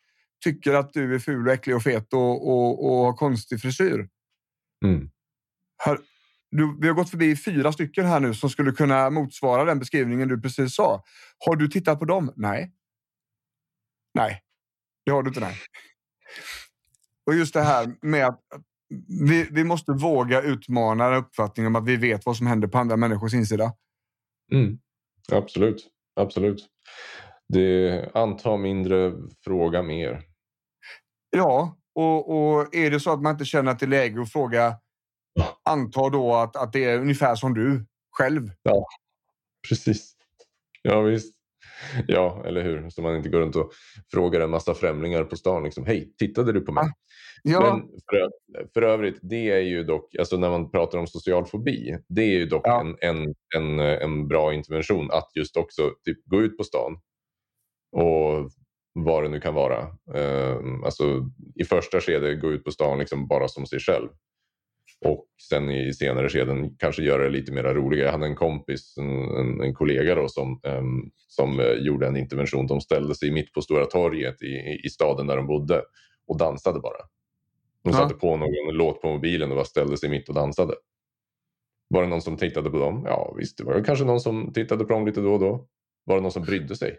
tycker 0.45 0.73
att 0.75 0.93
du 0.93 1.15
är 1.15 1.19
ful 1.19 1.47
och 1.49 1.53
äcklig 1.55 1.77
och 1.77 1.83
fet 1.83 2.13
och, 2.13 2.49
och, 2.49 2.85
och 2.87 3.05
har 3.05 3.13
konstig 3.13 3.61
frisyr. 3.61 4.09
Mm. 4.85 5.11
Här, 5.79 5.99
du, 6.51 6.79
vi 6.81 6.89
har 6.89 6.95
gått 6.95 7.11
förbi 7.11 7.37
fyra 7.37 7.73
stycken 7.73 8.07
här 8.07 8.21
nu 8.21 8.35
som 8.35 8.51
skulle 8.51 8.73
kunna 8.73 9.11
motsvara 9.11 9.65
den 9.65 9.79
beskrivningen 9.79 10.29
du 10.29 10.41
precis 10.41 10.75
sa. 10.75 11.05
Har 11.47 11.57
du 11.57 11.69
tittat 11.69 11.99
på 11.99 12.05
dem? 12.05 12.33
Nej. 12.37 12.73
Nej, 14.15 14.43
det 15.05 15.13
har 15.13 15.23
du 15.23 15.29
inte. 15.29 15.41
Nej. 15.41 15.57
Och 17.27 17.35
just 17.35 17.55
det 17.55 17.63
här 17.63 17.95
med 18.03 18.27
att 18.27 18.41
att 18.55 18.63
vi, 19.29 19.49
vi 19.51 19.65
måste 19.65 19.93
våga 19.93 20.43
utmana 20.43 21.17
uppfattningen 21.17 21.77
om 21.77 21.83
att 21.83 21.89
vi 21.89 21.97
vet 21.97 22.27
vad 22.27 22.37
som 22.37 22.47
händer 22.47 22.69
på 22.69 22.79
andra 22.79 22.97
människors 22.97 23.35
insida. 23.35 23.73
Mm. 24.53 24.79
Absolut. 25.33 25.89
Absolut. 26.21 26.69
Det 27.49 28.11
anta 28.15 28.57
mindre, 28.57 29.13
fråga 29.45 29.83
mer. 29.83 30.23
Ja, 31.31 31.77
och, 31.95 32.31
och 32.31 32.75
är 32.75 32.91
det 32.91 33.01
så 33.01 33.13
att 33.13 33.23
man 33.23 33.33
inte 33.33 33.45
känner 33.45 33.73
att 33.73 33.79
det 33.79 33.87
är 33.87 33.89
läge 33.89 34.23
att 34.23 34.33
fråga, 34.33 34.75
Ja. 35.39 35.61
anta 35.65 36.09
då 36.09 36.35
att, 36.35 36.57
att 36.57 36.73
det 36.73 36.85
är 36.85 36.99
ungefär 37.01 37.35
som 37.35 37.55
du 37.55 37.87
själv. 38.11 38.51
Precis. 39.69 40.13
Ja, 40.83 41.01
visst. 41.01 41.35
Ja, 42.07 42.43
eller 42.47 42.63
hur? 42.63 42.91
Så 42.91 43.03
man 43.03 43.17
inte 43.17 43.29
går 43.29 43.39
runt 43.41 43.57
och 43.57 43.73
frågar 44.13 44.41
en 44.41 44.51
massa 44.51 44.75
främlingar 44.75 45.25
på 45.25 45.37
stan. 45.37 45.65
Liksom, 45.65 45.87
Hej, 45.87 46.15
tittade 46.19 46.53
du 46.53 46.61
på 46.61 46.73
mig? 46.73 46.85
Ah, 46.85 46.93
Ja, 47.43 47.61
Men 47.61 47.89
för, 48.11 48.31
för 48.75 48.83
övrigt, 48.83 49.19
det 49.23 49.51
är 49.51 49.61
ju 49.61 49.85
dock, 49.85 50.17
alltså 50.19 50.37
när 50.37 50.51
man 50.51 50.71
pratar 50.71 50.99
om 50.99 51.07
social 51.07 51.47
fobi, 51.47 51.99
det 52.09 52.23
är 52.23 52.39
ju 52.39 52.47
dock 52.47 52.67
Ja. 52.67 52.81
en, 52.81 52.97
en, 53.01 53.35
en, 53.57 53.81
en 53.81 54.29
bra 54.29 54.55
intervention 54.55 55.11
att 55.11 55.31
just 55.35 55.57
också 55.57 55.91
typ, 56.05 56.19
gå 56.25 56.43
ut 56.43 56.57
på 56.59 56.65
stan 56.65 56.93
och 57.93 58.51
vad 58.95 59.23
det 59.23 59.29
nu 59.29 59.41
kan 59.41 59.55
vara. 59.55 59.79
Eh, 60.15 60.59
alltså, 60.85 61.31
I 61.55 61.65
första 61.65 62.01
skedet 62.01 62.41
gå 62.41 62.53
ut 62.53 62.65
på 62.65 62.71
stan 62.71 62.99
liksom 62.99 63.29
bara 63.29 63.49
som 63.49 63.67
sig 63.67 63.81
själv. 63.81 64.09
Och 65.05 65.27
sen 65.51 65.71
i 65.71 65.95
senare 65.95 66.29
skeden 66.29 66.77
kanske 66.77 67.03
göra 67.03 67.23
det 67.23 67.31
lite 67.31 67.53
mer 67.53 67.63
roligare. 67.63 68.05
Jag 68.07 68.13
hade 68.13 68.27
en 68.27 68.37
kompis, 68.37 68.95
en, 68.99 69.11
en, 69.37 69.61
en 69.61 69.75
kollega 69.75 70.15
då, 70.15 70.29
som, 70.29 70.61
ehm, 70.65 71.11
som 71.29 71.61
eh, 71.61 71.67
gjorde 71.73 72.07
en 72.07 72.17
intervention. 72.17 72.67
De 72.67 72.81
ställde 72.81 73.15
sig 73.15 73.31
mitt 73.31 73.53
på 73.53 73.63
Stora 73.63 73.85
torget 73.85 74.43
i, 74.43 74.47
i, 74.47 74.81
i 74.85 74.89
staden 74.91 75.27
där 75.27 75.37
de 75.37 75.47
bodde 75.47 75.83
och 76.27 76.39
dansade 76.39 76.81
bara. 76.81 76.99
De 77.85 77.91
Ja. 77.93 77.99
satte 77.99 78.15
på 78.15 78.37
någon 78.37 78.75
låt 78.75 79.03
på 79.03 79.09
mobilen 79.09 79.51
och 79.51 79.57
bara 79.57 79.65
ställde 79.65 79.97
sig 79.97 80.09
mitt 80.11 80.29
och 80.29 80.35
dansade. 80.35 80.75
Var 81.89 82.03
det 82.03 82.09
någon 82.09 82.23
som 82.23 82.37
tittade 82.37 82.71
på 82.71 82.79
dem? 82.79 83.03
Ja 83.07 83.35
visst, 83.39 83.59
det 83.59 83.65
var 83.65 83.85
kanske 83.85 84.05
någon 84.05 84.21
som 84.21 84.53
tittade 84.53 84.85
på 84.85 84.93
dem 84.93 85.07
lite 85.07 85.21
då 85.21 85.33
och 85.35 85.41
då. 85.41 85.69
Var 86.05 86.17
det 86.17 86.23
någon 86.23 86.33
som 86.33 86.43
brydde 86.43 86.77
sig? 86.77 86.99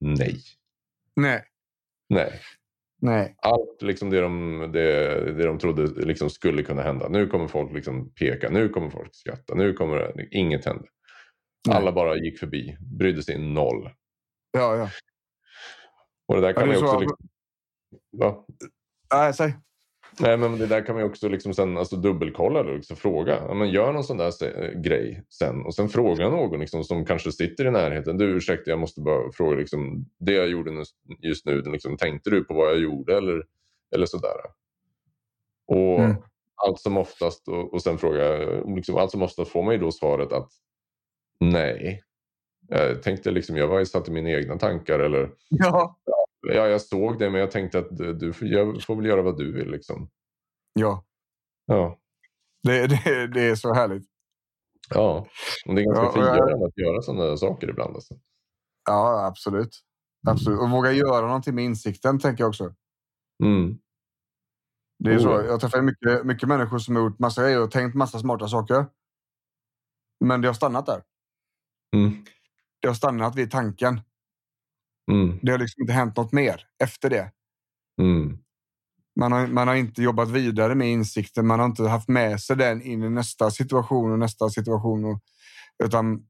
Nej. 0.00 0.36
nej. 1.16 1.42
Nej. 2.08 2.32
Nej. 3.00 3.36
Allt 3.42 3.82
liksom 3.82 4.10
det, 4.10 4.20
de, 4.20 4.58
det, 4.72 5.14
det 5.32 5.44
de 5.46 5.58
trodde 5.58 5.86
liksom 6.06 6.30
skulle 6.30 6.62
kunna 6.62 6.82
hända. 6.82 7.08
Nu 7.08 7.26
kommer 7.26 7.48
folk 7.48 7.72
liksom 7.72 8.12
peka, 8.14 8.50
nu 8.50 8.68
kommer 8.68 8.90
folk 8.90 9.14
skratta, 9.14 9.54
nu 9.54 9.72
kommer 9.72 9.96
det, 9.96 10.28
inget 10.30 10.64
hände. 10.64 10.88
Nej. 11.68 11.76
Alla 11.76 11.92
bara 11.92 12.16
gick 12.16 12.38
förbi, 12.38 12.76
brydde 12.98 13.22
sig 13.22 13.38
noll. 13.38 13.90
Ja, 14.50 14.76
ja. 14.76 14.90
Och 16.28 16.34
det 16.34 16.40
där 16.40 16.52
kan 16.52 16.66
Ja, 16.68 16.74
ju 16.74 16.78
också... 16.78 16.92
så- 16.92 17.00
Liksom, 17.00 17.28
va? 18.12 18.44
Nej, 19.14 19.34
säg. 19.34 19.54
Nej, 20.20 20.36
men 20.36 20.58
det 20.58 20.66
där 20.66 20.86
kan 20.86 20.94
man 20.96 21.04
också 21.04 21.28
liksom 21.28 21.54
sen, 21.54 21.76
alltså, 21.76 21.96
dubbelkolla 21.96 22.60
och 22.60 22.76
liksom 22.76 22.96
fråga. 22.96 23.42
Ja, 23.48 23.54
men 23.54 23.70
gör 23.70 23.92
någon 23.92 24.04
sån 24.04 24.16
där 24.16 24.30
se- 24.30 24.74
grej 24.74 25.22
sen 25.28 25.62
och 25.66 25.74
sen 25.74 25.88
fråga 25.88 26.28
någon 26.30 26.60
liksom, 26.60 26.84
som 26.84 27.04
kanske 27.04 27.32
sitter 27.32 27.66
i 27.66 27.70
närheten. 27.70 28.18
Du 28.18 28.24
ursäkta, 28.36 28.70
jag 28.70 28.78
måste 28.78 29.00
bara 29.00 29.32
fråga. 29.32 29.56
Liksom, 29.56 30.06
det 30.18 30.32
jag 30.32 30.48
gjorde 30.48 30.84
just 31.22 31.46
nu, 31.46 31.62
liksom, 31.62 31.96
tänkte 31.96 32.30
du 32.30 32.44
på 32.44 32.54
vad 32.54 32.68
jag 32.68 32.78
gjorde 32.78 33.16
eller, 33.16 33.44
eller 33.94 34.06
sådär? 34.06 34.36
Och 35.66 35.98
Mm. 36.00 36.16
allt 36.66 36.80
som 36.80 36.96
oftast 36.96 37.48
och, 37.48 37.74
och 37.74 37.82
sen 37.82 37.98
fråga, 37.98 38.38
liksom, 38.76 38.96
allt 38.96 39.10
som 39.10 39.22
oftast 39.22 39.50
får 39.50 39.62
man 39.62 39.74
ju 39.74 39.80
då 39.80 39.92
svaret 39.92 40.32
att 40.32 40.50
nej. 41.40 42.02
Jag 42.68 43.02
tänkte 43.02 43.30
liksom, 43.30 43.56
jag 43.56 43.68
var 43.68 43.78
ju 43.78 43.86
satt 43.86 44.08
i 44.08 44.12
mina 44.12 44.30
egna 44.30 44.58
tankar 44.58 44.98
eller 44.98 45.30
Ja. 45.48 45.96
Ja, 46.40 46.66
jag 46.66 46.80
såg 46.80 47.18
det 47.18 47.30
men 47.30 47.40
jag 47.40 47.50
tänkte 47.50 47.78
att 47.78 47.96
du, 47.96 48.32
jag 48.40 48.82
får 48.82 48.96
väl 48.96 49.06
göra 49.06 49.22
vad 49.22 49.38
du 49.38 49.52
vill 49.52 49.70
liksom. 49.70 50.10
Ja. 50.72 51.04
Ja. 51.66 51.98
Det, 52.62 52.86
det, 53.04 53.26
det 53.26 53.42
är 53.42 53.54
så 53.54 53.74
härligt. 53.74 54.04
Ja, 54.94 55.26
och 55.66 55.74
det 55.74 55.82
är 55.82 55.84
ganska 55.84 56.04
Ja, 56.04 56.12
frigörande 56.12 56.66
att 56.66 56.76
göra 56.78 57.02
sådana 57.02 57.36
saker 57.36 57.68
ibland. 57.70 57.94
Alltså. 57.94 58.14
Ja, 58.84 59.26
absolut. 59.26 59.80
absolut. 60.26 60.60
Och 60.60 60.70
våga 60.70 60.92
göra 60.92 61.26
någonting 61.26 61.54
med 61.54 61.64
insikten, 61.64 62.18
tänker 62.18 62.44
jag 62.44 62.48
också. 62.48 62.74
Mm. 63.44 63.78
Det 64.98 65.10
är 65.10 65.18
Oh, 65.18 65.22
så. 65.22 65.28
ja. 65.28 65.42
Jag 65.44 65.60
träffar 65.60 65.82
mycket, 65.82 66.26
mycket 66.26 66.48
människor 66.48 66.78
som 66.78 66.96
har 66.96 67.02
gjort 67.02 67.18
massa 67.18 67.42
grejer 67.42 67.62
och 67.62 67.70
tänkt 67.70 67.94
massa 67.94 68.18
smarta 68.18 68.48
saker. 68.48 68.86
Men 70.24 70.40
det 70.40 70.48
har 70.48 70.54
stannat 70.54 70.86
där. 70.86 71.02
Mm. 71.96 72.24
Det 72.80 72.88
har 72.88 72.94
stannat 72.94 73.36
vid 73.36 73.50
tanken. 73.50 74.00
Mm. 75.08 75.38
Det 75.42 75.50
har 75.50 75.58
liksom 75.58 75.80
inte 75.82 75.92
hänt 75.92 76.16
något 76.16 76.32
mer 76.32 76.64
efter 76.82 77.10
det. 77.10 77.30
Mm. 78.00 78.38
Man 79.20 79.32
har, 79.32 79.46
man 79.46 79.68
har 79.68 79.74
inte 79.74 80.02
jobbat 80.02 80.28
vidare 80.28 80.74
med 80.74 80.88
insikten. 80.88 81.46
Man 81.46 81.58
har 81.58 81.66
inte 81.66 81.82
haft 81.82 82.08
med 82.08 82.40
sig 82.40 82.56
den 82.56 82.82
in 82.82 83.02
i 83.02 83.10
nästa 83.10 83.50
situation 83.50 84.12
och 84.12 84.18
nästa 84.18 84.48
situation. 84.50 85.04
Och, 85.04 85.20
utan 85.84 86.22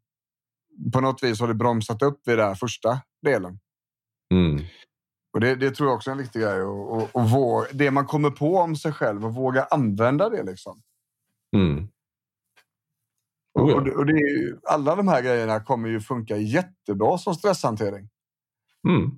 på 0.92 1.00
något 1.00 1.22
vis 1.22 1.40
har 1.40 1.48
det 1.48 1.54
bromsat 1.54 2.02
upp 2.02 2.20
vid 2.26 2.38
den 2.38 2.56
första 2.56 3.00
delen. 3.22 3.58
Mm. 4.34 4.64
Och 5.32 5.40
det, 5.40 5.54
det 5.54 5.70
tror 5.70 5.88
jag 5.88 5.96
också 5.96 6.10
är 6.10 6.12
en 6.12 6.18
viktig 6.18 6.42
grej. 6.42 6.62
Och, 6.62 6.96
och, 6.96 7.08
och 7.12 7.30
våga, 7.30 7.68
det 7.72 7.90
man 7.90 8.06
kommer 8.06 8.30
på 8.30 8.56
om 8.56 8.76
sig 8.76 8.92
själv 8.92 9.26
och 9.26 9.34
våga 9.34 9.64
använda 9.64 10.28
det. 10.28 10.42
Liksom. 10.42 10.82
Mm. 11.56 11.88
Och, 13.54 13.64
Oh 13.64 13.70
ja. 13.70 13.76
och 13.76 13.84
det, 13.84 13.90
och 13.90 14.06
det 14.06 14.14
alla 14.62 14.96
de 14.96 15.08
här 15.08 15.22
grejerna 15.22 15.60
kommer 15.60 15.88
ju 15.88 16.00
funka 16.00 16.36
jättebra 16.36 17.18
som 17.18 17.34
stresshantering. 17.34 18.08
Mm. 18.88 19.10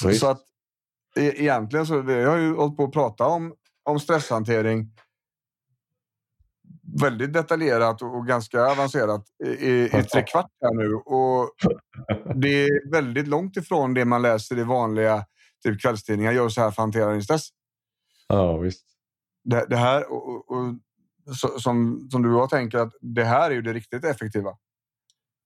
Så, 0.00 0.12
så 0.12 0.26
att 0.26 0.40
e- 1.16 1.42
egentligen 1.42 1.86
så 1.86 2.00
vi 2.00 2.24
har 2.24 2.36
ju 2.36 2.54
hållit 2.54 2.76
på 2.76 2.84
att 2.84 2.92
prata 2.92 3.26
om, 3.26 3.54
om 3.82 4.00
stresshantering 4.00 4.90
väldigt 7.00 7.32
detaljerat 7.32 8.02
och, 8.02 8.16
och 8.16 8.26
ganska 8.26 8.66
avancerat 8.66 9.24
i, 9.44 9.48
i, 9.48 9.88
tre 10.12 10.22
kvart 10.22 10.50
här 10.60 10.74
nu. 10.74 10.94
Och 10.94 11.50
det 12.34 12.64
är 12.64 12.90
väldigt 12.90 13.28
långt 13.28 13.56
ifrån 13.56 13.94
det 13.94 14.04
man 14.04 14.22
läser 14.22 14.58
i 14.58 14.62
vanliga 14.62 15.26
typ 15.64 15.80
kvällstidningar. 15.80 16.32
Gör 16.32 16.48
så 16.48 16.60
här 16.60 16.70
för 16.70 16.82
att 16.82 16.84
hantera 16.84 17.12
din 17.12 17.22
stress. 17.22 17.48
Ja, 18.28 18.56
visst. 18.56 18.86
Det, 19.44 19.66
det 19.68 19.76
här 19.76 20.12
och, 20.12 20.50
och, 20.50 20.74
som, 21.60 22.08
som 22.10 22.22
du 22.22 22.34
och 22.34 22.40
jag 22.40 22.50
tänker 22.50 22.78
att 22.78 22.92
det 23.00 23.24
här 23.24 23.50
är 23.50 23.54
ju 23.54 23.62
det 23.62 23.72
riktigt 23.72 24.04
effektiva. 24.04 24.50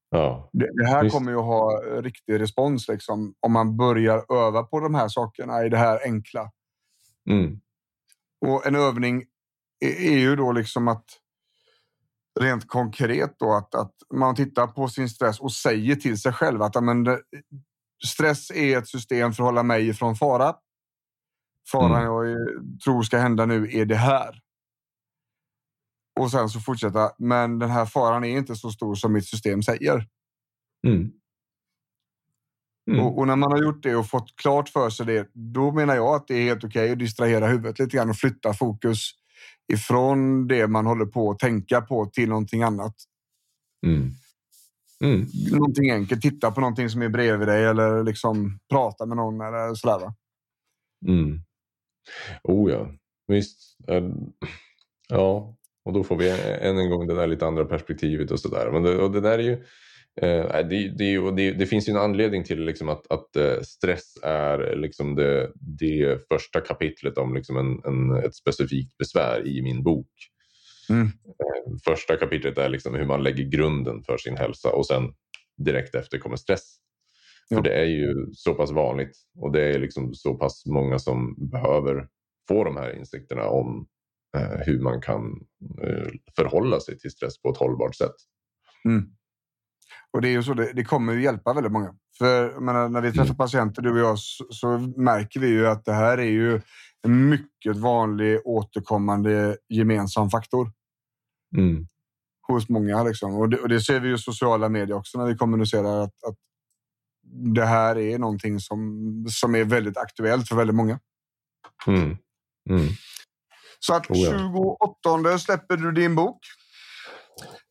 Ja. 0.09 0.49
Det, 0.53 0.69
det 0.77 0.87
här 0.87 1.03
Visst. 1.03 1.15
kommer 1.15 1.31
ju 1.31 1.37
att 1.37 1.45
ha 1.45 1.81
riktig 2.01 2.39
respons 2.39 2.87
liksom, 2.87 3.33
om 3.39 3.51
man 3.51 3.77
börjar 3.77 4.33
öva 4.33 4.63
på 4.63 4.79
de 4.79 4.95
här 4.95 5.07
sakerna 5.07 5.65
i 5.65 5.69
det 5.69 5.77
här 5.77 5.99
enkla. 6.03 6.51
Mm. 7.29 7.59
Och 8.45 8.65
en 8.67 8.75
övning 8.75 9.23
är, 9.85 10.11
är 10.11 10.17
ju 10.17 10.35
då 10.35 10.51
liksom 10.51 10.87
att 10.87 11.05
rent 12.39 12.67
konkret 12.67 13.35
då 13.39 13.53
att, 13.53 13.75
att 13.75 13.93
man 14.13 14.35
tittar 14.35 14.67
på 14.67 14.87
sin 14.87 15.09
stress 15.09 15.39
och 15.39 15.51
säger 15.51 15.95
till 15.95 16.21
sig 16.21 16.33
själv 16.33 16.61
att 16.61 16.75
ja, 16.75 16.81
men, 16.81 17.03
det- 17.03 17.21
stress 18.05 18.51
är 18.51 18.77
ett 18.77 18.87
system 18.87 19.33
för 19.33 19.43
att 19.43 19.47
hålla 19.47 19.63
mig 19.63 19.87
ifrån 19.87 20.15
fara. 20.15 20.55
Faran 21.71 21.91
Mm. 21.91 22.03
jag 22.03 22.29
är- 22.31 22.77
tror 22.83 23.03
ska 23.03 23.17
hända 23.17 23.45
nu 23.45 23.69
är 23.71 23.85
det 23.85 23.95
här. 23.95 24.39
Och 26.17 26.31
sen 26.31 26.49
så 26.49 26.59
fortsätta. 26.59 27.11
Men 27.17 27.59
den 27.59 27.69
här 27.69 27.85
faran 27.85 28.23
är 28.23 28.37
inte 28.37 28.55
så 28.55 28.71
stor 28.71 28.95
som 28.95 29.13
mitt 29.13 29.27
system 29.27 29.63
säger. 29.63 30.07
Mm. 30.87 31.11
Mm. 32.91 33.05
Och, 33.05 33.17
och 33.17 33.27
när 33.27 33.35
man 33.35 33.51
har 33.51 33.61
gjort 33.61 33.83
det 33.83 33.95
och 33.95 34.09
fått 34.09 34.35
klart 34.35 34.69
för 34.69 34.89
sig 34.89 35.05
det, 35.05 35.29
då 35.33 35.71
menar 35.71 35.95
jag 35.95 36.15
att 36.15 36.27
det 36.27 36.35
är 36.35 36.43
helt 36.43 36.63
okej 36.63 36.91
att 36.91 36.99
distrahera 36.99 37.47
huvudet 37.47 37.79
lite 37.79 37.97
grann 37.97 38.09
och 38.09 38.15
flytta 38.15 38.53
fokus 38.53 39.11
ifrån 39.73 40.47
det 40.47 40.67
man 40.67 40.85
håller 40.85 41.05
på 41.05 41.31
att 41.31 41.39
tänka 41.39 41.81
på 41.81 42.05
till 42.05 42.29
någonting 42.29 42.63
annat. 42.63 42.95
Mm. 43.85 44.11
Mm. 45.03 45.27
Någonting 45.51 45.91
enkelt, 45.91 46.21
titta 46.21 46.51
på 46.51 46.61
någonting 46.61 46.89
som 46.89 47.01
är 47.01 47.09
bredvid 47.09 47.47
dig 47.47 47.65
eller 47.65 48.03
liksom 48.03 48.59
prata 48.69 49.05
med 49.05 49.17
någon 49.17 49.41
eller 49.41 49.75
sådär. 49.75 49.99
Va? 49.99 50.15
Mm. 51.07 51.41
Oh 52.43 52.71
ja, 52.71 52.91
visst. 53.27 53.77
Ja, 55.07 55.55
och 55.87 55.93
då 55.93 56.03
får 56.03 56.15
vi 56.15 56.29
än 56.61 56.77
en 56.77 56.89
gång 56.89 57.07
det 57.07 57.15
där 57.15 57.27
lite 57.27 57.45
andra 57.45 57.65
perspektivet 57.65 58.31
och 58.31 58.39
sådär. 58.39 58.69
Men 58.71 58.83
det, 58.83 58.97
och 58.97 59.11
det 59.11 59.21
där 59.21 59.39
är 59.39 59.43
ju... 59.43 59.53
Eh, 60.21 60.67
det, 60.67 60.97
det, 60.97 61.31
det, 61.31 61.51
det 61.51 61.65
finns 61.65 61.89
ju 61.89 61.91
en 61.91 61.97
anledning 61.97 62.43
till 62.43 62.65
liksom 62.65 62.89
att, 62.89 63.11
att 63.11 63.35
eh, 63.35 63.61
stress 63.61 64.17
är 64.23 64.75
liksom 64.75 65.15
det, 65.15 66.27
första 66.27 66.61
kapitlet 66.61 67.17
om 67.17 67.35
liksom 67.35 67.57
en, 67.57 67.81
en, 67.85 68.23
ett 68.25 68.35
specifikt 68.35 68.97
besvär 68.97 69.47
i 69.47 69.61
min 69.61 69.83
bok. 69.83 70.09
Mm. 70.89 71.05
Eh, 71.05 71.77
första 71.85 72.15
kapitlet 72.15 72.57
är 72.57 72.69
liksom 72.69 72.95
hur 72.95 73.05
man 73.05 73.23
lägger 73.23 73.43
grunden 73.43 74.03
för 74.03 74.17
sin 74.17 74.37
hälsa 74.37 74.69
och 74.69 74.85
sen 74.85 75.13
direkt 75.57 75.95
efter 75.95 76.17
kommer 76.17 76.35
stress. 76.35 76.75
Ja. 77.49 77.57
För 77.57 77.63
det 77.63 77.73
är 77.73 77.85
ju 77.85 78.15
så 78.33 78.53
pass 78.53 78.71
vanligt 78.71 79.17
och 79.41 79.51
det 79.51 79.61
är 79.61 79.79
liksom 79.79 80.13
så 80.13 80.33
pass 80.33 80.65
många 80.65 80.99
som 80.99 81.49
behöver 81.51 82.07
få 82.47 82.63
de 82.63 82.77
här 82.77 82.95
insikterna 82.95 83.49
om 83.49 83.87
hur 84.37 84.79
man 84.79 85.01
kan 85.01 85.21
eh, 85.83 86.07
förhålla 86.35 86.79
sig 86.79 86.99
till 86.99 87.11
stress 87.11 87.41
på 87.41 87.49
ett 87.49 87.57
hållbart 87.57 87.95
sätt. 87.95 88.15
Mm. 88.85 89.05
Och 90.11 90.21
det 90.21 90.27
är 90.27 90.31
ju 90.31 90.43
så, 90.43 90.53
det, 90.53 90.73
det 90.73 90.83
kommer 90.83 91.13
ju 91.13 91.23
hjälpa 91.23 91.53
väldigt 91.53 91.71
många. 91.71 91.95
För 92.17 92.59
menar, 92.59 92.89
när 92.89 93.01
vi 93.01 93.11
träffar 93.11 93.23
Mm. 93.25 93.37
patienter, 93.37 93.81
du 93.81 93.91
och 93.91 93.97
jag, 93.97 94.19
så, 94.19 94.45
så 94.49 94.77
märker 94.97 95.39
vi 95.39 95.47
ju 95.47 95.67
att 95.67 95.85
det 95.85 95.93
här 95.93 96.17
är 96.17 96.29
ju 96.31 96.61
en 97.03 97.29
mycket 97.29 97.75
vanlig 97.75 98.39
återkommande 98.45 99.57
gemensam 99.69 100.29
faktor 100.29 100.71
Mm. 101.57 101.87
hos 102.47 102.69
många. 102.69 103.03
Liksom. 103.03 103.35
Och, 103.35 103.49
det, 103.49 103.57
och 103.57 103.69
det 103.69 103.81
ser 103.81 103.99
vi 103.99 104.07
ju 104.07 104.15
i 104.15 104.17
sociala 104.17 104.69
medier 104.69 104.97
också 104.97 105.17
när 105.17 105.25
vi 105.25 105.35
kommunicerar 105.35 106.03
att, 106.03 106.23
att 106.23 106.35
det 107.55 107.65
här 107.65 107.97
är 107.97 108.19
någonting 108.19 108.59
som, 108.59 109.25
som 109.29 109.55
är 109.55 109.63
väldigt 109.63 109.97
aktuellt 109.97 110.47
för 110.47 110.55
väldigt 110.55 110.75
många. 110.75 110.99
Mm. 111.87 112.17
Så 113.79 113.93
att 113.93 114.09
Oh 114.09 114.17
ja. 114.17 114.31
28 115.11 115.37
släpper 115.39 115.77
du 115.77 115.91
din 115.91 116.15
bok. 116.15 116.39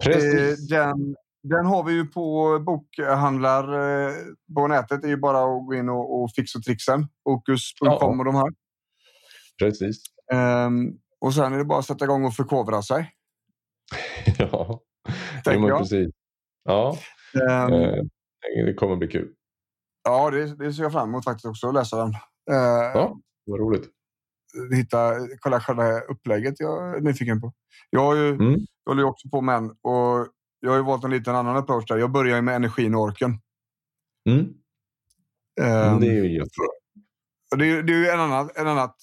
Precis. 0.04 0.70
Eh, 0.72 0.78
den, 0.78 1.16
den 1.42 1.66
har 1.66 1.84
vi 1.84 1.92
ju 1.92 2.06
på 2.06 2.58
bokhandlar 2.66 3.62
eh, 4.08 4.14
på 4.54 4.66
nätet. 4.66 5.02
Det 5.02 5.06
är 5.08 5.10
ju 5.10 5.16
bara 5.16 5.38
att 5.38 5.66
gå 5.66 5.74
in 5.74 5.88
och, 5.88 6.22
och 6.22 6.30
fixa 6.36 6.58
trixen. 6.58 7.06
Okus.com 7.24 8.18
och 8.20 8.24
de 8.24 8.34
här. 8.34 8.48
Precis. 9.58 9.96
Ehm, 10.32 10.92
och 11.20 11.34
sen 11.34 11.52
är 11.52 11.58
det 11.58 11.64
bara 11.64 11.78
att 11.78 11.86
sätta 11.86 12.04
igång 12.04 12.24
och 12.24 12.34
förkovra 12.34 12.82
sig. 12.82 13.12
ja, 14.38 14.80
jo, 15.08 15.12
Tänker 15.44 15.68
jag. 15.68 15.78
precis. 15.78 16.08
Ja, 16.64 16.98
eh, 17.50 17.66
det 18.66 18.74
kommer 18.74 18.96
bli 18.96 19.08
kul. 19.08 19.28
Ja, 20.04 20.30
det, 20.30 20.56
det 20.56 20.72
ser 20.72 20.82
jag 20.82 20.92
fram 20.92 21.08
emot 21.08 21.24
faktiskt 21.24 21.46
också 21.46 21.68
att 21.68 21.74
läsa 21.74 21.96
den. 21.96 22.08
Ehm, 22.08 22.92
Ja, 22.94 23.16
vad 23.46 23.60
roligt. 23.60 23.90
Hitta, 24.76 25.14
kolla 25.40 25.60
själva 25.60 26.00
upplägget 26.00 26.60
jag 26.60 26.96
är 26.96 27.00
nyfiken 27.00 27.40
på. 27.40 27.52
Jag, 27.90 28.00
har 28.00 28.14
ju, 28.14 28.28
Mm. 28.28 28.50
jag 28.84 28.90
håller 28.90 29.02
ju 29.02 29.08
också 29.08 29.28
på 29.28 29.40
med 29.40 29.56
en 29.56 29.70
och 29.70 30.28
jag 30.60 30.70
har 30.70 30.76
ju 30.76 30.82
valt 30.84 31.04
en 31.04 31.10
liten 31.10 31.34
annan 31.34 31.56
approach 31.56 31.86
där. 31.86 31.96
Jag 31.96 32.10
börjar 32.12 32.36
ju 32.36 32.42
med 32.42 32.56
energin 32.56 32.94
och 32.94 33.00
orken. 33.00 33.30
Mm. 34.28 34.46
Men 35.60 36.00
det 36.00 36.06
är 36.06 36.24
ju 36.24 36.42
och 37.52 37.58
det, 37.58 37.66
är- 37.70 37.82
det 37.82 37.92
är 37.92 37.98
ju 37.98 38.06
en 38.08 38.20
annan, 38.20 38.50
en 38.54 38.66
annat, 38.68 38.96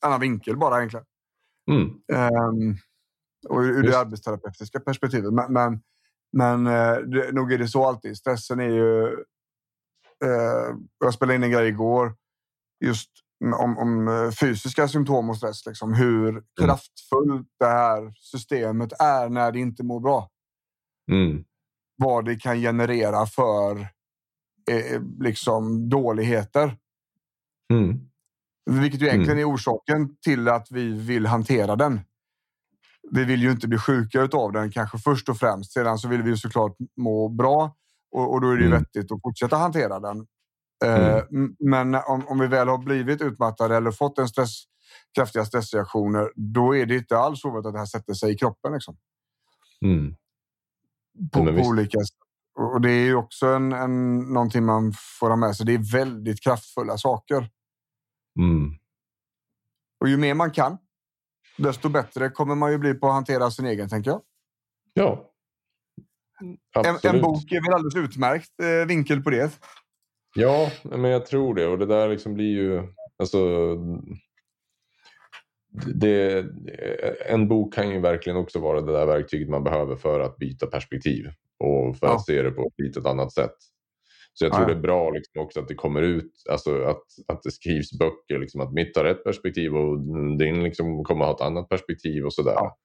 annan 0.00 0.20
vinkel 0.20 0.56
bara 0.56 0.76
egentligen. 0.78 1.06
Mm. 1.70 1.88
Ehm, 2.12 2.76
och 3.48 3.60
ur 3.60 3.76
Just. 3.82 3.92
det 3.92 3.98
arbetsterapeutiska 3.98 4.80
perspektivet. 4.80 5.32
Men, 5.32 5.52
men, 5.52 5.80
men 6.32 6.66
eh, 6.66 6.96
det, 6.96 7.32
nog 7.32 7.52
är 7.52 7.58
det 7.58 7.68
så 7.68 7.86
alltid. 7.86 8.16
Stressen 8.16 8.60
är 8.60 8.68
ju 8.70 9.16
Eh, 10.24 10.76
jag 10.98 11.14
spelade 11.14 11.34
in 11.36 11.42
en 11.42 11.50
grej 11.50 11.68
igår 11.68 12.14
just 12.84 13.10
om, 13.52 13.78
om 13.78 14.08
eh, 14.08 14.30
fysiska 14.30 14.88
symptom 14.88 15.30
och 15.30 15.36
stress. 15.36 15.66
Liksom, 15.66 15.94
hur 15.94 16.28
mm. 16.28 16.42
kraftfullt 16.60 17.48
det 17.58 17.66
här 17.66 18.12
systemet 18.16 18.92
är 19.00 19.28
när 19.28 19.52
det 19.52 19.58
inte 19.58 19.82
mår 19.82 20.00
bra. 20.00 20.28
Mm. 21.12 21.44
Vad 21.96 22.24
det 22.24 22.36
kan 22.36 22.60
generera 22.60 23.26
för 23.26 23.80
eh, 24.70 25.02
liksom 25.20 25.88
dåligheter. 25.88 26.76
Mm. 27.72 28.00
Vilket 28.70 29.00
ju 29.00 29.06
egentligen 29.06 29.38
mm. 29.38 29.48
är 29.48 29.54
orsaken 29.54 30.16
till 30.24 30.48
att 30.48 30.66
vi 30.70 30.92
vill 30.92 31.26
hantera 31.26 31.76
den. 31.76 32.00
Vi 33.10 33.24
vill 33.24 33.42
ju 33.42 33.50
inte 33.50 33.68
bli 33.68 33.78
sjuka 33.78 34.28
av 34.32 34.52
den 34.52 34.70
kanske 34.70 34.98
först 34.98 35.28
och 35.28 35.36
främst. 35.36 35.72
Sedan 35.72 35.98
så 35.98 36.08
vill 36.08 36.22
vi 36.22 36.36
såklart 36.36 36.76
må 36.96 37.28
bra 37.28 37.76
och, 38.14 38.32
och 38.32 38.40
då 38.40 38.50
är 38.50 38.56
det 38.56 38.62
ju 38.62 38.66
mm. 38.66 38.78
vettigt 38.78 39.12
att 39.12 39.22
fortsätta 39.22 39.56
hantera 39.56 40.00
den. 40.00 40.26
Eh, 40.84 41.16
mm. 41.16 41.56
Men 41.58 41.94
om, 41.94 42.28
om 42.28 42.38
vi 42.38 42.46
väl 42.46 42.68
har 42.68 42.78
blivit 42.78 43.22
utmattade 43.22 43.76
eller 43.76 43.90
fått 43.90 44.18
en 44.18 44.28
stress, 44.28 44.64
kraftiga 45.14 45.44
stressreaktioner, 45.44 46.32
då 46.36 46.76
är 46.76 46.86
det 46.86 46.96
inte 46.96 47.18
alls 47.18 47.44
ovanligt 47.44 47.66
att 47.66 47.72
det 47.72 47.78
här 47.78 47.86
sätter 47.86 48.14
sig 48.14 48.32
i 48.32 48.36
kroppen. 48.36 48.72
Liksom. 48.72 48.96
Mm. 49.84 50.16
På, 51.32 51.44
på 51.44 51.68
olika 51.68 51.98
sätt. 51.98 52.18
Och 52.58 52.80
det 52.80 52.90
är 52.90 53.04
ju 53.04 53.14
också 53.14 53.46
en, 53.46 53.72
en, 53.72 54.18
någonting 54.18 54.64
man 54.64 54.92
får 55.20 55.28
ha 55.28 55.36
med 55.36 55.56
sig. 55.56 55.66
Det 55.66 55.74
är 55.74 55.92
väldigt 55.92 56.42
kraftfulla 56.42 56.98
saker. 56.98 57.50
Mm. 58.38 58.70
Och 60.00 60.08
ju 60.08 60.16
mer 60.16 60.34
man 60.34 60.50
kan, 60.50 60.78
desto 61.58 61.88
bättre 61.88 62.30
kommer 62.30 62.54
man 62.54 62.72
ju 62.72 62.78
bli 62.78 62.94
på 62.94 63.06
att 63.06 63.12
hantera 63.12 63.50
sin 63.50 63.66
egen, 63.66 63.88
tänker 63.88 64.10
jag. 64.10 64.20
Ja. 64.92 65.30
En, 66.86 66.98
en, 67.02 67.22
bok 67.22 67.52
är 67.52 67.62
väl 67.62 67.74
alldeles 67.74 67.96
utmärkt 67.96 68.60
eh, 68.62 68.86
vinkel 68.86 69.22
på 69.22 69.30
det. 69.30 69.60
Ja, 70.34 70.70
men 70.82 71.04
jag 71.04 71.26
tror 71.26 71.54
det. 71.54 71.66
Och 71.66 71.78
det 71.78 71.86
där 71.86 72.08
liksom 72.08 72.34
blir 72.34 72.52
ju... 72.52 72.82
Alltså, 73.18 73.38
det, 75.94 76.46
en 77.26 77.48
bok 77.48 77.74
kan 77.74 77.90
ju 77.90 78.00
verkligen 78.00 78.38
också 78.38 78.58
vara 78.58 78.80
det 78.80 78.92
där 78.92 79.06
verktyget 79.06 79.48
man 79.48 79.64
behöver 79.64 79.96
för 79.96 80.20
att 80.20 80.36
byta 80.36 80.66
perspektiv 80.66 81.26
och 81.58 81.96
för 81.96 82.06
ja. 82.06 82.14
att 82.14 82.26
se 82.26 82.42
det 82.42 82.50
på 82.50 82.66
ett 82.66 82.84
lite 82.84 83.10
annat 83.10 83.32
sätt. 83.32 83.54
Så 84.32 84.44
jag 84.44 84.52
tror 84.52 84.68
ja. 84.68 84.68
det 84.68 84.78
är 84.78 84.82
bra 84.82 85.10
liksom 85.10 85.42
också 85.42 85.60
att 85.60 85.68
det 85.68 85.74
kommer 85.74 86.02
ut, 86.02 86.32
alltså 86.50 86.82
att, 86.82 87.02
att 87.28 87.42
det 87.42 87.50
skrivs 87.50 87.98
böcker, 87.98 88.38
liksom 88.38 88.60
att 88.60 88.72
mitt 88.72 88.96
har 88.96 89.04
ett 89.04 89.24
perspektiv 89.24 89.76
och 89.76 89.98
din 90.38 90.64
liksom 90.64 91.04
kommer 91.04 91.24
ha 91.24 91.34
ett 91.34 91.40
annat 91.40 91.68
perspektiv 91.68 92.24
och 92.24 92.32
sådär. 92.32 92.54
Ja. 92.54 92.76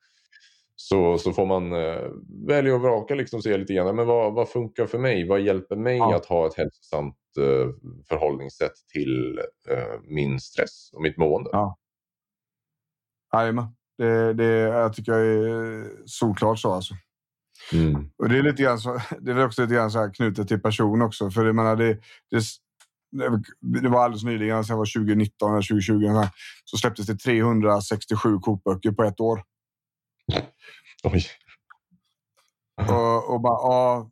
Så, 0.90 1.18
så 1.18 1.34
får 1.34 1.46
man 1.46 1.74
eh, 1.74 2.12
välja 2.48 2.76
och 2.76 2.82
vraka 2.82 3.16
liksom 3.16 3.42
se 3.42 3.58
lite 3.58 3.74
grann, 3.74 3.96
men 3.96 4.08
vad, 4.08 4.34
vad 4.34 4.50
funkar 4.50 4.86
för 4.86 4.98
mig? 4.98 5.28
Vad 5.28 5.42
hjälper 5.42 5.76
mig 5.76 6.02
att 6.02 6.26
ha 6.26 6.48
ett 6.48 6.58
hälsosamt 6.58 7.16
eh, 7.40 7.70
förhållningssätt 8.10 8.74
till 8.94 9.40
eh, 9.70 10.02
min 10.04 10.40
stress 10.40 10.90
och 10.94 11.02
mitt 11.02 11.18
mående? 11.18 11.50
Ja. 11.54 11.78
Jajamän. 13.34 13.66
Det, 13.98 14.34
det 14.34 14.46
jag 14.46 14.94
tycker 14.94 15.12
jag 15.12 15.22
är 15.22 15.92
solklart 16.06 16.60
så 16.60 16.74
alltså. 16.74 16.94
Mm. 17.74 18.10
Och 18.18 18.30
det 18.30 18.38
är 18.38 18.44
lite 18.44 18.64
grann 18.64 18.80
så, 18.80 19.02
det 19.20 19.32
är 19.32 19.46
också 19.46 19.62
lite 19.62 19.74
grann 19.74 19.92
så 19.92 20.00
här 20.00 20.14
knutet 20.14 20.48
till 20.48 20.62
person 20.62 21.02
också. 21.02 21.32
För 21.32 21.46
jag 21.46 21.56
menar, 21.56 21.76
det, 21.76 21.98
det, 22.32 22.44
det 23.82 23.90
var 23.90 24.04
alldeles 24.04 24.24
nyligen, 24.24 24.58
alltså 24.58 24.76
var 24.76 25.00
2019 25.00 25.52
eller 25.52 25.62
2020, 25.62 26.30
så 26.66 26.78
släpptes 26.78 27.06
det 27.06 27.18
367 27.18 28.40
kokböcker 28.40 28.92
på 28.92 29.04
ett 29.04 29.20
år. 29.20 29.44
Oj. 31.04 31.26
Och, 32.89 33.34
och 33.34 33.41
bara, 33.41 33.54
ja, 33.54 34.10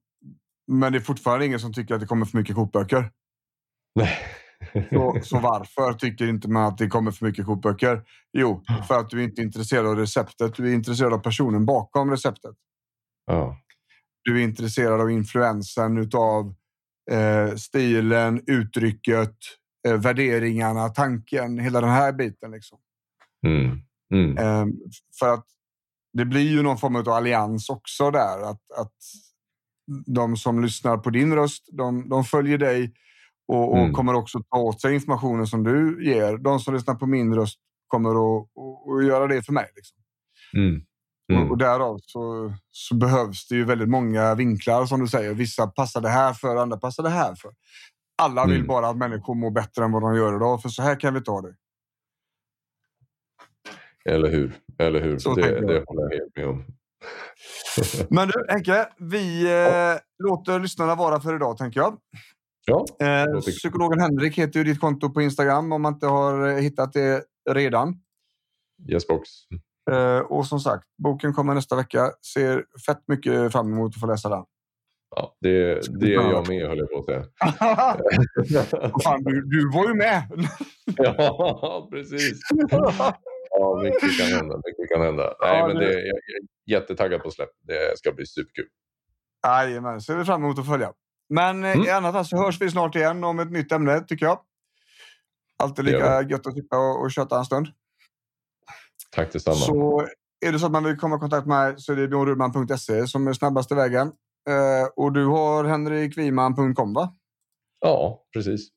men 0.68 0.92
det 0.92 0.98
är 0.98 1.02
fortfarande 1.02 1.46
ingen 1.46 1.60
som 1.60 1.74
tycker 1.74 1.94
att 1.94 2.02
det 2.02 2.08
kommer 2.08 2.26
för 2.26 2.38
mycket 2.38 2.56
kokböcker. 2.56 3.12
Nej. 3.96 4.18
Så, 4.90 5.20
så, 5.24 5.40
varför 5.40 5.94
tycker 5.94 6.28
inte 6.28 6.50
man 6.50 6.66
att 6.66 6.78
det 6.78 6.88
kommer 6.88 7.12
för 7.12 7.26
mycket 7.26 7.46
kokböcker? 7.46 8.04
Jo, 8.34 8.64
för 8.88 9.00
att 9.00 9.10
du 9.10 9.24
inte 9.24 9.42
är 9.42 9.44
intresserad 9.44 9.86
av 9.86 9.96
receptet. 9.96 10.56
Du 10.56 10.70
är 10.70 10.74
intresserad 10.74 11.14
av 11.14 11.20
personen 11.20 11.66
bakom 11.66 12.12
receptet. 12.12 12.56
Ja. 13.26 13.58
Du 14.24 14.40
är 14.40 14.44
intresserad 14.44 15.02
av 15.02 15.12
influensen 15.12 15.98
utav 15.98 16.56
eh, 17.12 17.56
stilen, 17.56 18.44
uttrycket, 18.48 19.36
eh, 19.88 19.98
värderingarna, 19.98 20.90
tanken, 20.90 21.60
hela 21.60 21.82
den 21.82 21.90
här 21.90 22.14
biten. 22.14 22.52
Liksom. 22.52 22.78
Mm. 23.48 23.82
Mm. 24.14 24.38
Eh, 24.38 24.66
för 25.20 25.34
att 25.34 25.46
det 26.18 26.26
blir 26.26 26.49
ju 26.51 26.63
någon 26.63 26.78
form 26.78 26.95
av 26.95 27.09
allians 27.09 27.70
också 27.70 28.11
där. 28.11 28.41
Att, 28.49 28.72
att 28.78 28.93
de 30.05 30.38
som 30.38 30.61
lyssnar 30.61 30.97
på 30.97 31.09
din 31.09 31.36
röst, 31.36 31.70
de, 31.72 32.09
de 32.09 32.24
följer 32.24 32.57
dig 32.57 32.93
och, 33.47 33.72
och 33.72 33.80
mm. 33.80 33.93
kommer 33.93 34.13
också 34.13 34.39
ta 34.39 34.57
åt 34.57 34.82
sig 34.82 34.93
informationen 34.93 35.47
som 35.47 35.63
du 35.63 36.05
ger. 36.05 36.38
De 36.38 36.59
som 36.59 36.74
lyssnar 36.74 36.95
på 36.95 37.05
min 37.05 37.36
röst 37.36 37.59
kommer 37.88 38.09
att, 38.09 38.43
att, 38.43 38.97
att 38.97 39.05
göra 39.05 39.28
det 39.28 39.43
för 39.43 39.53
mig. 39.53 39.65
Liksom. 39.76 39.97
Mm. 40.57 40.82
Mm. 41.32 41.43
Och, 41.43 41.51
och 41.51 41.57
därav 41.57 41.99
så, 42.01 42.53
så, 42.72 42.95
behövs 42.95 43.47
det 43.47 43.55
ju 43.55 43.65
väldigt 43.65 43.89
många 43.89 44.36
vinklar 44.36 44.86
som 44.86 44.99
du 44.99 45.07
säger. 45.07 45.34
Vissa 45.34 45.68
passar 45.68 46.01
det 46.01 46.09
här 46.09 46.34
för, 46.34 46.55
andra 46.55 46.78
passar 46.78 47.03
det 47.03 47.09
här 47.09 47.36
för. 47.36 47.51
Alla 48.22 48.45
vill 48.45 48.55
mm. 48.55 48.68
bara 48.68 48.89
att 48.89 48.97
människor 48.97 49.36
mår 49.36 49.51
bättre 49.51 49.84
än 49.84 49.91
vad 49.91 50.01
de 50.01 50.15
gör 50.15 50.36
idag, 50.36 50.61
för 50.61 50.70
så 50.70 50.82
här 50.82 50.99
kan 50.99 51.13
vi 51.13 51.22
ta 51.22 51.41
det. 51.41 51.55
Eller 54.08 54.30
hur? 54.30 54.53
Eller 54.78 55.01
hur? 55.01 55.20
Så 55.20 55.34
det, 55.34 55.68
det 55.68 55.84
håller 55.88 56.01
jag 56.01 56.20
helt 56.20 56.36
med 56.36 56.47
om. 56.47 56.66
Men 58.10 58.28
du 58.28 58.45
Henke, 58.49 58.88
vi 58.97 59.43
eh, 59.43 59.99
låter 60.24 60.60
lyssnarna 60.60 60.95
vara 60.95 61.20
för 61.20 61.36
idag 61.36 61.58
tänker 61.58 61.80
jag. 61.80 61.97
Ja, 62.66 62.86
eh, 62.99 63.39
psykologen 63.39 63.99
Henrik 63.99 64.38
heter 64.38 64.60
ju 64.60 64.64
ditt 64.64 64.80
konto 64.80 65.10
på 65.10 65.22
Instagram 65.22 65.72
om 65.72 65.82
man 65.82 65.93
inte 65.93 66.08
har 66.08 66.47
eh, 66.47 66.55
hittat 66.55 66.93
det 66.93 67.24
redan. 67.49 67.95
Yes 68.89 69.08
box. 69.08 69.30
Eh, 69.91 70.20
och 70.20 70.45
som 70.45 70.60
sagt, 70.60 70.84
boken 71.03 71.34
kommer 71.34 71.53
nästa 71.53 71.76
vecka. 71.76 72.12
Ser 72.34 72.66
fett 72.86 73.03
mycket 73.08 73.51
fram 73.51 73.74
emot 73.74 73.95
att 73.95 73.99
få 73.99 74.08
läsa 74.08 74.30
den. 74.30 74.43
Ja, 75.16 75.36
det, 75.41 75.82
det 75.99 76.14
är 76.14 76.32
jag 76.32 76.47
med 76.47 76.68
höll 76.68 76.78
jag 76.78 76.89
på 76.91 76.99
att 76.99 77.05
säga. 77.05 77.24
Fan, 79.03 79.24
du, 79.24 79.41
du 79.41 79.70
var 79.74 79.88
ju 79.88 79.93
med! 79.93 80.24
ja, 80.97 81.88
precis. 81.91 82.39
Ja, 83.50 83.82
mycket 83.84 84.18
kan 84.18 84.28
hända. 84.28 84.56
Mycket 84.56 84.89
kan 84.93 85.02
hända. 85.02 85.24
Nej, 85.41 85.58
ja, 85.58 85.68
men 85.68 85.76
det, 85.78 85.91
jag 85.91 86.18
är 86.18 86.41
jättetaggad 86.72 87.24
på 87.24 87.32
släpp. 87.32 87.50
Det 87.62 87.98
ska 87.98 88.12
bli 88.12 88.26
superkul. 88.26 88.68
Jajamän, 89.48 90.02
ser 90.02 90.16
vi 90.16 90.26
fram 90.26 90.43
emot 90.43 90.60
att 90.60 90.68
följa. 90.68 90.93
Men 91.30 91.64
eh, 91.64 91.72
mm. 91.72 91.86
i 91.86 91.89
annat 91.89 92.14
fall 92.14 92.26
så 92.26 92.38
hörs 92.38 92.62
vi 92.62 92.72
snart 92.72 92.95
igen 92.95 93.24
om 93.24 93.39
ett 93.39 93.52
nytt 93.52 93.72
ämne, 93.72 94.02
tycker 94.02 94.26
jag. 94.26 94.39
Alltid 95.60 95.86
lika 95.86 96.22
gött 96.22 96.48
att 96.48 96.54
sitta 96.54 96.78
och, 96.78 97.02
och 97.02 97.12
köta 97.12 97.38
en 97.38 97.45
stund. 97.45 97.68
Tack 99.12 99.34
detsamma. 99.34 99.56
Så 99.56 100.08
är 100.45 100.52
det 100.52 100.60
så 100.60 100.66
att 100.66 100.72
man 100.72 100.84
vill 100.84 100.98
komma 100.98 101.16
i 101.16 101.20
kontakt 101.20 101.48
med 101.48 101.58
mig 101.58 101.76
så 101.78 101.91
är 101.91 101.95
det 101.95 102.08
bjornrudman.se 102.08 103.08
som 103.08 103.28
är 103.28 103.34
snabbaste 103.34 103.76
vägen. 103.76 104.08
Eh, 104.50 104.88
och 104.95 105.14
du 105.14 105.26
har 105.26 105.64
henrikviman.com 105.64 106.93
va? 106.93 107.14
Ja, 107.80 108.24
precis. 108.34 108.68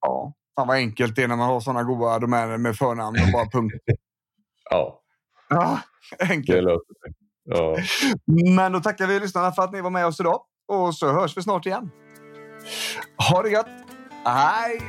Ja, 0.00 0.34
fan 0.56 0.68
vad 0.68 0.76
enkelt 0.76 1.16
det 1.16 1.22
är 1.22 1.28
när 1.28 1.36
man 1.36 1.48
har 1.48 1.60
sådana 1.60 1.82
goda 1.82 2.18
domäner 2.18 2.58
med 2.58 2.76
förnamn 2.76 3.18
och 3.26 3.32
bara 3.32 3.50
punkt. 3.50 3.74
ja. 4.70 5.02
Ja, 5.48 5.80
enkelt. 6.18 6.66
Det. 6.66 6.78
Ja. 7.44 7.76
Men 8.54 8.72
då 8.72 8.80
tackar 8.80 9.06
vi 9.06 9.20
lyssnarna 9.20 9.52
för 9.52 9.62
att 9.62 9.72
ni 9.72 9.80
var 9.80 9.90
med 9.90 10.06
oss 10.06 10.20
idag. 10.20 10.40
Och 10.68 10.94
så 10.94 11.12
hörs 11.12 11.36
vi 11.36 11.42
snart 11.42 11.66
igen. 11.66 11.90
Ha 13.30 13.42
det 13.42 13.50
gött! 13.50 13.68
Hej! 14.24 14.82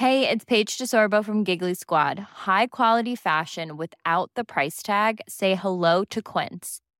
Hey, 0.00 0.26
it's 0.26 0.46
Paige 0.46 0.78
DeSorbo 0.78 1.22
from 1.22 1.44
Giggly 1.44 1.74
Squad. 1.74 2.18
High 2.46 2.68
quality 2.68 3.14
fashion 3.14 3.76
without 3.76 4.30
the 4.34 4.44
price 4.44 4.82
tag. 4.82 5.20
Say 5.28 5.54
hello 5.54 6.04
to 6.06 6.22
Quince. 6.22 6.80